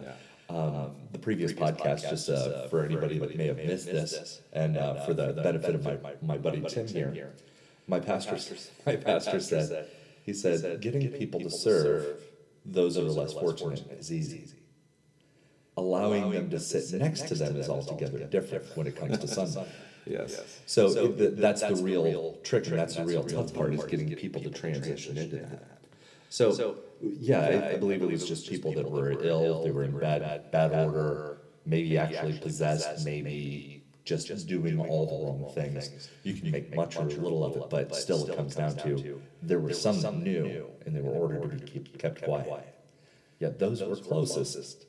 Um, 0.49 0.93
the 1.13 1.19
previous 1.19 1.53
podcast, 1.53 2.09
just 2.11 2.29
uh, 2.29 2.69
for 2.69 2.85
anybody 2.85 3.19
that 3.19 3.37
may 3.37 3.47
have 3.47 3.57
missed 3.57 3.87
this, 3.87 4.43
and 4.53 4.77
uh, 4.77 5.05
for 5.05 5.15
the 5.15 5.33
benefit 5.33 5.75
of 5.75 5.85
my, 5.85 5.97
my 6.21 6.37
buddy 6.37 6.61
Tim 6.69 6.87
here, 6.87 7.33
my 7.89 7.99
pastor, 7.99 8.39
my 8.87 8.97
pastor 8.97 9.41
said, 9.41 9.89
he 10.25 10.33
said, 10.33 10.81
getting 10.81 11.09
people 11.13 11.41
to 11.41 11.51
serve 11.51 12.23
those 12.65 12.95
that 12.95 13.05
are 13.05 13.11
less 13.11 13.33
fortunate 13.33 13.91
is 13.99 14.13
easy. 14.13 14.45
Allowing 15.77 16.31
them 16.31 16.51
to 16.51 16.61
sit 16.61 17.01
next 17.01 17.29
to 17.29 17.35
them 17.35 17.57
is 17.57 17.69
altogether 17.69 18.19
different 18.27 18.65
when 18.77 18.87
it 18.87 18.95
comes 18.95 19.19
to 19.19 19.27
Sunday. 19.27 19.67
Yes. 20.07 20.61
So 20.67 20.89
it, 20.89 21.19
th- 21.19 21.33
that's 21.37 21.63
the 21.63 21.77
real 21.77 22.39
trick, 22.43 22.67
and 22.67 22.79
that's 22.79 22.97
the 22.97 23.05
real 23.05 23.25
tough 23.25 23.53
part 23.55 23.73
is 23.75 23.85
getting 23.85 24.15
people 24.17 24.43
to 24.43 24.51
transition 24.51 25.17
into 25.17 25.37
that. 25.37 25.79
So, 26.29 26.77
yeah, 27.01 27.41
I, 27.41 27.71
I 27.73 27.77
believe 27.77 28.03
it 28.03 28.11
was 28.11 28.27
just 28.27 28.49
people 28.49 28.73
that 28.75 28.91
were 28.91 29.13
ill, 29.23 29.63
they 29.65 29.71
were 29.71 29.85
in 29.85 29.99
bad, 29.99 30.51
bad 30.51 30.73
order, 30.73 31.39
maybe 31.67 31.99
actually 31.99 32.39
possessed, 32.39 33.05
maybe 33.05 33.85
just 34.05 34.47
doing 34.49 34.81
all 34.81 35.07
the 35.07 35.27
wrong 35.27 35.53
things. 35.55 36.09
You 36.25 36.35
can 36.35 36.51
make 36.51 36.75
much 36.75 36.97
or 36.97 37.05
little 37.05 37.45
of 37.45 37.57
it, 37.57 37.71
but 37.71 37.95
still 37.95 38.27
it 38.29 38.37
comes 38.37 38.55
down 38.55 38.77
to, 38.77 39.21
there 39.43 39.61
were 39.61 39.73
some 39.73 40.01
that 40.01 40.15
knew, 40.15 40.67
and 40.87 40.97
they 40.97 41.01
were 41.01 41.11
ordered 41.13 41.67
to 41.67 41.81
be 41.81 41.81
kept 41.99 42.23
quiet. 42.23 42.75
Yet 43.39 43.59
those 43.59 43.83
were 43.83 43.97
closest 43.97 44.87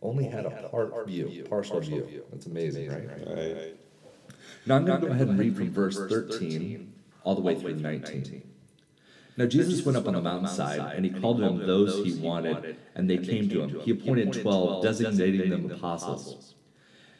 only 0.00 0.24
had 0.24 0.46
a 0.46 0.68
part 0.68 1.06
view, 1.06 1.44
partial 1.48 1.80
view. 1.80 2.24
That's 2.30 2.46
amazing, 2.46 2.88
right? 2.90 3.08
Right. 3.26 3.76
Now 4.66 4.76
I'm 4.76 4.84
going 4.84 5.00
to 5.00 5.06
go 5.06 5.12
ahead 5.12 5.28
and 5.28 5.38
read 5.38 5.56
from 5.56 5.70
verse 5.70 5.96
13 5.96 6.92
all 7.24 7.34
the 7.34 7.40
way 7.40 7.54
through 7.54 7.74
19. 7.76 8.42
Now 9.38 9.46
Jesus 9.46 9.86
went 9.86 9.96
up 9.96 10.08
on 10.08 10.16
a 10.16 10.20
mountainside, 10.20 10.96
and 10.96 11.04
he 11.04 11.12
called 11.12 11.38
to 11.38 11.44
him 11.44 11.64
those 11.64 12.04
he 12.04 12.18
wanted, 12.20 12.76
and 12.96 13.08
they 13.08 13.18
came 13.18 13.48
to 13.50 13.62
him. 13.62 13.80
He 13.80 13.92
appointed 13.92 14.32
twelve, 14.32 14.82
designating 14.82 15.50
them 15.50 15.70
apostles. 15.70 16.54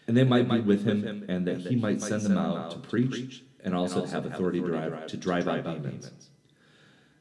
And 0.09 0.17
they 0.17 0.25
might 0.25 0.51
be 0.51 0.59
with 0.59 0.85
him, 0.85 1.25
and 1.29 1.47
that 1.47 1.59
he 1.59 1.77
might 1.77 2.01
send 2.01 2.23
them 2.23 2.37
out 2.37 2.73
to 2.73 2.79
preach, 2.79 3.45
and 3.63 3.73
also 3.73 4.05
to 4.05 4.11
have 4.11 4.27
authority 4.27 4.61
to 4.61 4.67
drive, 4.67 5.07
to 5.07 5.17
drive 5.17 5.47
out 5.47 5.63
demons. 5.63 6.11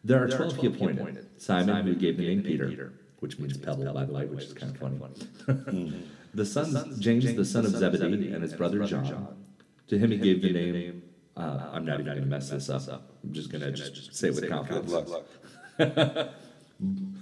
There 0.03 0.23
are 0.23 0.27
twelve 0.27 0.57
he 0.57 0.65
appointed. 0.65 1.27
Simon, 1.37 1.85
who 1.85 1.93
gave 1.93 2.17
the 2.17 2.27
name 2.27 2.41
Peter, 2.41 2.93
which 3.19 3.37
means 3.37 3.55
pebble, 3.57 3.93
by 3.93 4.05
the 4.05 4.13
way, 4.13 4.25
which 4.25 4.45
is 4.45 4.53
kind 4.53 4.75
of 4.75 4.79
funny. 4.79 5.93
the 6.33 6.45
sons, 6.45 6.97
James, 6.97 7.35
the 7.35 7.45
son 7.45 7.65
of 7.65 7.71
Zebedee, 7.71 8.31
and 8.31 8.41
his 8.41 8.53
brother 8.53 8.83
John. 8.85 9.46
To 9.89 9.97
him 9.97 10.11
he 10.11 10.17
gave 10.17 10.41
the 10.41 10.51
name. 10.51 11.03
Uh, 11.35 11.69
I'm 11.71 11.85
not 11.85 11.99
even 11.99 12.05
going 12.05 12.19
to 12.19 12.25
mess 12.25 12.49
this 12.49 12.69
up. 12.69 13.11
I'm 13.23 13.31
just 13.31 13.51
going 13.51 13.61
to 13.61 13.71
just 13.71 14.15
say 14.15 14.29
it 14.29 14.35
with 14.35 14.49
confidence. 14.49 14.91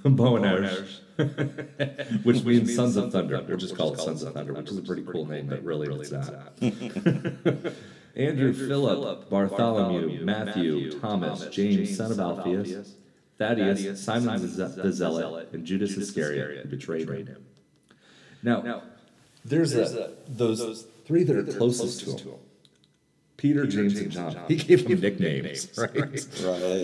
Boanerges, 0.04 0.99
which 2.23 2.43
means 2.43 2.75
sons 2.75 2.95
of 2.95 3.12
thunder. 3.12 3.43
We'll 3.47 3.58
just 3.58 3.75
call 3.75 3.93
it 3.93 3.99
sons 3.99 4.21
of 4.23 4.34
thunder, 4.34 4.54
which 4.54 4.69
is 4.69 4.78
a 4.78 4.82
pretty 4.82 5.04
cool 5.04 5.25
name, 5.25 5.47
but 5.47 5.63
really 5.63 5.88
it's 5.88 6.12
not. 6.12 6.51
Andrew, 8.15 8.54
Philip, 8.54 9.30
Bartholomew, 9.30 10.23
Matthew, 10.25 10.99
Thomas, 10.99 11.47
James, 11.47 11.95
son 11.95 12.12
of 12.12 12.19
Alphaeus, 12.19 12.95
Thaddeus, 13.38 14.01
Simon 14.04 14.41
the 14.41 14.47
Ze- 14.47 14.82
the 14.82 14.91
Zealot, 14.91 15.49
and 15.54 15.65
Judas 15.65 15.97
Iscariot, 15.97 16.69
betrayed 16.69 17.10
him. 17.10 17.45
Now, 18.43 18.84
there's 19.43 19.73
those 20.28 20.88
three 21.06 21.23
that 21.23 21.36
are 21.36 21.43
closest 21.43 22.01
to 22.01 22.12
him. 22.17 22.39
Peter, 23.38 23.65
James, 23.65 24.00
and 24.00 24.12
John. 24.12 24.36
He 24.48 24.56
gave 24.56 24.88
them 24.88 25.00
nicknames, 25.00 25.69
right? 25.78 25.93
Right, 25.93 26.13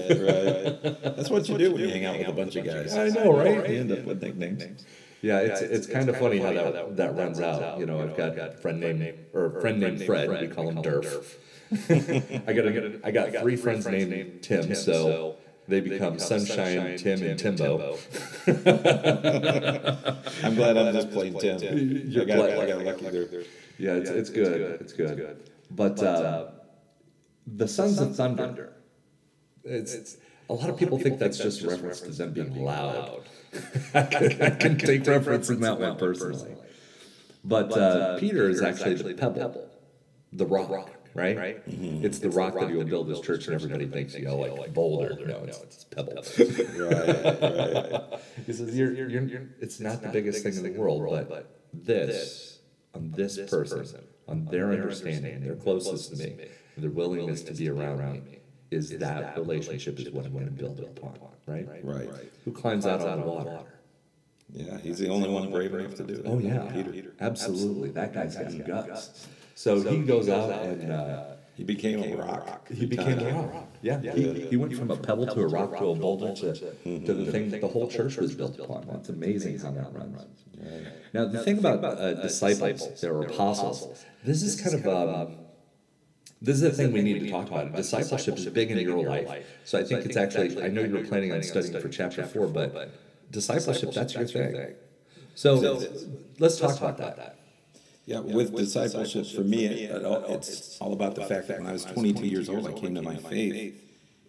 right. 0.10 1.16
That's 1.16 1.30
what 1.30 1.48
you 1.48 1.58
do 1.58 1.72
when 1.72 1.82
you 1.82 1.90
hang 1.90 2.06
out 2.06 2.18
with 2.18 2.28
a 2.28 2.34
bunch 2.34 2.56
of 2.56 2.66
guys. 2.66 2.96
I 2.96 3.08
know, 3.10 3.38
right? 3.38 3.70
You 3.70 3.80
end 3.80 3.92
up 3.92 4.04
with 4.04 4.22
nicknames. 4.22 4.86
Yeah, 5.22 5.40
it's, 5.40 5.62
it's 5.62 5.88
kind 5.88 6.10
of 6.10 6.18
funny 6.18 6.40
how 6.40 6.52
that, 6.52 6.98
that 6.98 7.16
runs 7.16 7.40
out. 7.40 7.80
You 7.80 7.86
know, 7.86 8.02
I've 8.02 8.18
got 8.18 8.38
a 8.38 8.52
friend 8.54 8.80
named, 8.80 9.14
or 9.34 9.58
a 9.58 9.62
friend 9.62 9.80
named 9.80 10.04
Fred, 10.04 10.30
we 10.30 10.48
call 10.48 10.70
him 10.70 10.78
Durf. 10.78 11.36
I 12.48 12.54
got, 12.54 12.66
a, 12.66 13.00
I 13.04 13.12
got 13.12 13.34
three 13.42 13.56
friends 13.56 13.88
named 13.88 14.42
Tim, 14.42 14.76
so 14.76 15.38
they 15.68 15.80
become 15.80 16.20
Sunshine, 16.20 16.98
Tim, 16.98 17.24
and 17.24 17.40
Timbo. 17.40 17.98
I'm 18.48 18.56
glad 20.56 20.78
I'm 20.78 20.94
just 20.94 21.12
plain 21.12 21.38
Tim. 21.40 22.10
You're 22.10 22.24
I 22.24 22.26
got, 22.26 22.50
I 22.50 22.66
got 22.66 22.86
lucky 22.86 23.10
there. 23.10 23.44
Yeah, 23.78 23.94
it's, 23.94 24.10
it's 24.10 24.30
good, 24.30 24.82
it's 24.82 24.94
good. 24.94 25.38
But, 25.76 26.02
uh, 26.04 26.48
the 27.48 27.68
Sons 27.68 28.00
of 28.00 28.16
Thunder, 28.16 28.74
it's, 29.64 30.18
a 30.50 30.54
lot 30.54 30.70
of 30.70 30.78
people 30.78 31.00
think 31.00 31.20
that's 31.20 31.38
just 31.38 31.62
reference 31.64 32.02
to 32.02 32.12
them 32.12 32.34
being 32.34 32.64
loud. 32.64 33.24
I 33.94 34.04
can, 34.04 34.42
I 34.42 34.50
can 34.52 34.78
take 34.92 35.06
reference 35.08 35.50
in 35.50 35.62
that 35.62 35.80
one 35.80 35.98
personally. 35.98 36.56
But 37.44 37.76
uh, 37.76 38.20
Peter 38.20 38.50
is 38.50 38.62
actually 38.62 38.96
the 38.96 39.14
pebble, 39.14 39.70
the 40.32 40.46
rock, 40.46 40.92
right? 41.16 41.62
It's 41.66 42.20
the 42.20 42.30
rock 42.30 42.54
that 42.60 42.70
he 42.70 42.76
will 42.76 42.86
build 42.86 43.10
his 43.10 43.20
church, 43.22 43.48
and 43.48 43.56
everybody 43.56 43.88
thinks, 43.88 44.14
you 44.14 44.26
know, 44.26 44.38
like 44.38 44.74
boulder. 44.74 45.18
No, 45.26 45.44
it's, 45.46 45.60
it's 45.62 45.84
pebble. 45.86 46.24
Right, 46.82 47.92
right. 47.92 48.20
He 48.46 48.54
says, 48.54 48.76
you're, 48.78 48.94
you're, 48.94 49.10
you're, 49.10 49.48
it's 49.60 49.80
not 49.80 50.02
the 50.02 50.10
biggest 50.10 50.44
thing 50.44 50.56
in 50.56 50.64
the 50.64 50.80
world, 50.80 51.02
but 51.28 51.62
this, 51.74 52.60
on 52.94 53.12
this 53.12 53.38
person, 53.50 53.88
on 54.32 54.46
their 54.46 54.72
understanding, 54.72 55.44
they're 55.44 55.56
closest 55.56 56.12
to 56.12 56.18
me, 56.24 56.36
their 56.78 56.90
willingness 56.90 57.44
to 57.44 57.54
be 57.54 57.70
around 57.70 58.00
me, 58.24 58.40
is 58.72 58.98
that 58.98 59.38
relationship 59.38 60.00
is 60.00 60.10
what 60.10 60.26
I'm 60.26 60.32
going 60.34 60.46
to 60.46 60.52
build 60.52 60.80
upon, 60.80 61.20
right? 61.46 61.68
Right. 61.84 62.10
Who 62.46 62.52
climbs 62.52 62.86
out 62.86 63.02
on 63.02 63.20
the 63.20 63.26
water? 63.28 63.60
Yeah, 64.54 64.78
he's 64.80 65.00
the 65.00 65.08
only 65.10 65.30
one 65.30 65.50
brave 65.50 65.74
enough 65.74 65.96
to 65.96 66.04
do 66.04 66.14
it. 66.16 66.24
Oh 66.26 66.40
yeah, 66.40 66.70
Peter. 66.72 67.14
absolutely. 67.22 67.92
That 67.92 68.14
guy's 68.14 68.36
got 68.36 68.68
guts. 68.68 69.28
So 69.56 69.82
he 69.82 70.00
goes 70.00 70.28
out 70.28 70.50
and 70.66 70.92
uh, 70.92 71.24
He 71.56 71.64
became 71.64 72.04
a 72.04 72.16
rock. 72.18 72.68
he 72.70 72.86
became 72.86 73.20
a 73.20 73.34
rock. 73.44 73.71
Yeah, 73.82 74.00
he, 74.14 74.48
he 74.50 74.58
went 74.58 74.76
from 74.76 74.92
a 74.92 74.98
pebble 74.98 75.26
to 75.28 75.42
a 75.42 75.48
rock 75.48 75.78
to 75.80 75.86
a 75.90 75.96
boulder 75.96 76.34
to, 76.36 76.54
to 77.08 77.14
the 77.14 77.32
thing 77.32 77.50
that 77.50 77.62
the 77.62 77.68
whole 77.68 77.88
church 77.88 78.18
was 78.18 78.36
built 78.36 78.60
upon. 78.60 78.88
It's 79.00 79.10
amazing 79.10 79.60
how 79.60 79.72
that 79.72 79.94
runs. 79.94 80.22
Now 81.14 81.26
the 81.26 81.44
thing 81.44 81.60
about 81.60 81.84
uh, 81.84 82.14
disciples, 82.22 83.02
they're 83.02 83.22
apostles. 83.22 84.06
This 84.24 84.44
is 84.44 84.60
kind 84.62 84.76
of 84.76 84.88
um, 84.88 85.38
this 86.42 86.56
is 86.56 86.62
the 86.62 86.72
thing 86.72 86.92
we 86.92 87.02
need 87.02 87.20
to 87.20 87.30
talk 87.30 87.48
about. 87.48 87.76
Discipleship 87.76 88.38
is 88.38 88.46
big 88.48 88.72
in 88.72 88.80
your 88.80 89.04
life, 89.04 89.46
so 89.64 89.80
I 89.80 89.84
think 89.84 90.06
it's 90.06 90.18
actually. 90.18 90.64
I 90.64 90.68
know 90.68 90.84
you 90.84 90.94
were 90.94 91.04
planning 91.04 91.32
on 91.32 91.44
studying 91.44 91.80
for 91.80 91.90
chapter 91.90 92.24
four, 92.26 92.48
but 92.48 92.92
discipleship 93.32 93.94
that's 93.94 94.14
your 94.14 94.28
thing. 94.28 94.76
So 95.36 95.82
let's 96.40 96.60
talk 96.60 96.78
about 96.78 96.98
that. 96.98 97.38
Yeah, 98.06 98.20
with 98.20 98.56
discipleship, 98.56 99.28
for 99.28 99.42
me, 99.42 99.66
it, 99.66 100.04
all- 100.04 100.26
it's 100.34 100.78
all 100.82 100.94
about 100.94 101.16
the 101.16 101.26
fact 101.26 101.48
that 101.48 101.60
when 101.60 101.68
I 101.68 101.74
was 101.74 101.86
22 101.86 102.26
years 102.26 102.50
old, 102.50 102.68
I 102.68 102.74
came 102.74 102.96
to 102.96 103.02
my 103.02 103.16
faith, 103.16 103.76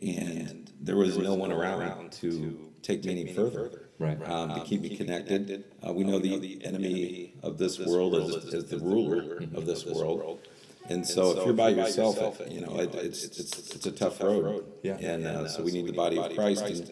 and 0.02 0.70
there 0.80 0.96
was 0.96 1.16
no 1.18 1.34
one 1.34 1.52
around 1.52 2.12
to 2.12 2.70
take 2.82 3.04
me 3.04 3.20
any 3.22 3.32
further. 3.32 3.78
Right. 3.98 4.20
Um, 4.28 4.54
to 4.54 4.60
keep 4.64 4.80
me 4.82 4.96
connected. 4.96 5.64
Uh, 5.86 5.92
we 5.92 6.02
know 6.04 6.18
the 6.18 6.60
enemy 6.64 7.34
of 7.42 7.56
this 7.58 7.78
world 7.78 8.14
is, 8.16 8.34
is 8.52 8.64
the 8.66 8.78
ruler 8.78 9.38
of 9.54 9.64
this 9.66 9.86
world. 9.86 10.40
And 10.88 11.06
so 11.06 11.38
if 11.38 11.44
you're 11.44 11.54
by 11.54 11.68
yourself, 11.70 12.18
it- 12.40 12.50
you 12.50 12.60
know, 12.60 12.80
it, 12.80 12.94
it's, 12.96 13.24
it's, 13.24 13.74
it's 13.76 13.86
a 13.86 13.92
tough 13.92 14.20
road. 14.20 14.64
Yeah. 14.82 14.96
And, 14.98 15.24
uh, 15.26 15.48
so 15.48 15.62
we 15.62 15.70
need 15.70 15.86
the 15.86 15.92
body 15.92 16.18
of 16.18 16.34
Christ 16.34 16.90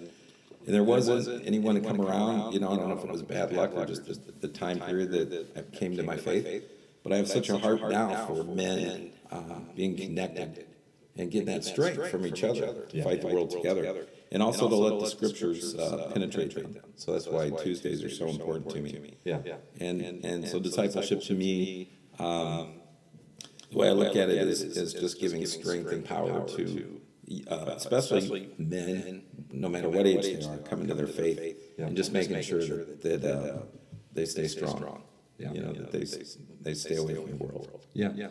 and, 0.61 0.68
and 0.68 0.75
there 0.75 0.85
wasn't 0.85 1.46
anyone 1.46 1.75
to 1.75 1.81
come 1.81 2.01
around, 2.01 2.53
you 2.53 2.61
know, 2.61 2.70
I 2.70 2.77
don't 2.77 2.88
know 2.88 2.99
if 2.99 3.05
it 3.05 3.11
was 3.11 3.23
bad 3.23 3.53
luck 3.53 3.73
or 3.75 3.87
just 3.87 4.07
the, 4.07 4.18
the 4.40 4.49
time 4.49 4.79
period 4.81 5.11
that 5.11 5.46
I 5.57 5.77
came 5.77 5.96
to 5.96 6.03
my 6.03 6.16
faith. 6.16 6.64
But 7.03 7.12
I 7.12 7.16
have 7.16 7.29
such 7.29 7.49
a 7.49 7.57
heart 7.59 7.81
now 7.90 8.27
for 8.27 8.44
men, 8.44 9.12
uh, 9.31 9.61
being 9.75 9.96
connected 9.96 10.66
and 11.16 11.31
getting 11.31 11.46
that 11.46 11.64
strength 11.64 12.11
from 12.11 12.27
each 12.27 12.44
other 12.44 12.87
to 12.90 13.03
fight 13.03 13.23
the 13.23 13.29
world 13.29 13.51
together. 13.51 14.07
And 14.33 14.42
also 14.42 14.68
to 14.68 14.77
let 14.77 15.01
the 15.01 15.07
scriptures, 15.07 15.75
uh, 15.75 16.11
penetrate 16.12 16.55
them. 16.55 16.77
So 16.96 17.12
that's 17.12 17.27
why 17.27 17.51
Tuesdays 17.51 18.05
are 18.05 18.11
so 18.11 18.29
important 18.29 18.70
to 18.70 18.81
me. 18.81 19.16
Yeah. 19.25 19.40
And, 19.81 20.03
and 20.03 20.46
so 20.46 20.61
discipleship 20.61 21.23
to 21.23 21.35
me, 21.35 21.90
um, 22.18 22.75
the 23.73 23.79
way 23.79 23.88
I 23.88 23.92
look 23.92 24.14
at 24.14 24.29
it 24.29 24.46
is, 24.46 24.62
is 24.62 24.92
just 24.92 25.20
giving 25.20 25.44
strength 25.46 25.90
and 25.90 26.05
power 26.05 26.46
to, 26.49 27.00
uh, 27.49 27.75
especially 27.77 28.49
men, 28.59 29.23
no 29.53 29.69
matter 29.69 29.88
what 29.88 30.07
age 30.07 30.25
they 30.25 30.45
are, 30.47 30.59
coming 30.59 30.88
to 30.88 30.95
their 30.95 31.07
faith. 31.07 31.40
And 31.79 31.97
just 31.97 32.12
making 32.12 32.43
sure 32.43 32.61
that, 32.61 33.03
that, 33.03 33.25
uh, 33.25 33.59
they 34.12 34.25
stay 34.27 34.49
strong. 34.49 35.03
Yeah. 35.38 35.53
You 35.53 35.61
know, 35.62 35.73
that 35.73 35.93
they, 35.93 36.03
s- 36.03 36.37
they 36.61 36.75
stay 36.75 36.97
away 36.97 37.14
from 37.14 37.31
the 37.38 37.45
world. 37.45 37.87
Yeah. 37.95 38.12
Yeah, 38.16 38.31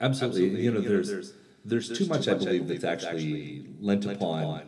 absolutely. 0.00 0.62
You 0.62 0.72
know, 0.72 0.80
there's 0.80 1.32
there's 1.64 1.88
too 1.98 2.06
much 2.06 2.28
I 2.28 2.34
believe 2.34 2.68
that's 2.68 3.04
actually 3.04 3.66
lent 3.80 4.04
upon. 4.06 4.62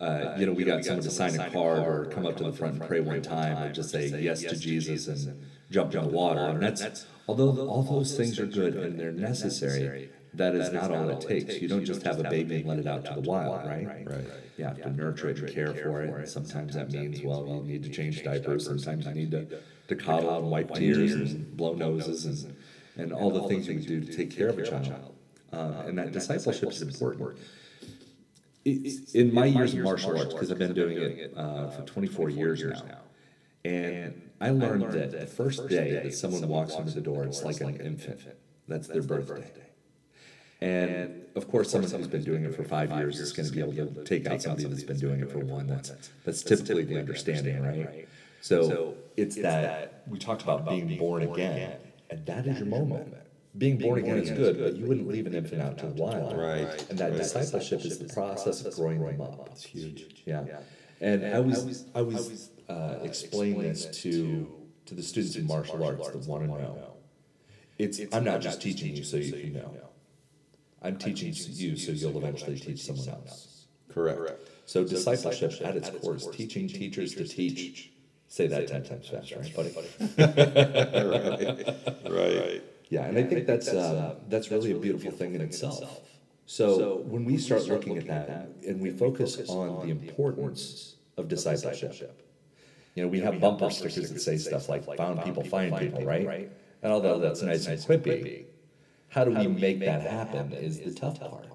Uh, 0.00 0.34
you 0.38 0.46
know, 0.46 0.52
we 0.52 0.64
got 0.64 0.82
someone 0.84 1.04
to 1.04 1.10
sign 1.10 1.38
a 1.38 1.50
card 1.50 1.78
or 1.86 2.06
come 2.06 2.24
up 2.24 2.36
to 2.38 2.44
the 2.44 2.52
front 2.52 2.76
and 2.80 2.82
pray 2.88 3.00
one 3.00 3.20
time, 3.20 3.62
or 3.62 3.70
just 3.70 3.90
say 3.90 4.08
yes 4.20 4.40
to 4.40 4.56
Jesus 4.56 5.06
and 5.08 5.46
jump 5.70 5.94
in 5.94 6.02
the 6.02 6.08
water. 6.08 6.40
And 6.40 6.62
that's 6.62 7.06
although 7.28 7.68
all 7.68 7.82
those 7.82 8.16
things 8.16 8.40
are 8.40 8.46
good 8.46 8.74
and 8.74 8.98
they're 8.98 9.12
necessary, 9.12 10.10
that 10.34 10.54
is 10.54 10.72
not 10.72 10.90
all 10.90 11.08
it 11.10 11.20
takes. 11.20 11.60
You 11.60 11.68
don't 11.68 11.84
just 11.84 12.02
have 12.04 12.20
a 12.20 12.24
baby 12.24 12.56
and 12.56 12.66
let 12.66 12.78
it 12.78 12.86
out 12.86 13.04
to 13.06 13.14
the 13.14 13.20
wild, 13.20 13.66
right? 13.66 13.86
Right. 14.06 14.24
You 14.56 14.64
have 14.64 14.80
to 14.82 14.90
nurture 14.90 15.30
it 15.30 15.38
and 15.38 15.48
care 15.48 15.74
for 15.74 16.02
it. 16.02 16.10
And 16.10 16.28
sometimes 16.28 16.74
that 16.74 16.90
means, 16.92 17.22
well, 17.22 17.46
you 17.46 17.62
need 17.72 17.82
to 17.84 17.88
change 17.90 18.22
diapers. 18.22 18.64
Sometimes 18.66 19.06
you 19.06 19.14
need 19.14 19.30
to, 19.32 19.46
to 19.88 19.96
coddle 19.96 20.36
and 20.38 20.50
wipe 20.50 20.72
tears 20.74 21.12
and 21.14 21.56
blow 21.56 21.74
noses 21.74 22.24
and, 22.26 22.56
and 22.96 23.12
all 23.12 23.30
the 23.30 23.42
things 23.48 23.66
you 23.68 23.74
can 23.74 23.84
do 23.84 24.00
to 24.00 24.12
take 24.16 24.30
care 24.36 24.48
of 24.48 24.58
a 24.58 24.66
child. 24.68 25.14
Uh, 25.52 25.82
and 25.86 25.98
that 25.98 26.12
discipleship 26.12 26.70
is 26.70 26.82
important. 26.82 27.36
It- 28.64 29.14
In 29.14 29.32
my 29.34 29.46
years 29.46 29.72
of 29.74 29.80
martial 29.80 30.16
arts, 30.18 30.32
because 30.34 30.52
I've 30.52 30.58
been 30.58 30.74
doing 30.74 30.98
it 30.98 31.32
uh, 31.36 31.70
for 31.70 31.82
24 31.82 32.30
years 32.30 32.62
now, 32.62 32.98
and 33.64 34.30
I 34.40 34.50
learned 34.50 34.92
that 34.92 35.10
the 35.12 35.26
first 35.26 35.68
day 35.68 35.92
that 36.04 36.14
someone 36.14 36.46
walks 36.48 36.74
into 36.76 36.92
the 36.92 37.00
door, 37.00 37.24
it's 37.24 37.42
like 37.42 37.60
an 37.60 37.80
infant. 37.80 38.20
That's 38.68 38.86
their 38.86 39.02
birthday. 39.02 39.50
And 40.60 41.24
of 41.36 41.48
course, 41.48 41.70
someone 41.70 41.90
who's 41.90 42.06
been 42.06 42.24
doing 42.24 42.44
it 42.44 42.54
for 42.54 42.64
five 42.64 42.90
years 42.92 43.18
is 43.18 43.32
going 43.32 43.48
to 43.48 43.52
be 43.52 43.60
able 43.60 43.72
to 43.72 44.04
take 44.04 44.26
out 44.26 44.42
somebody 44.42 44.64
that's 44.64 44.82
been 44.82 44.98
doing 44.98 45.20
it 45.20 45.30
for 45.30 45.38
one. 45.38 45.66
That's 45.66 45.92
that's 46.24 46.42
typically 46.42 46.84
the 46.84 46.98
understanding, 46.98 47.62
right? 47.62 48.08
So 48.40 48.94
it's 49.16 49.36
that 49.36 50.02
we 50.06 50.18
talked 50.18 50.42
about 50.42 50.68
being 50.68 50.98
born 50.98 51.22
again, 51.22 51.76
and 52.10 52.26
that 52.26 52.46
is 52.46 52.58
your 52.58 52.68
moment. 52.68 53.14
Being 53.58 53.78
born 53.78 53.98
again 53.98 54.18
is 54.18 54.30
good, 54.30 54.58
but 54.58 54.76
you 54.76 54.86
wouldn't 54.86 55.08
leave 55.08 55.26
an 55.26 55.34
infant 55.34 55.60
out 55.60 55.76
to 55.78 55.86
the 55.86 55.94
wild, 55.94 56.36
Right. 56.36 56.88
And 56.88 56.98
that 56.98 57.16
discipleship 57.16 57.84
is 57.84 57.98
the 57.98 58.12
process 58.12 58.64
of 58.64 58.74
growing 58.76 59.00
them 59.00 59.20
up. 59.20 59.48
It's 59.50 59.64
huge, 59.64 60.22
yeah. 60.24 60.44
And 61.00 61.24
I 61.24 61.40
was 61.40 61.86
I 61.94 62.02
was 62.02 62.50
uh, 62.68 62.98
explain 63.02 63.60
this 63.62 63.86
to 64.02 64.50
to 64.86 64.94
the 64.94 65.02
students 65.02 65.36
in 65.36 65.46
martial 65.46 65.82
arts 65.82 66.08
that 66.08 66.26
want 66.26 66.44
to 66.44 66.48
know. 66.48 66.92
It's 67.78 68.00
I'm 68.12 68.24
not 68.24 68.40
just 68.40 68.60
teaching 68.60 68.94
you 68.94 69.04
so 69.04 69.16
you 69.16 69.32
can 69.32 69.52
know. 69.54 69.74
I'm 70.82 70.96
teaching 70.96 71.34
you 71.34 71.76
so 71.76 71.92
you'll 71.92 72.16
eventually 72.16 72.58
teach 72.58 72.82
someone 72.82 73.08
else. 73.08 73.66
Correct. 73.92 74.48
So 74.66 74.84
discipleship 74.84 75.60
at 75.64 75.76
its 75.76 75.90
core 75.90 76.16
is 76.16 76.28
teaching 76.32 76.68
teachers 76.68 77.14
to 77.14 77.26
teach. 77.26 77.90
Say 78.28 78.46
that 78.46 78.68
ten 78.68 78.84
times 78.84 79.08
fast, 79.08 79.32
right, 79.32 79.54
buddy? 79.56 79.72
Right. 82.10 82.62
Yeah, 82.88 83.04
and 83.04 83.16
I 83.18 83.22
think 83.22 83.46
that's 83.46 83.68
uh, 83.68 84.16
that's 84.28 84.50
really 84.50 84.72
a 84.72 84.78
beautiful 84.78 85.10
thing 85.12 85.34
in 85.34 85.40
itself. 85.40 86.00
So 86.46 86.96
when 87.06 87.24
we 87.24 87.38
start 87.38 87.66
looking 87.68 87.98
at 87.98 88.06
that 88.06 88.48
and 88.66 88.80
we 88.80 88.90
focus 88.90 89.48
on 89.48 89.86
the 89.86 89.90
importance 89.90 90.96
of 91.16 91.28
discipleship, 91.28 92.22
you 92.94 93.02
know, 93.04 93.08
we 93.08 93.20
have 93.20 93.40
bumper 93.40 93.70
stickers 93.70 94.10
that 94.10 94.20
say 94.20 94.36
stuff 94.36 94.68
like 94.68 94.84
"found 94.96 95.22
people 95.22 95.44
find 95.44 95.76
people," 95.76 96.04
right? 96.04 96.50
And 96.82 96.92
although 96.92 97.18
that's 97.18 97.42
nice 97.42 97.66
and 97.66 97.78
quippy, 97.80 98.46
how 99.10 99.24
do 99.24 99.32
we 99.32 99.46
make 99.46 99.80
that 99.80 100.02
happen 100.02 100.52
is 100.52 100.80
the 100.80 100.92
tough 100.92 101.20
part. 101.20 101.46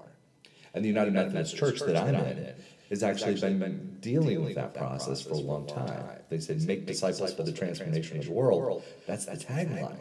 And 0.74 0.84
the 0.84 0.88
United 0.88 1.14
Methodist 1.14 1.56
Church 1.56 1.80
that 1.80 1.96
I'm 1.96 2.14
in 2.14 2.54
has 2.90 3.02
actually 3.02 3.40
been 3.40 3.96
dealing 4.00 4.44
with 4.44 4.54
that 4.54 4.74
process 4.74 5.22
for 5.22 5.34
a 5.34 5.38
long 5.38 5.66
time. 5.66 6.04
They 6.28 6.38
said, 6.38 6.62
"Make 6.62 6.86
disciples 6.86 7.34
for 7.34 7.42
the 7.42 7.52
transformation 7.52 8.18
of 8.18 8.26
the 8.26 8.32
world." 8.32 8.84
That's 9.06 9.24
the 9.24 9.32
tagline. 9.32 9.98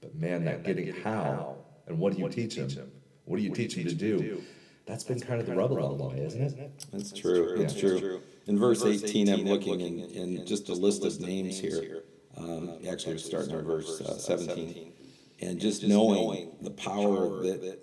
But 0.00 0.14
man, 0.14 0.44
that 0.44 0.62
getting 0.62 0.92
how 1.02 1.56
and 1.86 1.98
what 1.98 2.14
do 2.14 2.20
you 2.20 2.28
teach 2.28 2.56
them? 2.56 2.92
What 3.24 3.38
do 3.38 3.42
you 3.42 3.50
teach 3.50 3.74
them 3.74 3.86
to 3.86 3.94
do? 3.94 4.42
That's 4.86 5.04
been 5.04 5.20
kind 5.20 5.40
of 5.40 5.46
the 5.46 5.54
rub 5.54 5.72
along 5.72 5.98
the 5.98 6.04
way, 6.04 6.20
isn't 6.20 6.40
it? 6.40 6.84
That's 6.92 7.12
true, 7.12 7.56
that's 7.58 7.74
true. 7.74 8.22
In 8.46 8.58
verse 8.58 8.84
eighteen, 8.84 9.28
I'm 9.28 9.44
looking 9.44 9.80
in, 9.80 10.00
in 10.10 10.46
just 10.46 10.68
a 10.68 10.74
list 10.74 11.04
of 11.04 11.18
names 11.20 11.58
here. 11.58 12.04
Um, 12.36 12.78
actually, 12.88 13.14
we're 13.14 13.18
starting 13.18 13.54
in 13.54 13.64
verse 13.64 14.00
uh, 14.00 14.18
seventeen. 14.18 14.92
And 15.40 15.60
just 15.60 15.84
knowing 15.84 16.56
the 16.60 16.70
power 16.70 17.42
that 17.42 17.78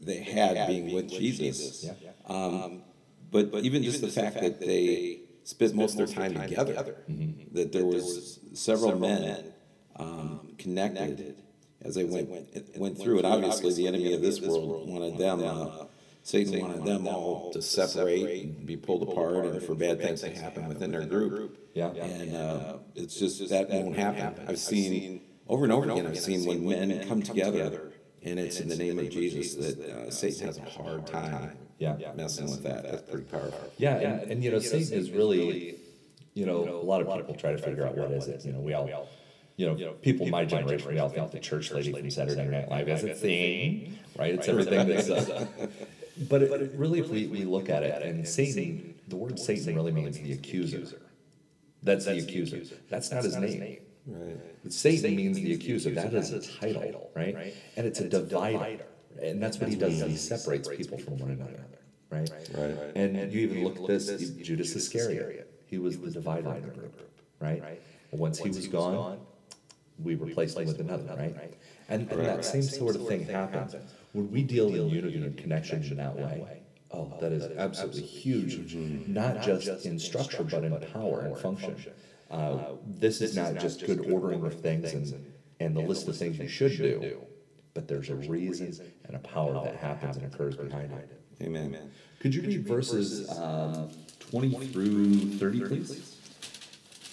they 0.00 0.22
had 0.22 0.66
being 0.66 0.94
with 0.94 1.10
Jesus. 1.10 1.86
Um, 2.26 2.82
but 3.30 3.52
even 3.56 3.82
just 3.82 4.00
the 4.00 4.08
fact 4.08 4.40
that 4.40 4.60
they 4.60 5.20
spent 5.42 5.74
most 5.74 5.98
of 5.98 5.98
their 5.98 6.06
time 6.06 6.34
together, 6.34 6.96
that 7.52 7.72
there 7.72 7.84
was 7.84 8.40
several 8.54 8.98
men 8.98 9.52
um, 9.96 10.54
connected 10.58 11.36
as 11.82 11.94
they 11.96 12.04
went, 12.04 12.30
went 12.76 12.98
through. 12.98 13.18
And 13.18 13.26
obviously, 13.26 13.74
the 13.74 13.86
enemy 13.86 14.14
of 14.14 14.22
this 14.22 14.40
world 14.40 14.88
wanted 14.88 15.18
them, 15.18 15.44
uh, 15.44 15.84
Satan 16.22 16.58
wanted 16.60 16.84
them 16.84 17.06
all 17.06 17.52
to 17.52 17.60
separate 17.60 18.44
and 18.44 18.64
be 18.66 18.76
pulled 18.76 19.02
apart 19.02 19.44
and 19.44 19.62
for 19.62 19.74
bad 19.74 20.00
things 20.00 20.22
to 20.22 20.30
happen 20.30 20.66
within 20.68 20.90
their 20.90 21.04
group. 21.04 21.58
Yeah. 21.74 21.90
And 21.90 22.34
uh, 22.34 22.78
it's 22.94 23.18
just, 23.18 23.46
that 23.50 23.68
won't 23.68 23.96
happen. 23.96 24.46
I've 24.48 24.58
seen, 24.58 25.20
over 25.48 25.64
and 25.64 25.72
over 25.72 25.90
again, 25.90 26.06
I've 26.06 26.18
seen 26.18 26.44
when 26.46 26.66
men 26.66 27.06
come 27.08 27.22
together 27.22 27.92
and 28.22 28.38
it's 28.38 28.60
in 28.60 28.68
the 28.68 28.76
name 28.76 28.98
of 28.98 29.10
Jesus 29.10 29.54
that 29.54 29.78
uh, 29.88 30.10
Satan 30.10 30.46
has 30.46 30.58
a 30.58 30.62
hard 30.62 31.06
time 31.06 31.56
Yeah. 31.78 31.96
messing 32.16 32.46
with 32.50 32.62
that. 32.62 32.82
That's 32.84 33.02
pretty 33.10 33.26
powerful. 33.26 33.70
Yeah, 33.76 33.96
and, 33.96 34.30
and 34.32 34.44
you 34.44 34.50
know, 34.50 34.58
Satan 34.58 34.98
is 34.98 35.10
really, 35.10 35.76
you 36.32 36.46
know, 36.46 36.64
a 36.64 36.82
lot 36.84 37.00
of 37.02 37.14
people 37.14 37.34
try 37.34 37.52
to 37.52 37.58
figure 37.58 37.86
out 37.86 37.96
what 37.96 38.10
is 38.12 38.28
it. 38.28 38.44
You 38.44 38.52
know, 38.52 38.60
we 38.60 38.72
all, 38.72 39.08
you 39.56 39.66
know, 39.66 39.92
people 39.92 40.26
my 40.28 40.44
generation, 40.44 40.88
we 40.92 40.98
all 40.98 41.08
think 41.10 41.30
the 41.30 41.38
church 41.40 41.70
lady 41.70 41.92
from 41.92 42.10
Saturday 42.10 42.44
Night 42.46 42.68
Live 42.70 42.88
is 42.88 43.04
a 43.04 43.14
thing, 43.14 43.98
right? 44.18 44.34
It's 44.34 44.48
everything 44.48 44.88
that's. 44.88 45.10
Uh, 45.10 45.46
but 46.28 46.42
it, 46.42 46.50
it 46.52 46.72
really, 46.76 47.00
if 47.00 47.08
we, 47.08 47.26
we 47.26 47.44
look 47.44 47.68
at 47.68 47.82
it, 47.82 48.02
and 48.02 48.26
Satan, 48.26 48.94
the 49.08 49.16
word 49.16 49.38
Satan 49.38 49.74
really 49.74 49.92
means 49.92 50.18
the 50.18 50.32
accuser. 50.32 51.00
That's 51.82 52.06
the 52.06 52.18
accuser. 52.18 52.62
That's 52.88 53.10
not 53.10 53.24
his 53.24 53.36
name. 53.36 53.78
Right. 54.06 54.38
Satan 54.68 55.16
means 55.16 55.36
the 55.36 55.54
accuser. 55.54 55.90
That 55.90 56.12
is 56.12 56.32
a 56.32 56.40
title, 56.40 57.10
right? 57.14 57.54
And 57.76 57.86
it's 57.86 58.00
a 58.00 58.08
divider. 58.08 58.84
And 59.22 59.42
that's 59.42 59.58
what 59.58 59.68
he 59.68 59.76
does, 59.76 60.00
he 60.00 60.16
separates 60.16 60.68
people 60.68 60.98
from 60.98 61.18
one 61.18 61.30
another, 61.30 61.64
right? 62.10 62.30
Right. 62.52 62.92
And 62.96 63.32
you 63.32 63.40
even 63.40 63.64
look 63.64 63.78
at 63.78 63.86
this, 63.86 64.30
Judas 64.30 64.74
Iscariot, 64.74 65.50
he 65.66 65.78
was 65.78 65.98
the 65.98 66.10
divider 66.10 66.54
in 66.54 66.62
the 66.62 66.68
group, 66.68 67.10
right? 67.40 67.80
And 68.10 68.20
once 68.20 68.38
he 68.38 68.48
was 68.48 68.68
gone, 68.68 69.20
we 70.02 70.16
replaced 70.16 70.58
him 70.58 70.66
with 70.66 70.80
another, 70.80 71.14
right? 71.16 71.54
And, 71.88 72.10
and 72.10 72.20
that 72.24 72.44
same 72.44 72.62
sort 72.62 72.96
of 72.96 73.06
thing 73.06 73.26
happens 73.26 73.76
when 74.12 74.30
we 74.30 74.42
deal 74.42 74.68
in 74.74 74.88
unity 74.88 75.16
and 75.16 75.36
connection 75.36 75.82
in 75.82 75.96
that 75.96 76.16
way. 76.16 76.62
Oh, 76.90 77.12
oh, 77.12 77.20
that 77.20 77.32
is 77.32 77.44
absolutely 77.56 78.02
huge, 78.02 78.74
not 79.08 79.42
just 79.42 79.84
in 79.84 79.98
structure, 79.98 80.44
but 80.44 80.64
in 80.64 80.76
power 80.92 81.20
and 81.20 81.36
function. 81.38 81.76
Uh, 82.34 82.72
this 82.84 83.20
is 83.20 83.36
not 83.36 83.54
just 83.58 83.86
good 83.86 84.10
ordering 84.10 84.44
of 84.44 84.60
things 84.60 84.92
and, 84.92 85.32
and 85.60 85.76
the 85.76 85.80
list 85.80 86.08
of 86.08 86.16
things 86.16 86.36
you 86.38 86.48
should 86.48 86.76
do, 86.76 87.20
but 87.74 87.86
there's 87.86 88.10
a 88.10 88.14
reason 88.16 88.74
and 89.04 89.14
a 89.16 89.20
power 89.20 89.54
that 89.64 89.76
happens 89.76 90.16
and 90.16 90.32
occurs 90.32 90.56
behind 90.56 90.90
it. 90.92 91.20
Amen. 91.40 91.66
Amen. 91.66 91.90
Could 92.18 92.34
you 92.34 92.42
read 92.42 92.66
verses 92.66 93.30
um, 93.38 93.90
20 94.30 94.66
through 94.68 95.14
30, 95.38 95.60
please? 95.60 96.16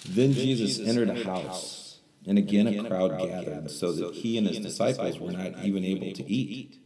Then 0.08 0.32
Jesus 0.32 0.80
entered 0.86 1.10
a 1.10 1.22
house, 1.22 1.98
and 2.26 2.36
again 2.36 2.66
a 2.66 2.88
crowd 2.88 3.18
gathered, 3.20 3.70
so 3.70 3.92
that 3.92 4.14
he 4.14 4.36
and 4.38 4.46
his 4.48 4.58
disciples 4.58 5.20
were 5.20 5.30
not 5.30 5.64
even 5.64 5.84
able 5.84 6.12
to 6.14 6.24
eat. 6.30 6.78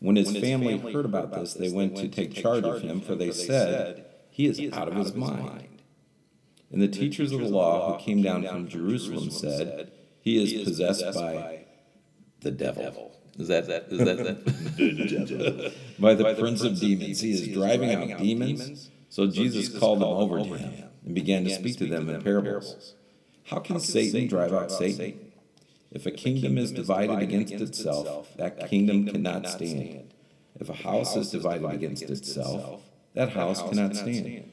When 0.00 0.16
his 0.16 0.36
family 0.36 0.78
heard 0.78 1.04
about 1.04 1.32
this, 1.32 1.54
they 1.54 1.70
went 1.70 1.96
to 1.98 2.08
take 2.08 2.34
charge 2.34 2.64
of 2.64 2.82
him, 2.82 3.00
for 3.00 3.14
they 3.14 3.30
said, 3.30 4.06
He 4.30 4.46
is 4.46 4.72
out 4.72 4.88
of 4.88 4.94
his 4.94 5.14
mind. 5.14 5.68
And 6.70 6.80
the 6.80 6.88
teachers 6.88 7.32
of 7.32 7.40
the 7.40 7.48
law 7.48 7.98
who 7.98 8.04
came 8.04 8.22
down 8.22 8.46
from 8.46 8.68
Jerusalem 8.68 9.30
said, 9.30 9.90
He 10.22 10.42
is 10.42 10.64
possessed 10.64 11.14
by 11.14 11.64
the 12.40 12.50
devil. 12.50 13.12
Is 13.38 13.48
that 13.48 13.66
that? 13.66 13.86
Is 13.90 13.98
that 13.98 14.18
that? 14.18 15.72
by 15.98 16.14
the 16.14 16.34
prince 16.34 16.62
of 16.62 16.78
demons. 16.78 17.20
He 17.20 17.32
is 17.32 17.48
driving 17.48 17.94
out 17.94 18.18
demons. 18.18 18.90
So 19.08 19.26
Jesus 19.26 19.76
called 19.76 20.00
them 20.00 20.08
over 20.08 20.38
to 20.38 20.44
him 20.44 20.84
and 21.04 21.14
began 21.14 21.44
to 21.44 21.50
speak 21.50 21.78
to 21.78 21.86
them 21.86 22.08
in 22.08 22.22
parables. 22.22 22.94
How 23.46 23.58
can 23.58 23.80
Satan 23.80 24.28
drive 24.28 24.52
out 24.52 24.70
Satan? 24.70 25.32
If 25.90 26.06
a 26.06 26.12
kingdom 26.12 26.56
is 26.56 26.70
divided 26.70 27.18
against 27.18 27.52
itself, 27.54 28.28
that 28.36 28.68
kingdom 28.68 29.06
cannot 29.06 29.48
stand. 29.48 30.14
If 30.60 30.68
a 30.68 30.74
house 30.74 31.16
is 31.16 31.30
divided 31.30 31.68
against 31.70 32.02
itself, 32.04 32.82
that 33.14 33.30
house 33.30 33.60
cannot 33.62 33.96
stand. 33.96 34.50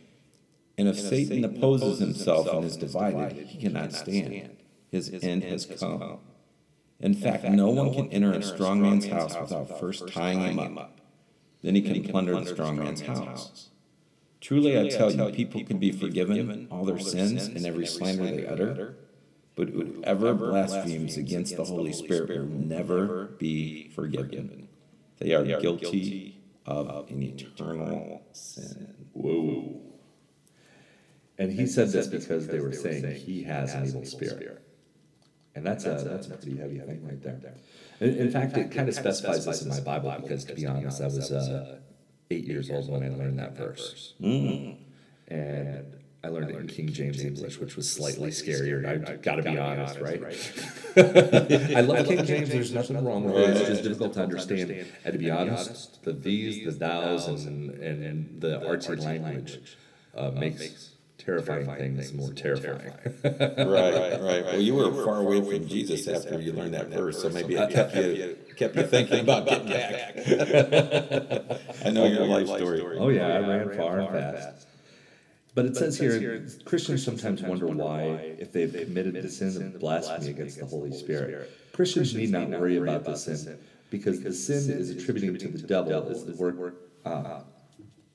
And 0.78 0.88
if 0.88 1.00
Satan 1.00 1.44
opposes 1.44 2.00
himself 2.00 2.48
and 2.48 2.64
is 2.64 2.78
divided, 2.78 3.48
he 3.48 3.62
cannot 3.62 3.94
stand. 3.94 4.58
His 4.92 5.12
end 5.24 5.44
has 5.44 5.66
come. 5.66 6.20
In 7.00 7.14
fact, 7.14 7.44
no 7.46 7.70
one 7.70 7.94
can 7.94 8.12
enter 8.12 8.32
a 8.32 8.42
strong 8.42 8.82
man's 8.82 9.08
house 9.08 9.36
without 9.40 9.80
first 9.80 10.08
tying 10.08 10.42
him 10.42 10.78
up. 10.78 11.00
Then 11.62 11.76
he 11.76 11.82
can 11.82 12.04
plunder 12.04 12.40
the 12.40 12.46
strong 12.46 12.78
man's 12.78 13.02
house. 13.02 13.70
Truly, 14.40 14.80
I 14.80 14.88
tell 14.90 15.12
you, 15.12 15.32
people 15.32 15.64
can 15.64 15.80
be 15.80 15.92
forgiven 15.92 16.68
all 16.70 16.86
their 16.86 17.00
sins 17.00 17.48
and 17.48 17.66
every 17.66 17.88
slander 17.88 18.26
they 18.26 18.46
utter, 18.46 18.96
but 19.56 19.70
whoever 19.70 20.36
blasphemes 20.36 21.18
against 21.18 21.58
the 21.58 21.66
Holy 21.66 21.92
Spirit 21.92 22.30
will 22.30 22.46
never 22.46 23.26
be 23.40 23.90
forgiven. 23.90 24.68
They 25.18 25.34
are 25.34 25.44
guilty 25.44 26.40
of 26.66 27.10
an 27.10 27.24
eternal 27.24 28.22
sin. 28.32 28.94
Whoa. 29.14 29.77
And 31.40 31.52
he 31.52 31.68
said 31.68 31.90
this 31.92 32.08
because 32.08 32.48
they 32.48 32.60
were 32.60 32.74
saying 32.74 33.14
he 33.16 33.44
has 33.44 33.74
an 33.74 33.88
evil 33.88 34.06
spirit. 34.06 34.62
And 35.56 35.66
that's 35.66 35.86
a 35.86 35.96
that's 36.04 36.28
a 36.28 36.32
pretty 36.32 36.58
heavy 36.58 36.80
thing 36.80 37.06
right 37.06 37.22
there. 37.22 37.40
In, 38.00 38.16
in 38.16 38.32
fact, 38.32 38.56
it 38.58 38.72
kind 38.72 38.88
of 38.88 38.96
specifies 38.96 39.46
this 39.46 39.62
in 39.64 39.70
my 39.70 39.80
Bible 39.80 40.16
because, 40.22 40.46
to 40.46 40.54
be 40.54 40.66
honest, 40.68 41.02
I 41.02 41.06
was 41.06 41.32
uh, 41.32 41.80
eight 42.30 42.46
years 42.46 42.70
old 42.70 42.90
when 42.92 43.04
I 43.04 43.10
learned 43.10 43.40
that 43.40 43.56
verse, 43.58 44.14
Mm. 44.22 44.78
and 45.30 45.86
I 46.24 46.30
learned 46.30 46.52
it 46.52 46.58
in 46.58 46.68
King 46.68 46.90
James 46.92 47.24
English, 47.24 47.60
which 47.60 47.76
was 47.76 47.90
slightly 47.90 48.30
scarier. 48.30 48.86
I've 48.86 49.22
got 49.22 49.36
to 49.36 49.44
be 49.44 49.58
honest, 49.58 50.00
right? 50.00 50.22
I 50.98 51.82
love 51.82 52.06
King 52.06 52.24
James. 52.26 52.50
There's 52.50 52.72
nothing 52.74 53.04
wrong 53.04 53.24
with 53.24 53.36
it. 53.36 53.50
It's 53.58 53.68
just 53.68 53.84
difficult 53.84 54.14
to 54.14 54.24
understand. 54.24 54.86
And 55.06 55.14
to 55.14 55.18
be 55.20 55.32
honest, 55.32 56.04
the 56.04 56.14
thees, 56.14 56.66
the 56.66 56.72
thous, 56.86 57.28
and 57.28 57.72
and, 57.72 58.04
and 58.04 58.42
the 58.42 58.60
artsy 58.60 59.00
language 59.04 59.60
uh, 60.16 60.32
makes 60.32 60.92
terrifying 61.28 61.96
things 61.96 62.14
more 62.14 62.32
terrifying. 62.32 62.94
Right, 63.24 63.94
right. 63.94 64.22
right. 64.22 64.46
Well, 64.46 64.62
you 64.62 64.76
were 64.76 65.04
far 65.04 65.18
away 65.18 65.42
from 65.42 65.68
Jesus 65.68 66.08
after 66.08 66.40
you 66.40 66.54
learned 66.54 66.74
that 66.74 66.88
verse, 66.88 67.22
so 67.22 67.30
maybe 67.30 67.56
it 67.56 67.70
kept 67.74 67.96
you 67.96 68.38
kept 68.56 68.76
you 68.76 68.84
thinking 68.84 69.20
about 69.20 69.46
getting 69.46 69.68
back. 69.82 70.16
I 71.86 71.90
know 71.90 72.06
your 72.06 72.26
life 72.26 72.48
story. 72.48 72.82
Oh 72.98 73.10
yeah, 73.10 73.28
I 73.28 73.40
ran 73.40 73.78
far 73.78 74.00
and 74.00 74.10
fast. 74.10 74.68
But 75.54 75.66
it 75.66 75.76
says 75.76 75.98
here, 75.98 76.48
Christians 76.66 77.04
sometimes 77.04 77.42
wonder 77.42 77.66
why, 77.68 78.36
if 78.40 78.52
they've 78.52 78.72
committed 78.72 79.16
the 79.16 79.30
sin 79.30 79.58
of 79.58 79.80
blasphemy 79.80 80.30
against 80.30 80.60
the 80.60 80.66
Holy 80.66 80.94
Spirit, 80.94 81.52
Christians 81.74 82.14
need 82.14 82.32
not 82.32 82.50
worry 82.50 82.78
about 82.78 83.04
the 83.04 83.16
sin, 83.16 83.58
because 83.90 84.22
the 84.22 84.34
sin 84.34 84.72
is 84.72 84.92
attributing 84.92 85.38
to 85.40 85.48
the 85.50 85.68
devil 85.68 86.08
is 86.10 86.26
the 86.26 86.36
work. 86.36 86.76
Uh, 87.04 87.42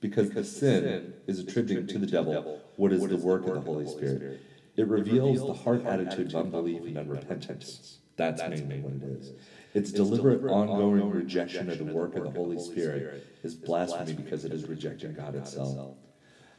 because 0.03 0.31
the 0.31 0.43
sin 0.43 1.13
is 1.27 1.39
attributing 1.39 1.87
to 1.87 1.97
the 1.97 2.05
devil 2.05 2.59
what 2.75 2.91
is 2.91 3.07
the 3.07 3.15
work 3.15 3.47
of 3.47 3.53
the 3.53 3.61
Holy 3.61 3.87
Spirit. 3.87 4.41
It 4.75 4.85
reveals 4.87 5.39
the 5.39 5.53
heart 5.53 5.85
attitude 5.85 6.35
of 6.35 6.45
unbelief 6.45 6.83
and 6.83 6.97
unrepentance. 6.97 7.99
That's 8.17 8.41
mainly 8.41 8.79
what 8.81 8.93
it 8.95 9.21
is. 9.21 9.31
Its 9.73 9.91
deliberate, 9.93 10.43
ongoing 10.43 11.09
rejection 11.09 11.69
of 11.69 11.77
the 11.77 11.85
work 11.85 12.15
of 12.17 12.25
the 12.25 12.31
Holy 12.31 12.59
Spirit 12.59 13.25
is 13.43 13.55
blasphemy 13.55 14.13
because 14.13 14.43
it 14.43 14.51
is 14.51 14.67
rejecting 14.67 15.13
God 15.13 15.35
itself. 15.35 15.95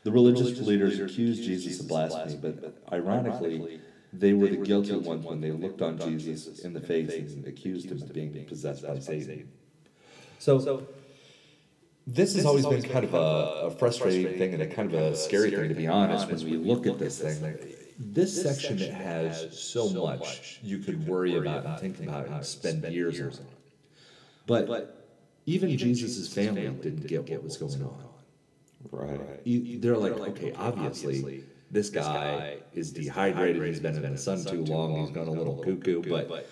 The 0.05 0.11
religious 0.11 0.59
leaders 0.61 0.99
accused 0.99 1.43
Jesus 1.43 1.81
of 1.81 1.89
blasphemy, 1.89 2.39
but 2.41 2.83
ironically, 2.91 3.79
they 4.11 4.33
were 4.33 4.49
the 4.49 4.57
guilty 4.57 4.97
ones 4.97 5.27
when 5.27 5.43
they 5.43 5.51
looked 5.51 5.83
on 5.83 5.99
Jesus 5.99 6.61
in 6.61 6.73
the 6.73 6.81
face 6.81 7.13
and 7.13 7.47
accused 7.47 7.91
him 7.91 8.01
of 8.01 8.11
being 8.15 8.47
possessed 8.47 8.87
by 8.87 8.99
Satan. 9.01 9.51
So, 10.39 10.87
this 12.07 12.35
has 12.35 12.45
always 12.45 12.67
been 12.67 12.83
kind 12.83 13.05
of 13.05 13.15
a, 13.15 13.67
a 13.67 13.71
frustrating 13.71 14.37
thing 14.39 14.53
and 14.55 14.63
a 14.63 14.67
kind 14.67 14.93
of 14.93 15.01
a 15.01 15.17
scary 15.17 15.51
thing, 15.51 15.69
to 15.69 15.75
be 15.75 15.87
honest, 15.87 16.29
when 16.29 16.45
we 16.45 16.57
look 16.57 16.87
at 16.87 16.99
this 16.99 17.19
thing. 17.21 17.57
This 17.99 18.43
section 18.43 18.77
has 18.79 19.57
so 19.59 19.89
much 19.91 20.59
you 20.63 20.79
could 20.79 21.07
worry 21.07 21.37
about 21.37 21.65
and 21.65 21.79
think 21.81 22.01
about 22.09 22.27
and 22.27 22.45
spend 22.45 22.85
years 22.93 23.21
on. 23.39 23.47
But 24.47 24.69
even 25.47 25.77
Jesus' 25.79 26.33
family 26.33 26.63
didn't 26.83 27.07
get 27.07 27.29
what 27.31 27.43
was 27.43 27.57
going 27.57 27.83
on. 27.83 28.05
Right. 28.91 29.21
You- 29.45 29.79
They're 29.81 29.97
like, 29.97 30.13
okay, 30.13 30.53
obviously, 30.59 31.45
this 31.71 31.89
guy 31.91 32.59
is 32.75 32.93
dehydrated, 32.93 33.63
he's 33.65 33.81
been 33.81 33.97
in 33.97 34.13
the 34.13 34.19
sun 34.19 34.45
too 34.45 34.65
long, 34.65 35.01
he's 35.01 35.11
gone 35.11 35.29
a 35.29 35.31
little 35.33 35.57
cuckoo, 35.63 36.03
but 36.03 36.47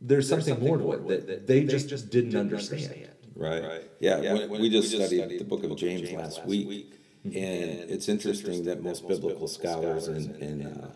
there's 0.00 0.28
something 0.28 0.60
more 0.60 0.76
to 0.78 0.92
it 0.92 1.26
that 1.26 1.46
they 1.46 1.64
just, 1.64 1.88
just 1.88 2.10
didn't 2.10 2.36
understand. 2.36 3.08
Right. 3.36 3.82
Yeah, 4.00 4.32
we, 4.32 4.60
we 4.60 4.70
just 4.70 4.90
studied 4.90 5.38
the 5.38 5.44
book 5.44 5.62
of 5.62 5.76
James 5.76 6.10
last 6.12 6.44
week, 6.44 6.94
and 7.24 7.34
it's 7.34 8.08
interesting 8.08 8.64
that 8.64 8.82
most 8.82 9.06
biblical 9.06 9.46
scholars 9.46 10.08
and, 10.08 10.34
and 10.36 10.66
uh, 10.66 10.86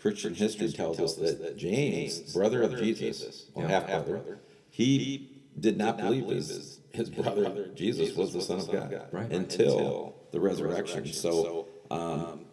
Christian 0.00 0.34
history 0.34 0.70
tells 0.72 1.00
us 1.00 1.16
that 1.16 1.56
James, 1.56 2.32
brother 2.32 2.62
of 2.62 2.78
Jesus, 2.78 3.46
or 3.54 3.66
half 3.66 3.86
brother, 3.86 4.38
he 4.70 5.30
did 5.58 5.76
not 5.76 5.96
believe 5.98 6.26
his 6.28 6.78
his 6.92 7.10
brother 7.10 7.68
Jesus 7.74 8.16
was 8.16 8.32
the 8.32 8.40
Son 8.40 8.60
of 8.60 8.70
God 8.70 9.08
Right. 9.12 9.30
until 9.30 10.16
the 10.32 10.40
resurrection. 10.40 11.06
So, 11.06 11.68
um, 11.90 12.46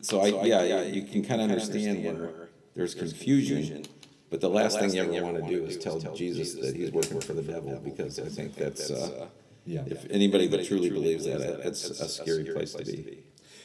so 0.00 0.20
I 0.20 0.44
yeah, 0.44 0.62
yeah 0.62 0.82
you 0.82 1.02
can 1.02 1.24
kind 1.24 1.40
of 1.40 1.50
understand 1.50 2.04
where 2.04 2.48
there's 2.74 2.94
confusion. 2.94 3.84
But 4.30 4.40
the 4.40 4.48
last 4.48 4.78
thing 4.78 4.94
you 4.94 5.02
ever 5.02 5.24
want 5.24 5.44
to 5.44 5.48
do 5.48 5.64
is 5.64 5.76
tell 5.76 5.98
Jesus 6.14 6.54
that 6.54 6.76
he's 6.76 6.92
working 6.92 7.20
for 7.20 7.32
the 7.32 7.42
devil, 7.42 7.80
because 7.84 8.18
I 8.18 8.28
think 8.28 8.54
that's, 8.54 8.90
uh, 8.90 9.26
Yeah. 9.66 9.84
if 9.86 10.06
anybody 10.10 10.46
that 10.46 10.64
truly 10.64 10.90
believes 10.90 11.24
that, 11.24 11.40
it's 11.66 11.84
a 11.84 12.08
scary 12.08 12.44
place 12.44 12.72
to 12.74 12.84
be. 12.84 13.24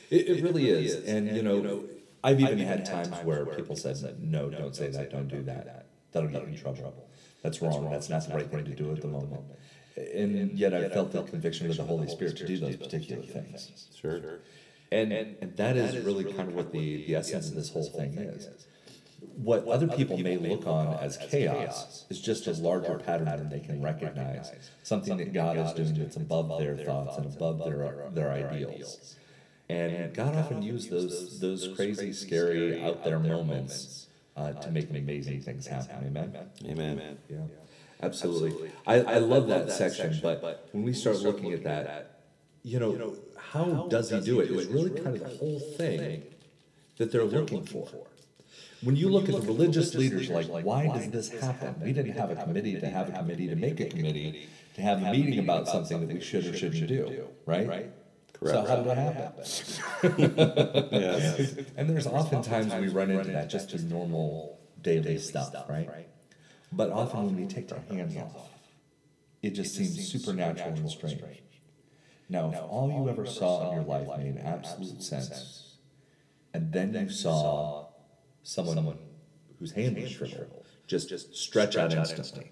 It, 0.09 0.29
it 0.29 0.43
really 0.43 0.69
is, 0.69 0.95
and 1.05 1.35
you 1.35 1.43
know, 1.43 1.83
I've 2.23 2.39
even 2.41 2.59
had 2.59 2.85
times 2.85 3.15
where 3.23 3.45
people 3.45 3.75
said, 3.75 3.97
no, 4.21 4.49
don't 4.49 4.75
say 4.75 4.89
that, 4.89 5.11
don't 5.11 5.27
do 5.27 5.43
that, 5.43 5.85
that'll 6.11 6.29
get 6.29 6.41
you 6.41 6.47
in 6.49 6.57
trouble. 6.57 7.09
That's 7.43 7.61
wrong, 7.61 7.89
that's 7.91 8.09
not 8.09 8.27
the 8.27 8.33
right 8.33 8.49
thing 8.49 8.65
to 8.65 8.75
do 8.75 8.91
at 8.91 9.01
the 9.01 9.07
moment. 9.07 9.43
And 9.95 10.57
yet 10.57 10.73
I 10.73 10.89
felt 10.89 11.11
the 11.11 11.23
conviction 11.23 11.69
of 11.69 11.77
the 11.77 11.83
Holy 11.83 12.07
Spirit 12.09 12.37
to 12.37 12.47
do 12.47 12.57
those 12.57 12.75
particular 12.75 13.21
things. 13.21 13.87
Sure. 13.99 14.39
And, 14.91 15.11
and 15.13 15.55
that 15.57 15.77
is 15.77 16.03
really 16.03 16.23
kind 16.23 16.49
of 16.49 16.55
what 16.55 16.71
the, 16.71 17.05
the 17.05 17.15
essence 17.15 17.49
of 17.49 17.55
this 17.55 17.69
whole 17.69 17.83
thing 17.83 18.17
is. 18.17 18.49
What 19.35 19.67
other 19.67 19.87
people 19.87 20.17
may 20.17 20.37
look 20.37 20.67
on 20.67 20.93
as 20.95 21.17
chaos 21.17 22.05
is 22.09 22.21
just 22.21 22.47
a 22.47 22.53
larger 22.53 22.97
pattern 22.97 23.25
than 23.25 23.49
they 23.49 23.59
can 23.59 23.81
recognize. 23.81 24.51
Something 24.83 25.17
that 25.17 25.33
God 25.33 25.57
is 25.57 25.73
doing 25.73 25.95
that's 25.95 26.15
above 26.15 26.59
their 26.59 26.77
thoughts 26.77 27.17
and 27.17 27.25
above 27.25 27.63
their, 27.63 28.09
their 28.11 28.31
ideals. 28.31 29.15
And 29.67 30.13
God 30.13 30.35
often 30.35 30.61
used 30.61 30.91
those, 30.91 31.39
those 31.39 31.67
crazy, 31.75 32.13
scary, 32.13 32.83
out 32.83 33.03
there 33.03 33.19
moments 33.19 34.07
uh, 34.37 34.53
to 34.53 34.69
make 34.71 34.89
amazing 34.89 35.41
things 35.41 35.65
happen. 35.65 36.05
Amen? 36.05 36.33
Amen. 36.65 37.17
Yeah. 37.29 37.37
Absolutely. 38.01 38.71
I, 38.85 39.01
I 39.01 39.17
love 39.19 39.47
that 39.47 39.71
section, 39.71 40.19
but 40.21 40.69
when 40.71 40.83
we 40.83 40.93
start 40.93 41.17
looking 41.19 41.53
at 41.53 41.63
that, 41.63 42.21
you 42.63 42.79
know, 42.79 43.15
how 43.37 43.87
does 43.89 44.09
he 44.09 44.19
do 44.19 44.39
it? 44.39 44.51
It's 44.51 44.65
really 44.65 44.89
kind 44.89 45.15
of 45.15 45.19
the 45.19 45.37
whole 45.37 45.59
thing 45.59 46.23
that 46.97 47.11
they're 47.11 47.23
looking 47.23 47.65
for. 47.65 47.89
When 48.85 48.95
you 48.95 49.09
look 49.09 49.27
at 49.27 49.35
the 49.35 49.41
religious 49.41 49.95
leaders, 49.95 50.29
like, 50.29 50.47
why 50.63 50.87
does 50.87 51.09
this 51.09 51.29
happen? 51.41 51.75
We 51.83 51.91
didn't 51.91 52.13
have 52.13 52.29
a 52.29 52.35
committee 52.35 52.79
to 52.79 52.87
have 52.87 53.09
a 53.09 53.11
committee 53.11 53.47
to 53.47 53.55
make 53.55 53.79
a 53.79 53.85
committee, 53.85 54.47
to 54.75 54.81
have 54.81 55.01
a 55.01 55.11
meeting 55.11 55.39
about 55.39 55.67
something 55.67 55.99
that 56.01 56.13
we 56.13 56.21
should 56.21 56.45
or 56.45 56.55
shouldn't 56.55 56.87
do, 56.87 57.27
right? 57.45 57.91
So 58.43 58.63
how 58.65 58.75
did 58.75 58.87
it 58.87 58.97
happen? 58.97 59.43
Yes. 60.91 61.57
And 61.77 61.89
there's 61.89 62.05
oftentimes 62.05 62.73
we 62.75 62.89
run 62.89 63.09
into 63.09 63.31
that 63.31 63.49
just 63.49 63.73
as 63.73 63.83
normal 63.83 64.59
daily 64.81 65.17
stuff, 65.17 65.53
right? 65.67 66.07
But 66.71 66.91
often 66.91 67.25
when 67.25 67.35
we 67.37 67.47
take 67.47 67.71
our 67.71 67.79
hands 67.89 68.15
off, 68.17 68.49
it 69.41 69.51
just 69.51 69.75
seems 69.75 70.11
supernatural 70.11 70.75
and 70.75 70.89
strange. 70.89 71.41
Now, 72.29 72.51
if 72.51 72.59
all 72.59 72.91
you 72.91 73.09
ever 73.09 73.25
saw 73.25 73.69
in 73.69 73.75
your 73.77 73.85
life 73.85 74.07
made 74.17 74.37
absolute 74.43 75.01
sense, 75.01 75.77
and 76.53 76.71
then 76.71 76.93
you 76.93 77.09
saw 77.09 77.84
someone 78.45 78.97
whose 79.59 79.71
hand 79.71 79.97
was 79.97 80.11
shriveled 80.11 80.65
just 80.87 81.09
just 81.09 81.35
stretch 81.35 81.75
out 81.75 81.93
instantly, 81.93 82.51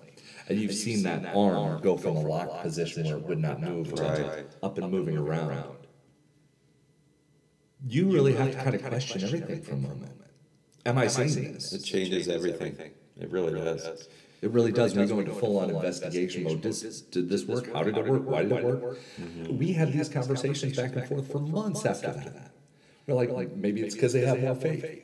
and 0.50 0.60
you've 0.60 0.74
seen 0.74 1.04
that 1.04 1.36
arm 1.36 1.82
go 1.82 1.98
from 1.98 2.16
a 2.18 2.22
locked 2.22 2.64
position 2.64 3.06
where 3.06 3.18
it 3.18 3.24
would 3.24 3.40
not 3.40 3.62
move 3.62 3.94
to 3.94 4.02
Right. 4.04 4.46
up 4.62 4.78
and 4.78 4.92
moving 4.92 5.18
around, 5.18 5.78
you 7.88 8.12
really 8.12 8.34
have 8.34 8.52
to 8.52 8.58
kind 8.58 8.76
of 8.76 8.84
question 8.84 9.24
everything 9.24 9.62
for 9.62 9.74
a 9.74 9.78
moment. 9.78 10.12
Am 10.86 10.98
I 10.98 11.08
saying 11.08 11.54
this? 11.54 11.74
It 11.74 11.84
changes 11.84 12.28
everything. 12.28 12.76
It 13.20 13.30
really 13.30 13.54
does. 13.54 14.08
It 14.42 14.52
really 14.52 14.72
does. 14.72 14.96
We 14.96 15.06
go 15.06 15.20
into 15.20 15.32
full 15.34 15.60
on 15.60 15.70
investigation 15.70 16.44
mode. 16.44 16.62
Does, 16.62 17.02
did 17.02 17.30
this 17.30 17.46
work? 17.46 17.72
How 17.72 17.84
did 17.84 17.98
it 17.98 18.06
work? 18.06 18.26
Why 18.26 18.44
did 18.44 18.52
it 18.52 18.64
work? 18.64 18.98
We 19.50 19.72
had 19.74 19.94
these 19.94 20.10
conversations 20.10 20.76
back 20.76 20.96
and 20.96 21.08
forth 21.08 21.32
for 21.32 21.40
months 21.40 21.86
after 21.86 22.12
that. 22.12 22.52
We're 23.08 23.14
like, 23.16 23.30
like 23.30 23.56
maybe 23.56 23.82
it's 23.82 23.94
because 23.94 24.14
they 24.14 24.26
have 24.26 24.42
more 24.42 24.56
faith. 24.56 25.04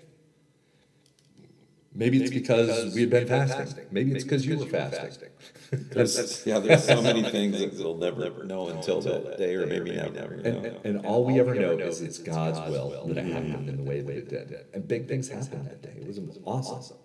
Maybe 1.94 2.22
it's 2.22 2.30
because 2.32 2.94
we 2.94 3.02
had 3.02 3.10
been 3.10 3.28
fasting. 3.28 3.86
Maybe 3.92 4.12
it's 4.12 4.24
because 4.24 4.46
you 4.46 4.58
were 4.60 4.66
fasting. 4.68 5.30
There's, 5.72 6.46
yeah, 6.46 6.60
there's 6.60 6.84
so 6.84 7.00
many 7.10 7.22
things 7.24 7.60
that 7.60 7.74
we'll 7.74 7.98
never 7.98 8.44
know 8.44 8.70
until 8.70 9.02
that 9.02 9.38
day, 9.38 9.56
or 9.56 9.68
maybe 9.68 9.92
never. 9.92 10.36
you 10.36 10.42
And, 10.44 10.64
know. 10.64 10.80
and 10.84 11.06
all 11.06 11.24
we 11.26 11.40
ever 11.40 11.54
know 11.54 11.78
is 11.78 12.02
it's 12.02 12.18
God's 12.18 12.60
will 12.72 13.08
that 13.08 13.18
it 13.18 13.26
happened 13.32 13.70
in 13.70 13.78
the 13.78 13.84
way 13.84 14.02
that 14.02 14.16
it 14.18 14.30
did. 14.30 14.66
And 14.74 14.88
big 14.88 15.08
things 15.08 15.30
happened 15.30 15.66
that 15.68 15.82
day. 15.84 15.94
It 16.02 16.08
was 16.08 16.40
awesome. 16.46 16.98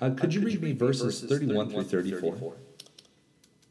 Uh, 0.00 0.10
could 0.10 0.34
you 0.34 0.42
read 0.42 0.62
me 0.62 0.72
verses 0.72 1.22
31 1.22 1.70
through 1.70 1.84
34? 1.84 2.54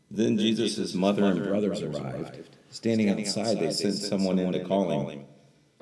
Then 0.09 0.37
Jesus' 0.37 0.93
mother 0.93 1.25
and 1.25 1.43
brothers 1.43 1.81
arrived. 1.81 2.39
Standing 2.69 3.09
outside, 3.09 3.59
they 3.59 3.71
sent 3.71 3.95
someone 3.95 4.39
in 4.39 4.51
to 4.53 4.63
call 4.63 4.89
him. 5.09 5.25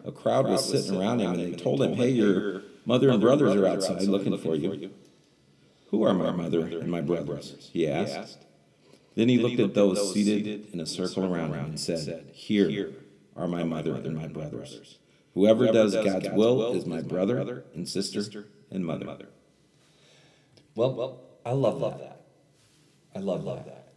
A 0.04 0.12
crowd 0.12 0.48
was 0.48 0.70
sitting 0.70 1.00
around 1.00 1.20
him, 1.22 1.32
and 1.34 1.40
they 1.54 1.58
told 1.58 1.82
him, 1.82 1.94
Hey, 1.94 2.10
your 2.10 2.62
mother 2.86 3.10
and 3.10 3.22
brothers 3.22 3.56
are 3.56 3.68
outside 3.68 4.04
looking 4.04 4.38
for 4.38 4.56
you. 4.56 4.92
Who 5.90 6.04
are 6.04 6.14
my 6.14 6.32
mother 6.32 6.62
and 6.62 6.90
my 6.90 7.02
brothers? 7.02 7.70
He 7.72 7.88
asked. 7.88 8.40
Then 9.16 9.30
he 9.30 9.38
looked 9.38 9.60
at 9.60 9.74
those 9.74 10.14
seated 10.14 10.74
in 10.74 10.80
a 10.80 10.86
circle 10.86 11.26
around 11.26 11.54
him 11.54 11.66
and 11.66 11.80
said, 11.80 12.26
Here 12.34 12.92
are 13.36 13.48
my 13.48 13.64
mother 13.64 13.96
and 13.96 14.16
my 14.16 14.28
brothers. 14.28 14.98
Whoever 15.34 15.68
does 15.68 15.94
God's 15.94 16.30
will 16.30 16.74
is 16.74 16.86
my 16.86 17.02
brother 17.02 17.64
and 17.74 17.88
sister 17.88 18.48
and 18.72 18.86
mother. 18.86 19.28
Well, 20.76 21.22
I 21.46 21.52
love 21.52 21.80
that. 21.80 22.22
I 23.16 23.20
love 23.20 23.46
that. 23.46 23.94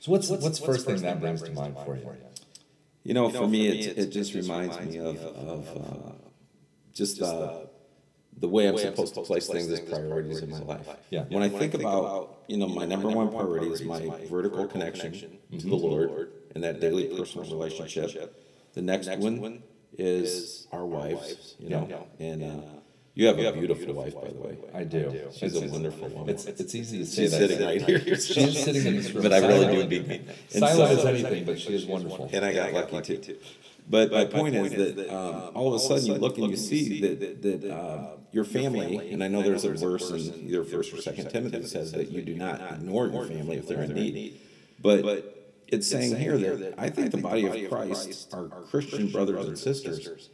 So 0.00 0.12
what's 0.12 0.28
what's 0.28 0.58
the 0.58 0.66
first 0.66 0.86
thing 0.86 1.02
that 1.02 1.20
brings 1.20 1.42
to 1.42 1.52
mind 1.52 1.76
for 1.84 1.96
you? 1.96 2.08
You 3.04 3.14
know, 3.14 3.30
for 3.30 3.46
me, 3.46 3.68
it, 3.68 3.98
it 3.98 4.06
just 4.10 4.34
reminds 4.34 4.80
me 4.80 4.98
of, 4.98 5.22
of 5.22 5.68
uh, 5.68 6.12
just 6.92 7.22
uh, 7.22 7.60
the 8.38 8.48
way 8.48 8.68
I'm 8.68 8.76
supposed 8.78 9.14
to 9.14 9.22
place 9.22 9.46
things 9.46 9.68
as 9.70 9.80
priorities 9.80 10.40
in 10.40 10.50
my 10.50 10.58
life. 10.60 10.88
Yeah. 11.10 11.24
When 11.28 11.42
I 11.42 11.48
think 11.48 11.74
about, 11.74 12.42
you 12.48 12.58
know, 12.58 12.68
my 12.68 12.84
number 12.84 13.08
one 13.08 13.28
priority 13.30 13.68
is 13.68 13.82
my 13.82 14.08
vertical 14.30 14.66
connection 14.66 15.38
to 15.58 15.66
the 15.66 15.74
Lord 15.76 16.32
and 16.54 16.62
that 16.64 16.80
daily 16.80 17.04
personal 17.16 17.48
relationship. 17.50 18.42
The 18.74 18.82
next 18.82 19.08
one 19.18 19.62
is 19.96 20.68
our 20.72 20.84
wives, 20.84 21.56
you 21.58 21.70
know, 21.70 22.06
and 22.18 22.42
uh, 22.42 22.62
you 23.14 23.26
have 23.28 23.38
a 23.38 23.52
beautiful 23.52 23.94
wife, 23.94 24.14
by 24.14 24.28
the 24.28 24.38
way. 24.38 24.58
I 24.74 24.84
do. 24.84 25.30
She's 25.34 25.56
a 25.56 25.66
wonderful 25.68 26.08
woman. 26.08 26.28
It's 26.28 26.44
it's 26.44 26.74
easy 26.74 26.98
to 26.98 27.06
say 27.06 27.22
She's 27.22 27.30
that. 27.30 27.48
sitting 27.48 27.66
right 27.66 27.80
here. 27.80 28.00
She 28.20 28.40
is 28.42 28.62
sitting 28.62 28.84
in 28.84 28.96
this 28.96 29.10
room. 29.14 29.22
But 29.22 29.32
I 29.32 29.38
really 29.38 29.64
silent. 29.64 29.90
do 29.90 30.02
mean. 30.02 30.28
And 30.52 30.60
Silent 30.60 30.98
as 30.98 31.04
anything, 31.06 31.44
but 31.46 31.58
she 31.58 31.74
is 31.74 31.86
wonderful. 31.86 32.28
and 32.30 32.44
I 32.44 32.52
got 32.70 32.92
lucky 32.92 33.16
too. 33.16 33.38
But 33.88 34.10
my 34.10 34.24
point 34.24 34.54
is 34.54 34.72
that 34.72 35.14
um, 35.14 35.52
all 35.54 35.68
of 35.68 35.74
a 35.74 35.78
sudden 35.78 36.06
you 36.06 36.14
look 36.14 36.38
and 36.38 36.50
you 36.50 36.56
see 36.56 37.00
that 37.00 37.42
that 37.42 37.70
uh, 37.70 38.16
your 38.32 38.44
family, 38.44 39.12
and 39.12 39.22
I 39.22 39.28
know 39.28 39.42
there's 39.42 39.64
a 39.64 39.74
verse 39.74 40.10
in 40.10 40.48
either 40.48 40.64
First 40.64 40.92
or 40.92 41.00
Second 41.00 41.30
Timothy 41.30 41.58
that 41.58 41.68
says 41.68 41.92
that 41.92 42.10
you 42.10 42.22
do 42.22 42.34
not 42.34 42.60
ignore 42.74 43.06
your 43.06 43.24
family 43.24 43.56
if 43.56 43.68
they're 43.68 43.82
in 43.82 43.94
need. 43.94 44.40
But 44.80 45.54
it's 45.68 45.86
saying 45.86 46.16
here 46.16 46.36
that 46.36 46.74
I 46.78 46.90
think 46.90 47.12
the 47.12 47.18
body 47.18 47.46
of 47.46 47.70
Christ, 47.70 48.34
our 48.34 48.48
Christian 48.48 49.10
brothers 49.10 49.46
and 49.46 49.58
sisters, 49.58 50.30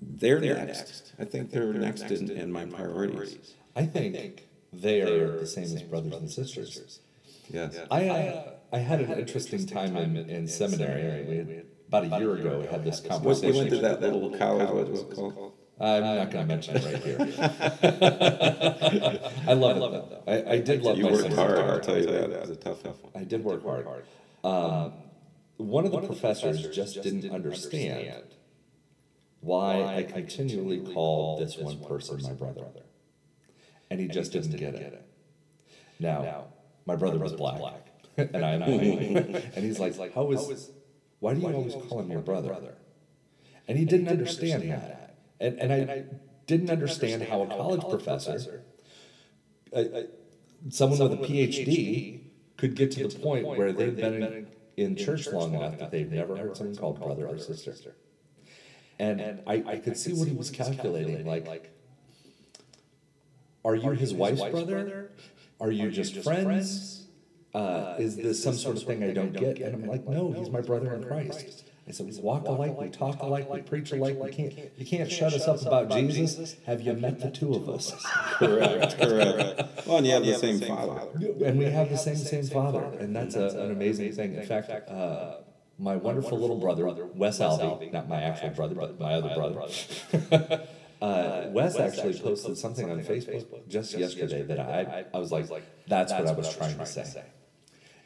they're 0.00 0.40
next. 0.40 1.12
I 1.18 1.24
think 1.24 1.50
they're 1.50 1.72
next 1.72 2.02
in, 2.02 2.30
in 2.30 2.52
my 2.52 2.66
priorities. 2.66 3.54
I 3.76 3.86
think 3.86 4.46
they 4.72 5.00
are 5.02 5.38
the 5.38 5.46
same 5.46 5.64
as 5.64 5.82
brothers 5.82 6.14
and 6.14 6.30
sisters. 6.30 7.00
Yes. 7.48 7.76
I 7.90 8.08
uh, 8.08 8.50
I 8.72 8.78
had 8.78 9.00
an 9.00 9.18
interesting 9.18 9.66
time 9.66 9.96
in, 9.96 10.16
in 10.16 10.46
seminary. 10.46 11.24
We 11.26 11.36
had, 11.38 11.66
about 11.90 12.04
a 12.04 12.18
year 12.20 12.34
ago, 12.36 12.60
we 12.60 12.66
had 12.66 12.84
this 12.84 13.00
What, 13.00 13.04
you 13.04 13.10
conversation. 13.10 13.56
went 13.56 13.70
to 13.70 13.78
that 13.78 14.00
little 14.00 14.30
college, 14.38 14.68
what 14.70 14.88
was 14.90 15.00
it 15.00 15.10
called? 15.10 15.52
I'm 15.80 16.02
not 16.02 16.30
going 16.30 16.46
to 16.46 16.54
mention 16.54 16.76
it 16.76 16.84
right 16.84 17.02
here. 17.02 17.18
I 19.48 19.52
love 19.54 19.76
it 19.76 19.80
though. 20.10 20.22
I, 20.26 20.52
I 20.52 20.58
did 20.60 20.82
love 20.82 20.98
You 20.98 21.04
my 21.04 21.10
worked 21.10 21.22
seminary. 21.22 21.56
hard, 21.58 21.70
I'll 21.70 21.80
tell 21.80 21.96
you 21.98 22.06
that. 22.06 22.30
It 22.30 22.40
was 22.40 22.50
a 22.50 22.56
tough 22.56 22.84
one. 22.84 22.94
I 23.14 23.24
did 23.24 23.42
work 23.42 23.64
hard. 23.64 23.86
Um, 24.44 24.92
one 25.56 25.84
of 25.86 25.92
the 25.92 26.00
professors 26.02 26.68
just 26.68 27.02
didn't 27.02 27.30
understand 27.32 28.24
why 29.40 29.82
I 29.82 30.02
continually 30.04 30.80
call 30.94 31.38
this 31.38 31.56
one 31.56 31.80
person 31.80 32.22
my 32.22 32.34
brother. 32.34 32.66
And 33.90 33.98
he 33.98 34.06
just 34.06 34.32
didn't 34.32 34.56
get 34.56 34.74
it. 34.74 35.02
Now, 35.98 36.44
my 36.86 36.94
brother 36.94 37.18
was 37.18 37.32
black, 37.32 37.86
and 38.16 38.36
I'm 38.44 38.60
white. 38.60 39.44
And 39.56 39.64
he's 39.64 39.80
like, 39.80 40.14
how 40.14 40.30
is, 40.32 40.70
why 41.20 41.34
do 41.34 41.40
you 41.40 41.52
always 41.52 41.74
call 41.88 42.00
him 42.00 42.10
your 42.10 42.20
brother? 42.20 42.74
And 43.68 43.78
he 43.78 43.84
didn't 43.84 44.08
understand 44.08 44.70
that. 44.70 45.16
And, 45.38 45.58
and 45.58 45.90
I 45.90 46.04
didn't 46.46 46.70
understand 46.70 47.22
how 47.22 47.42
a 47.42 47.46
college 47.46 47.82
professor, 47.88 48.64
uh, 49.72 49.76
uh, 49.76 50.02
someone 50.70 50.98
with 50.98 51.12
a 51.12 51.16
PhD, 51.22 52.22
could 52.56 52.74
get 52.74 52.90
to 52.92 53.08
the 53.08 53.18
point 53.18 53.46
where 53.46 53.72
they've 53.72 53.96
been 53.96 54.22
in, 54.22 54.46
in 54.76 54.96
church 54.96 55.28
long 55.28 55.54
enough 55.54 55.78
that 55.78 55.90
they've 55.90 56.10
never 56.10 56.36
heard 56.36 56.56
someone 56.56 56.76
called 56.76 57.00
brother 57.00 57.26
or 57.26 57.38
sister. 57.38 57.94
And 58.98 59.40
I, 59.46 59.62
I 59.66 59.76
could 59.78 59.96
see 59.96 60.12
what 60.12 60.28
he 60.28 60.34
was 60.34 60.50
calculating, 60.50 61.24
like, 61.24 61.70
are 63.64 63.74
you 63.74 63.90
his 63.92 64.12
wife's 64.12 64.42
brother? 64.42 65.12
Are 65.58 65.70
you 65.70 65.90
just 65.90 66.22
friends? 66.22 66.99
Uh, 67.52 67.96
is 67.98 68.16
this 68.16 68.42
some 68.42 68.54
sort 68.54 68.76
of 68.76 68.84
thing 68.84 69.02
I 69.02 69.12
don't 69.12 69.32
get? 69.32 69.58
And 69.58 69.74
I'm 69.74 69.86
like, 69.86 70.06
no, 70.06 70.32
he's 70.32 70.50
my 70.50 70.60
brother 70.60 70.94
in 70.94 71.04
Christ. 71.04 71.64
I 71.88 71.92
said, 71.92 72.06
we 72.06 72.16
walk 72.20 72.46
alike, 72.46 72.78
we 72.78 72.88
talk 72.88 73.20
alike, 73.20 73.50
we 73.50 73.62
preach 73.62 73.90
alike. 73.90 74.16
We 74.16 74.30
can't, 74.30 74.54
you 74.76 74.86
can't 74.86 75.10
shut 75.10 75.32
us 75.32 75.48
up 75.48 75.60
about 75.62 75.90
Jesus. 75.90 76.54
Have 76.64 76.82
you 76.82 76.92
met 76.92 77.18
the 77.18 77.30
two 77.30 77.52
of 77.54 77.68
us? 77.68 77.92
Correct, 78.38 78.96
correct. 78.98 79.86
Well, 79.86 79.96
and 79.96 80.06
you 80.06 80.12
have 80.12 80.24
the 80.24 80.34
same 80.34 80.60
father. 80.60 81.08
And 81.44 81.58
we 81.58 81.64
have 81.64 81.90
the 81.90 81.96
same 81.96 82.16
same 82.16 82.46
father, 82.46 82.84
and 83.00 83.14
that's 83.14 83.34
a, 83.34 83.48
an 83.48 83.72
amazing 83.72 84.12
thing. 84.12 84.34
In 84.34 84.46
fact, 84.46 84.70
uh, 84.88 85.38
my 85.78 85.96
wonderful 85.96 86.38
little 86.38 86.58
brother, 86.58 86.86
Wes 87.14 87.40
Albee, 87.40 87.90
not 87.90 88.08
my 88.08 88.22
actual 88.22 88.50
brother, 88.50 88.76
but 88.76 89.00
my 89.00 89.14
other 89.14 89.34
brother. 89.34 89.60
uh, 91.02 91.46
Wes 91.48 91.76
actually 91.76 92.18
posted 92.20 92.56
something 92.56 92.88
on 92.88 93.00
Facebook 93.00 93.68
just 93.68 93.98
yesterday 93.98 94.42
that 94.42 94.60
I, 94.60 95.06
I 95.12 95.18
was 95.18 95.32
like, 95.32 95.48
that's 95.88 96.12
what 96.12 96.28
I 96.28 96.32
was 96.32 96.54
trying 96.56 96.78
to 96.78 96.86
say. 96.86 97.24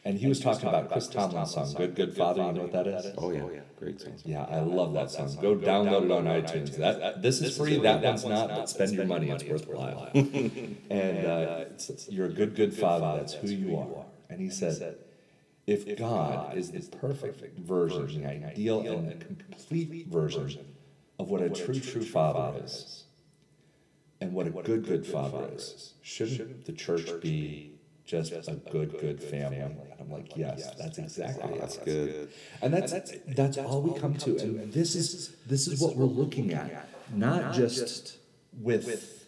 And 0.07 0.19
he 0.19 0.27
was 0.27 0.39
talking 0.39 0.69
about 0.69 0.91
Chris 0.91 1.09
Tomlin's 1.09 1.53
song, 1.53 1.73
"Good 1.75 1.95
Good 1.95 2.15
Father." 2.15 2.43
You 2.43 2.53
know 2.53 2.63
what 2.63 2.73
that 2.73 2.87
is? 2.87 3.07
Oh, 3.17 3.31
yeah, 3.31 3.61
great 3.79 4.01
song. 4.01 4.13
Yeah, 4.23 4.43
I 4.43 4.61
love 4.61 4.93
that 4.93 5.11
song. 5.11 5.35
Go 5.41 5.57
download 5.57 6.05
it 6.05 6.11
on 6.11 6.25
iTunes. 6.25 6.77
That 6.77 7.23
this 7.23 7.41
is 7.41 7.57
free. 7.57 7.79
That 7.79 8.03
one's 8.03 8.25
not, 8.27 8.51
but 8.51 8.69
spend 8.69 8.93
your 8.93 9.07
money. 9.07 9.31
It's 9.31 9.45
worthwhile. 9.45 10.11
and 10.15 11.27
uh, 11.27 11.65
it's, 11.71 12.09
you're 12.11 12.27
a 12.27 12.33
good, 12.33 12.55
good 12.55 12.75
father. 12.75 13.19
That's 13.19 13.33
who 13.33 13.49
you 13.49 13.79
are. 13.79 14.05
And 14.29 14.41
he 14.41 14.51
said, 14.51 14.99
if 15.67 15.97
God 15.97 16.57
is 16.57 16.71
the 16.71 16.81
perfect 16.99 17.59
version, 17.59 18.23
the 18.23 18.29
ideal 18.29 18.81
and 18.81 19.21
complete 19.21 20.07
version 20.09 20.75
of 21.19 21.31
what 21.31 21.41
a 21.41 21.49
true, 21.49 21.81
true 21.81 22.05
father 22.05 22.63
is, 22.63 23.05
and 24.21 24.35
what 24.35 24.47
a 24.47 24.51
good, 24.51 24.85
good 24.85 25.07
father 25.07 25.49
is, 25.53 25.95
shouldn't 26.03 26.67
the 26.67 26.73
church 26.73 27.09
be 27.23 27.74
just 28.05 28.33
a 28.33 28.55
good, 28.71 28.99
good 29.01 29.23
family. 29.23 29.59
And 29.59 29.77
I'm 29.99 30.11
like, 30.11 30.37
yes, 30.37 30.75
that's 30.79 30.99
exactly 30.99 31.51
Wow, 31.51 31.55
it. 31.55 31.61
that's 31.61 31.79
good. 31.79 32.31
And 32.63 32.73
that's 32.75 33.13
that's 33.29 33.59
all 33.59 33.83
we 33.83 33.99
come 33.99 34.15
to. 34.19 34.37
And 34.39 34.73
this 34.73 34.95
is 34.95 35.37
this 35.47 35.67
is 35.67 35.81
what 35.81 35.97
we're 35.97 36.05
looking 36.05 36.53
at, 36.53 36.89
not 37.13 37.55
just 37.55 38.19
with 38.61 39.27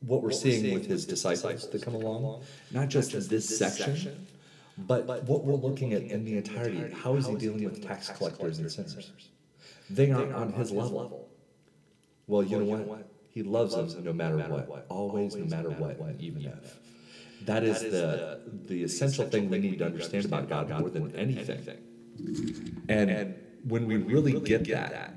what 0.00 0.22
we're 0.22 0.32
seeing 0.32 0.74
with 0.74 0.86
his 0.86 1.06
disciples 1.06 1.68
that 1.70 1.82
come 1.82 1.94
along, 1.94 2.42
not 2.70 2.88
just 2.88 3.12
this 3.30 3.58
section, 3.58 4.26
but 4.78 5.06
what 5.24 5.44
we're 5.44 5.54
looking 5.54 5.92
at 5.94 6.02
in 6.02 6.24
the 6.24 6.36
entirety. 6.36 6.92
How 6.92 7.14
is 7.14 7.26
he 7.26 7.34
dealing 7.36 7.64
with 7.64 7.86
tax 7.86 8.08
collectors 8.10 8.58
and 8.58 8.70
sinners? 8.70 9.10
They 9.90 10.10
aren't 10.10 10.32
on 10.32 10.52
his 10.52 10.70
level. 10.70 11.28
Well, 12.26 12.42
you 12.42 12.58
know 12.58 12.82
what? 12.82 13.08
He 13.30 13.42
loves 13.42 13.74
them 13.74 14.04
no 14.04 14.12
matter 14.12 14.36
what, 14.36 14.86
always, 14.88 15.34
no 15.34 15.44
matter 15.46 15.70
what, 15.70 15.98
even 16.20 16.44
if. 16.44 16.78
That 17.44 17.64
is 17.64 17.80
the 17.80 18.40
the 18.66 18.82
essential 18.82 19.26
thing 19.26 19.50
we 19.50 19.58
need 19.58 19.78
to 19.78 19.86
understand 19.86 20.24
about 20.24 20.48
God 20.48 20.70
more 20.70 20.90
than 20.90 21.14
anything. 21.16 21.66
And 22.88 23.34
when 23.64 23.86
we 23.86 23.96
really 23.96 24.38
get 24.40 24.66
that, 24.68 25.14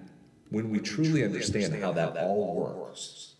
when 0.49 0.69
we 0.69 0.79
truly 0.79 1.23
understand 1.23 1.75
how 1.81 1.91
that 1.93 2.17
all 2.17 2.55
works, 2.55 3.35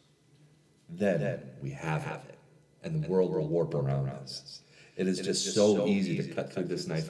then 0.90 1.42
we 1.62 1.72
have 1.72 2.06
it, 2.30 2.38
and 2.84 3.04
the 3.04 3.08
world 3.08 3.34
will 3.34 3.48
warp 3.48 3.74
around 3.74 4.10
us. 4.10 4.62
It 4.96 5.08
is 5.08 5.20
just 5.20 5.54
so 5.54 5.86
easy 5.88 6.18
to 6.18 6.34
cut 6.34 6.54
through 6.54 6.66
this 6.66 6.88
knife, 6.88 7.10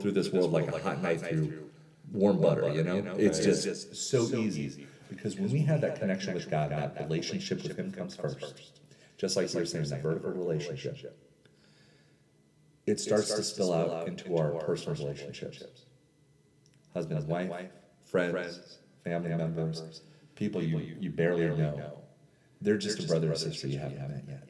through 0.00 0.12
this 0.12 0.32
world 0.32 0.52
like 0.52 0.68
a 0.68 0.78
hot 0.78 1.02
knife 1.02 1.28
through 1.28 1.70
warm 2.12 2.40
butter. 2.40 2.70
You 2.70 2.82
know, 2.82 3.14
it's 3.16 3.38
just 3.38 3.94
so 3.96 4.22
easy 4.36 4.86
because 5.08 5.36
when 5.36 5.50
we 5.50 5.60
have 5.62 5.80
that 5.80 5.98
connection 5.98 6.34
with 6.34 6.50
God, 6.50 6.70
that 6.70 6.96
relationship 7.00 7.62
with 7.62 7.76
Him 7.76 7.92
comes 7.92 8.16
first. 8.16 8.79
Just 9.20 9.36
like 9.36 9.52
you 9.52 9.60
were 9.60 9.66
saying, 9.66 9.84
that 9.84 10.02
vertical 10.02 10.30
relationship. 10.30 11.14
It 12.86 12.98
starts 12.98 13.34
to 13.34 13.42
spill 13.42 13.74
out 13.74 14.08
into 14.08 14.34
our 14.38 14.52
personal 14.52 14.96
relationships 14.98 15.62
husband, 16.94 17.20
and 17.20 17.28
wife, 17.28 17.70
friends, 18.04 18.78
family 19.04 19.28
members, 19.28 20.00
people 20.36 20.62
you, 20.62 20.96
you 20.98 21.10
barely 21.10 21.44
know. 21.44 22.00
They're 22.62 22.78
just 22.78 23.04
a 23.04 23.06
brother 23.06 23.30
or 23.30 23.36
sister 23.36 23.68
you 23.68 23.78
haven't 23.78 23.98
met 23.98 24.24
yet. 24.26 24.48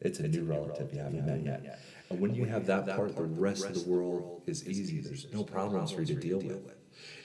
It's 0.00 0.18
a 0.18 0.26
new 0.26 0.42
relative 0.42 0.92
you 0.92 0.98
haven't 0.98 1.24
met 1.24 1.64
yet. 1.64 1.80
And 2.10 2.18
when 2.20 2.34
you 2.34 2.44
have 2.44 2.66
that 2.66 2.86
part, 2.96 3.14
the 3.14 3.22
rest 3.22 3.64
of 3.64 3.84
the 3.84 3.88
world 3.88 4.42
is 4.46 4.68
easy. 4.68 5.00
There's 5.00 5.32
no 5.32 5.44
problems 5.44 5.92
for 5.92 6.00
you 6.00 6.14
to 6.14 6.20
deal 6.20 6.40
with. 6.40 6.74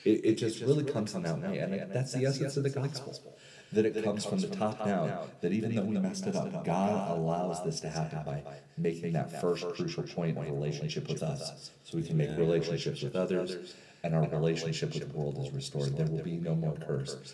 It, 0.05 0.21
it 0.23 0.35
just 0.35 0.61
really 0.61 0.83
comes 0.83 1.15
in 1.15 1.23
that 1.23 1.39
way. 1.39 1.57
And 1.57 1.91
that's 1.91 2.13
the 2.13 2.25
essence 2.27 2.55
of 2.55 2.63
the 2.63 2.69
gospel. 2.69 3.35
That 3.73 3.85
it 3.85 4.01
comes 4.03 4.25
from 4.25 4.39
the 4.39 4.47
top 4.47 4.85
down, 4.85 5.11
that 5.41 5.51
even 5.51 5.75
though 5.75 5.83
we 5.83 5.97
messed 5.99 6.25
it 6.25 6.35
up, 6.35 6.63
God 6.63 7.17
allows 7.17 7.63
this 7.65 7.81
to 7.81 7.89
happen 7.89 8.19
by 8.25 8.41
making 8.77 9.13
that 9.13 9.41
first 9.41 9.67
crucial 9.69 10.03
point 10.03 10.37
of 10.37 10.45
relationship 10.45 11.09
with 11.09 11.21
us. 11.21 11.71
So 11.83 11.97
we 11.97 12.03
can 12.03 12.15
make 12.15 12.37
relationships 12.37 13.01
with 13.01 13.15
others, 13.15 13.75
and 14.03 14.15
our 14.15 14.27
relationship 14.29 14.93
with 14.93 15.11
the 15.11 15.17
world 15.17 15.37
is 15.39 15.51
restored. 15.51 15.97
There 15.97 16.05
will 16.05 16.23
be 16.23 16.37
no 16.37 16.55
more 16.55 16.75
curse. 16.75 17.33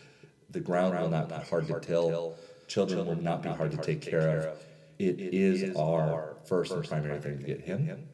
The 0.50 0.60
ground 0.60 1.00
will 1.00 1.10
not 1.10 1.30
be 1.30 1.36
hard 1.36 1.68
to 1.68 1.80
till, 1.80 2.36
children 2.68 3.06
will 3.06 3.22
not 3.22 3.44
be 3.44 3.50
hard 3.50 3.72
to 3.72 3.78
take 3.78 4.02
care 4.02 4.48
of. 4.48 4.58
It 5.00 5.20
is 5.20 5.76
our 5.76 6.36
first 6.46 6.72
and 6.72 6.88
primary 6.88 7.20
thing 7.20 7.38
to 7.40 7.44
get 7.44 7.62
Him 7.62 8.08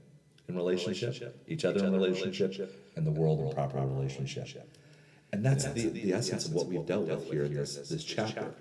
in 0.48 0.56
relationship, 0.56 1.42
each 1.48 1.64
other 1.64 1.86
in 1.86 1.94
relationship, 1.94 2.76
and 2.96 3.06
the 3.06 3.12
world 3.12 3.40
in 3.40 3.54
proper 3.54 3.80
relationship. 3.80 4.70
And 5.32 5.46
that's 5.46 5.66
the, 5.66 5.90
the 5.90 6.14
essence 6.14 6.46
of 6.48 6.54
what 6.54 6.68
we've 6.68 6.86
dealt 6.86 7.08
with 7.08 7.30
here 7.32 7.46
in 7.46 7.54
this, 7.54 7.76
this 7.76 8.04
chapter. 8.04 8.52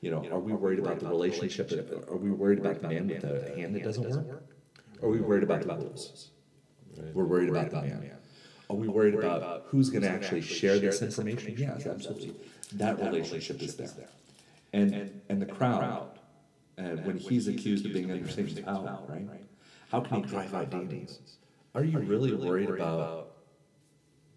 You 0.00 0.10
know, 0.10 0.26
are 0.30 0.38
we 0.38 0.52
worried 0.52 0.78
about 0.78 1.00
the 1.00 1.08
relationship? 1.08 1.70
Are 2.08 2.16
we 2.16 2.30
worried 2.30 2.58
about 2.58 2.80
the 2.80 2.88
man 2.88 3.08
with 3.08 3.22
the 3.22 3.54
hand 3.56 3.74
that 3.74 3.82
doesn't 3.82 4.08
work? 4.08 4.44
Are 5.02 5.08
we 5.08 5.20
worried 5.20 5.42
about 5.42 5.62
the 5.62 5.74
rules? 5.74 6.30
We're 7.12 7.24
worried 7.24 7.48
about 7.48 7.70
the 7.70 7.82
man. 7.82 8.12
Are 8.68 8.76
we 8.76 8.88
worried 8.88 9.14
about 9.14 9.66
who's 9.68 9.90
going 9.90 10.02
to 10.02 10.10
actually 10.10 10.42
share 10.42 10.78
this 10.78 11.02
information? 11.02 11.54
Yes, 11.56 11.86
absolutely. 11.86 12.34
That 12.74 12.98
relationship 12.98 13.62
is 13.62 13.76
there. 13.76 14.08
And, 14.72 15.20
and 15.28 15.40
the 15.40 15.46
crowd, 15.46 16.18
uh, 16.78 16.82
and 16.82 17.06
when 17.06 17.16
he's 17.16 17.48
accused 17.48 17.86
of 17.86 17.92
being 17.92 18.10
under 18.10 18.28
Satan's 18.28 18.60
power, 18.60 19.00
right? 19.08 19.26
How 19.90 20.00
can 20.00 20.22
he 20.22 20.28
drive 20.28 20.52
out 20.52 20.70
demons? 20.70 21.20
Are 21.74 21.84
you 21.84 21.98
really 21.98 22.34
worried 22.34 22.70
about 22.70 23.35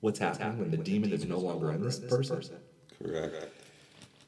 what's 0.02 0.20
happening 0.20 0.60
when 0.60 0.72
the 0.72 0.78
demon 0.78 1.12
is 1.12 1.26
no 1.26 1.40
longer 1.40 1.72
in 1.72 1.82
this 1.82 2.00
person? 2.00 2.42
Correct. 3.02 3.36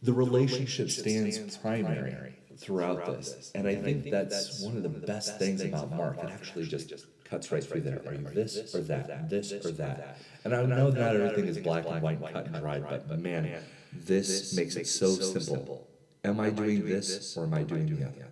The 0.04 0.14
relationship 0.14 0.90
stands 0.90 1.58
primary 1.58 2.36
throughout 2.58 3.06
this. 3.06 3.52
And 3.56 3.68
I 3.68 3.76
think 3.76 4.10
that's 4.10 4.62
one 4.62 4.78
of 4.78 4.84
the 4.84 4.90
best 4.90 5.38
things 5.40 5.62
about 5.62 5.92
Mark. 5.96 6.18
It 6.24 6.30
actually 6.30 6.66
just 6.66 6.94
cuts 7.24 7.52
right 7.52 7.64
through 7.64 7.82
there. 7.82 8.02
Are 8.06 8.14
you 8.14 8.28
this 8.34 8.76
or 8.76 8.82
that? 8.82 9.30
This 9.30 9.52
or 9.54 9.72
that? 9.72 10.18
And 10.44 10.56
I 10.56 10.64
know 10.66 10.90
not 10.90 11.16
everything 11.16 11.46
is 11.46 11.58
black 11.60 11.86
and 11.88 12.02
white, 12.02 12.22
cut 12.34 12.46
and 12.48 12.56
dried, 12.56 12.84
but 12.90 13.20
man, 13.20 13.64
this 13.94 14.56
makes 14.56 14.76
it 14.76 14.88
so 14.88 15.10
simple. 15.10 15.88
Am 16.24 16.40
I 16.40 16.50
doing 16.50 16.86
this 16.86 17.36
or 17.36 17.44
am 17.44 17.54
I 17.54 17.64
doing 17.64 17.88
the 17.88 18.06
other? 18.06 18.28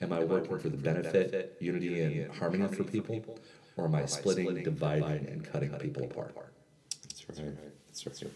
Am 0.00 0.12
I 0.12 0.24
working 0.24 0.58
for 0.58 0.68
the 0.68 0.76
benefit, 0.76 1.56
unity, 1.60 2.02
and 2.02 2.32
harmony 2.34 2.66
for 2.68 2.84
people? 2.84 3.38
Or 3.76 3.86
am 3.86 3.94
I 3.94 4.04
splitting, 4.06 4.62
dividing, 4.62 5.26
and 5.28 5.44
cutting 5.44 5.70
people 5.78 6.04
apart? 6.04 6.34
That's 7.28 7.40
right. 7.40 7.54
That's 7.88 8.22
right. 8.22 8.32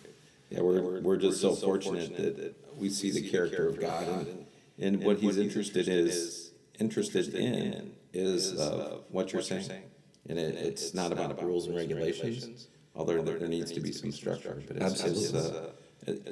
Yeah, 0.51 0.61
we're, 0.61 1.01
we're 1.01 1.17
just 1.17 1.41
so 1.41 1.55
fortunate 1.55 2.17
that 2.17 2.55
we 2.77 2.89
see 2.89 3.11
the 3.11 3.29
character 3.29 3.69
of 3.69 3.81
God 3.81 4.07
and, 4.07 4.47
and 4.79 5.05
what 5.05 5.19
he's 5.19 5.39
interested 5.39 5.89
is 5.89 6.53
interested 6.79 7.35
in 7.35 7.93
is 8.13 8.59
uh, 8.59 8.99
what 9.11 9.33
you're 9.33 9.43
saying. 9.43 9.83
And 10.29 10.39
it, 10.39 10.55
it's 10.57 10.93
not 10.95 11.13
about 11.13 11.43
rules 11.43 11.67
and 11.67 11.77
regulations, 11.77 12.69
although 12.95 13.23
there, 13.23 13.49
needs 13.49 13.71
to 13.73 13.81
be 13.81 13.93
some 13.93 14.11
structure. 14.13 14.63
But 14.67 14.77
it's, 14.79 15.03
it's 15.05 15.35
uh, 15.35 15.71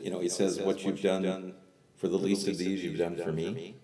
you 0.03 0.11
know, 0.11 0.21
he 0.21 0.29
says, 0.29 0.61
"What 0.61 0.85
you've 0.85 1.01
done 1.03 1.55
for 1.97 2.09
the 2.09 2.17
least 2.19 2.49
of 2.49 2.59
these, 2.59 2.83
you've 2.85 2.99
done 2.99 3.17
for 3.17 3.33
me." 3.33 3.77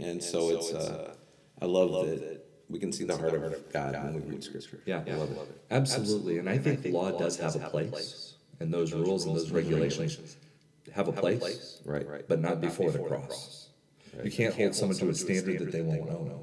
And 0.00 0.22
so 0.22 0.50
it's 0.50 0.72
uh, 0.72 1.14
I 1.60 1.66
love 1.66 1.92
that 2.06 2.37
we 2.70 2.78
can 2.78 2.92
see 2.92 3.04
the 3.04 3.16
heart 3.16 3.34
of 3.34 3.72
God 3.72 3.94
when 3.94 4.14
we 4.14 4.20
read 4.20 4.44
Scripture. 4.44 4.80
Yeah, 4.84 5.02
I 5.06 5.12
love 5.14 5.30
it. 5.30 5.60
Absolutely. 5.70 6.38
And 6.38 6.48
I 6.48 6.58
think 6.58 6.84
law 6.86 7.10
does 7.18 7.38
have 7.38 7.56
a 7.56 7.68
place, 7.70 8.34
and 8.60 8.72
those 8.72 8.92
rules 8.92 9.26
and 9.26 9.36
those 9.36 9.50
regulations 9.50 10.36
have 10.94 11.08
a 11.08 11.12
place, 11.12 11.80
Right. 11.84 12.26
but 12.28 12.40
not 12.40 12.60
before 12.60 12.90
the 12.90 12.98
cross. 12.98 13.68
You 14.22 14.30
can't 14.30 14.54
hold 14.54 14.74
someone 14.74 14.96
to 14.98 15.08
a 15.10 15.14
standard 15.14 15.58
that 15.60 15.72
they 15.72 15.82
won't 15.82 16.10
own. 16.10 16.40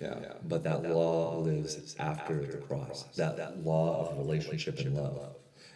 Yeah. 0.00 0.34
But 0.44 0.62
that 0.64 0.82
law 0.82 1.38
lives 1.38 1.96
after 1.98 2.44
the 2.44 2.58
cross. 2.58 3.04
That 3.16 3.64
law 3.64 4.10
of 4.10 4.18
relationship 4.18 4.78
and 4.80 4.94
love. 4.94 5.34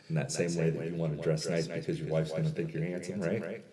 In 0.08 0.14
that 0.16 0.30
same 0.32 0.54
way 0.56 0.70
that 0.70 0.86
you 0.90 0.94
want 0.94 1.16
to 1.16 1.22
dress 1.22 1.48
nice 1.48 1.68
because 1.68 1.98
your 1.98 2.08
wife's 2.08 2.30
going 2.30 2.44
to 2.44 2.50
think 2.50 2.74
you're 2.74 2.84
handsome, 2.84 3.20
right? 3.20 3.64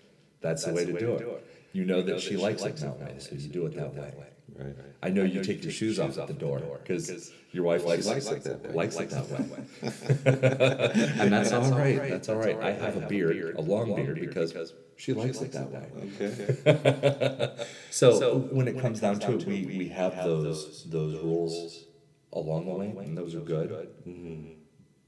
That's 0.42 0.64
the 0.66 0.74
way 0.74 0.86
to 0.86 0.94
do 0.98 1.14
it. 1.16 1.46
You 1.74 1.86
know 1.86 2.02
that 2.02 2.20
she 2.22 2.36
likes 2.38 2.64
it 2.64 2.78
that 2.78 3.00
way, 3.00 3.16
so 3.20 3.36
you 3.36 3.48
do 3.50 3.66
it 3.66 3.76
that 3.76 3.94
way. 3.94 4.12
Right. 4.60 4.76
I 5.02 5.10
know 5.10 5.24
you 5.24 5.42
take 5.44 5.64
your 5.64 5.72
shoes 5.72 6.00
off 6.00 6.18
at 6.18 6.28
the 6.28 6.34
door 6.34 6.80
because 6.84 7.32
your 7.52 7.64
wife 7.64 7.86
likes, 7.86 8.06
likes 8.06 8.28
it 8.28 8.44
that 8.44 8.64
way. 8.64 8.74
likes 8.74 9.00
it 9.00 9.10
that 9.10 9.30
way. 9.30 9.42
and 11.22 11.32
that's 11.32 11.52
all 11.52 11.72
right. 11.72 12.10
That's 12.10 12.28
all 12.30 12.36
right. 12.36 12.60
I 12.62 12.72
have 12.72 12.98
a 12.98 13.08
beard, 13.08 13.56
a 13.56 13.62
long 13.62 13.96
beard, 13.96 14.20
because 14.20 14.74
she 14.98 15.14
likes 15.14 15.42
it 15.42 15.54
that 15.54 15.72
way. 15.72 15.88
Okay. 16.22 17.66
So 17.92 18.38
when 18.52 18.68
it 18.68 18.80
comes 18.80 19.00
down 19.00 19.20
to 19.20 19.36
it, 19.36 19.46
we, 19.46 19.66
we 19.66 19.88
have 19.90 20.16
those 20.18 20.86
those 20.90 21.16
rules 21.24 21.86
along 22.34 22.66
the 22.66 22.72
way, 22.74 23.06
and 23.06 23.18
those 23.18 23.36
are 23.36 23.40
good. 23.40 23.90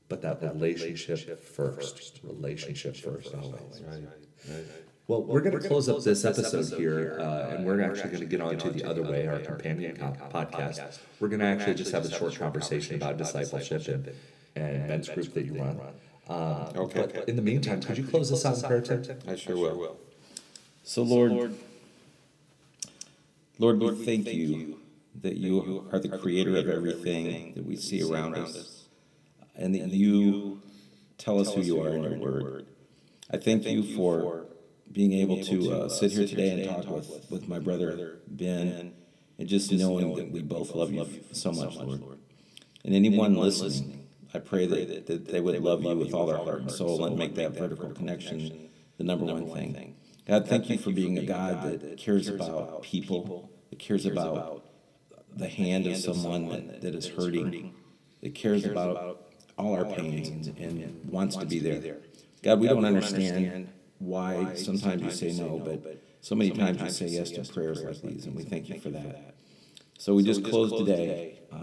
But 0.07 0.21
that 0.23 0.41
relationship 0.41 1.43
first, 1.43 2.19
relationship 2.23 2.95
first 2.95 3.33
always. 3.33 3.81
Right. 3.81 4.65
Right. 5.11 5.19
Well, 5.19 5.27
we're 5.27 5.41
going 5.41 5.59
to 5.59 5.67
close 5.67 5.89
up 5.89 6.01
this 6.03 6.23
episode 6.23 6.77
here, 6.79 7.17
uh, 7.19 7.49
and 7.55 7.65
we're 7.65 7.81
actually 7.81 8.11
going 8.11 8.21
to 8.21 8.25
get 8.25 8.41
on 8.41 8.57
to 8.57 8.69
the 8.69 8.85
other 8.85 9.03
way, 9.03 9.27
our 9.27 9.39
companion 9.39 9.97
co- 9.97 10.15
podcast. 10.29 10.99
We're 11.19 11.27
going 11.27 11.41
to 11.41 11.47
actually 11.47 11.75
just 11.75 11.91
have 11.91 12.05
a 12.05 12.11
short 12.11 12.35
conversation 12.35 12.95
about 12.95 13.17
discipleship 13.17 13.87
and, 13.87 14.09
and 14.55 14.87
men's 14.87 15.09
group 15.09 15.33
that 15.33 15.45
you 15.45 15.55
run. 15.55 15.79
Um, 16.29 16.71
Okay. 16.75 17.09
But 17.13 17.27
in 17.27 17.35
the 17.35 17.41
meantime, 17.41 17.81
could 17.81 17.97
you 17.97 18.05
close 18.05 18.31
us 18.31 18.45
out 18.45 18.57
in 18.57 18.63
prayer, 18.63 19.01
Tim? 19.01 19.19
I 19.27 19.35
sure 19.35 19.57
will. 19.57 19.97
So, 20.83 21.03
Lord, 21.03 21.55
Lord, 23.59 23.79
we 23.79 24.05
thank 24.05 24.27
you 24.27 24.79
that 25.21 25.35
you 25.35 25.89
are 25.91 25.99
the 25.99 26.17
creator 26.17 26.55
of 26.55 26.69
everything 26.69 27.53
that 27.55 27.65
we 27.65 27.75
see 27.75 28.01
around 28.01 28.35
us, 28.35 28.85
and 29.55 29.75
that 29.75 29.89
you 29.89 30.61
tell 31.17 31.39
us 31.39 31.53
who 31.53 31.61
you 31.61 31.81
are 31.81 31.89
in 31.89 32.03
your 32.03 32.17
word. 32.17 32.65
I 33.29 33.37
thank 33.37 33.65
you 33.65 33.83
for 33.83 34.45
being 34.91 35.13
able 35.13 35.43
to 35.43 35.71
uh, 35.71 35.89
sit 35.89 36.11
here 36.11 36.27
today 36.27 36.49
and 36.49 36.83
talk 36.83 36.89
with, 36.93 37.27
with 37.29 37.47
my 37.47 37.59
brother 37.59 38.19
Ben, 38.27 38.93
and 39.37 39.47
just 39.47 39.71
knowing 39.71 40.15
that 40.15 40.31
we 40.31 40.41
both 40.41 40.75
love 40.75 40.91
you 40.91 41.07
so 41.31 41.51
much, 41.51 41.75
Lord. 41.75 42.19
And 42.83 42.95
anyone 42.95 43.35
listening, 43.35 44.07
I 44.33 44.39
pray 44.39 44.65
that, 44.65 45.07
that 45.07 45.25
they 45.27 45.39
would 45.39 45.61
love 45.61 45.83
you 45.83 45.95
with 45.95 46.13
all 46.13 46.25
their 46.25 46.37
heart 46.37 46.61
and 46.61 46.71
soul 46.71 47.05
and 47.05 47.17
make 47.17 47.35
that 47.35 47.51
vertical 47.51 47.91
connection 47.91 48.69
the 48.97 49.03
number 49.03 49.25
one 49.25 49.49
thing. 49.51 49.95
God, 50.27 50.47
thank 50.47 50.69
you 50.69 50.77
for 50.77 50.91
being 50.91 51.17
a 51.17 51.25
God 51.25 51.63
that 51.63 51.97
cares 51.97 52.27
about 52.27 52.83
people, 52.83 53.51
that 53.69 53.79
cares 53.79 54.05
about 54.05 54.65
the 55.35 55.47
hand 55.47 55.87
of 55.87 55.97
someone 55.97 56.49
that, 56.49 56.81
that 56.81 56.95
is 56.95 57.07
hurting, 57.07 57.73
that 58.21 58.35
cares 58.35 58.65
about 58.65 59.27
all 59.57 59.73
our 59.73 59.85
pains 59.85 60.27
and, 60.47 60.57
and 60.57 61.09
wants 61.09 61.35
to 61.35 61.45
be 61.45 61.59
there. 61.59 61.97
God, 62.43 62.59
we 62.59 62.67
don't 62.67 62.85
understand 62.85 63.69
why 64.01 64.55
sometimes 64.55 65.01
you 65.03 65.11
say 65.11 65.31
no, 65.41 65.59
but 65.59 66.01
so 66.21 66.35
many 66.35 66.51
times 66.51 66.81
you 66.81 66.89
say 66.89 67.07
yes 67.07 67.31
to 67.31 67.43
prayers 67.53 67.83
like 67.83 68.01
these, 68.01 68.25
and 68.25 68.35
we 68.35 68.43
thank 68.43 68.67
you 68.69 68.79
for 68.79 68.89
that. 68.89 69.35
So 69.97 70.15
we 70.15 70.23
just 70.23 70.43
close 70.43 70.71
today. 70.71 71.39
Uh, 71.51 71.57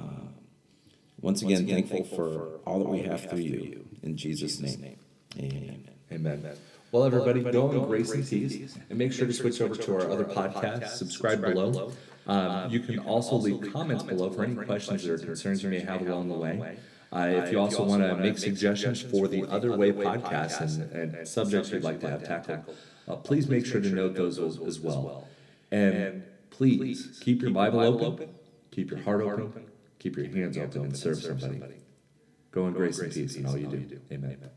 once 1.21 1.43
again, 1.43 1.67
thankful 1.67 2.05
for 2.05 2.61
all 2.65 2.79
that 2.79 2.89
we 2.89 3.01
have 3.03 3.29
through 3.29 3.41
you. 3.41 3.85
In 4.03 4.17
Jesus' 4.17 4.61
name, 4.61 4.97
amen. 5.37 5.89
Amen. 6.13 6.57
Well, 6.93 7.05
everybody, 7.05 7.43
go 7.43 7.71
in 7.73 7.85
grace 7.87 8.13
and 8.13 8.27
peace, 8.27 8.79
and 8.89 8.99
make 8.99 9.13
sure 9.13 9.27
to 9.27 9.33
switch 9.33 9.61
over 9.61 9.75
to 9.75 9.95
our 9.95 10.11
other 10.11 10.25
podcasts. 10.25 10.91
Subscribe 10.91 11.43
below. 11.43 11.93
Um, 12.27 12.71
you 12.71 12.81
can 12.81 12.99
also 13.01 13.37
leave 13.37 13.73
comments 13.73 14.05
below 14.05 14.31
for 14.31 14.45
any 14.45 14.55
questions 14.55 15.07
or 15.07 15.19
concerns 15.19 15.63
you 15.63 15.71
may 15.71 15.81
have 15.81 16.07
along 16.07 16.29
the 16.29 16.35
way. 16.35 16.79
Uh, 17.11 17.43
if 17.45 17.53
you 17.53 17.59
also 17.59 17.85
want 17.85 18.03
to 18.03 18.15
make 18.17 18.37
suggestions 18.39 19.01
for 19.01 19.29
the 19.29 19.45
Other 19.45 19.77
Way 19.77 19.93
podcast 19.93 20.61
and, 20.61 21.15
and 21.15 21.29
subjects 21.29 21.71
you'd 21.71 21.83
like 21.83 22.01
to 22.01 22.11
have 22.11 22.25
tackled, 22.25 22.77
uh, 23.07 23.17
please 23.17 23.49
make 23.49 23.65
sure 23.65 23.81
to 23.81 23.89
note 23.91 24.15
those 24.15 24.39
as, 24.39 24.59
as 24.59 24.81
well. 24.81 25.27
And 25.71 26.23
please 26.51 27.19
keep 27.23 27.41
your 27.43 27.51
Bible 27.51 27.81
open, 27.81 28.35
keep 28.71 28.91
your 28.91 29.01
heart 29.01 29.23
open, 29.23 29.67
keep 29.99 30.17
your 30.17 30.27
hands 30.27 30.59
open, 30.59 30.85
and 30.85 30.97
serve 30.97 31.23
somebody. 31.23 31.63
Go 32.51 32.67
in 32.67 32.73
grace 32.75 32.99
and 32.99 33.13
peace 33.13 33.37
in 33.37 33.47
all 33.47 33.57
you 33.57 33.67
do. 33.67 34.01
Amen. 34.13 34.51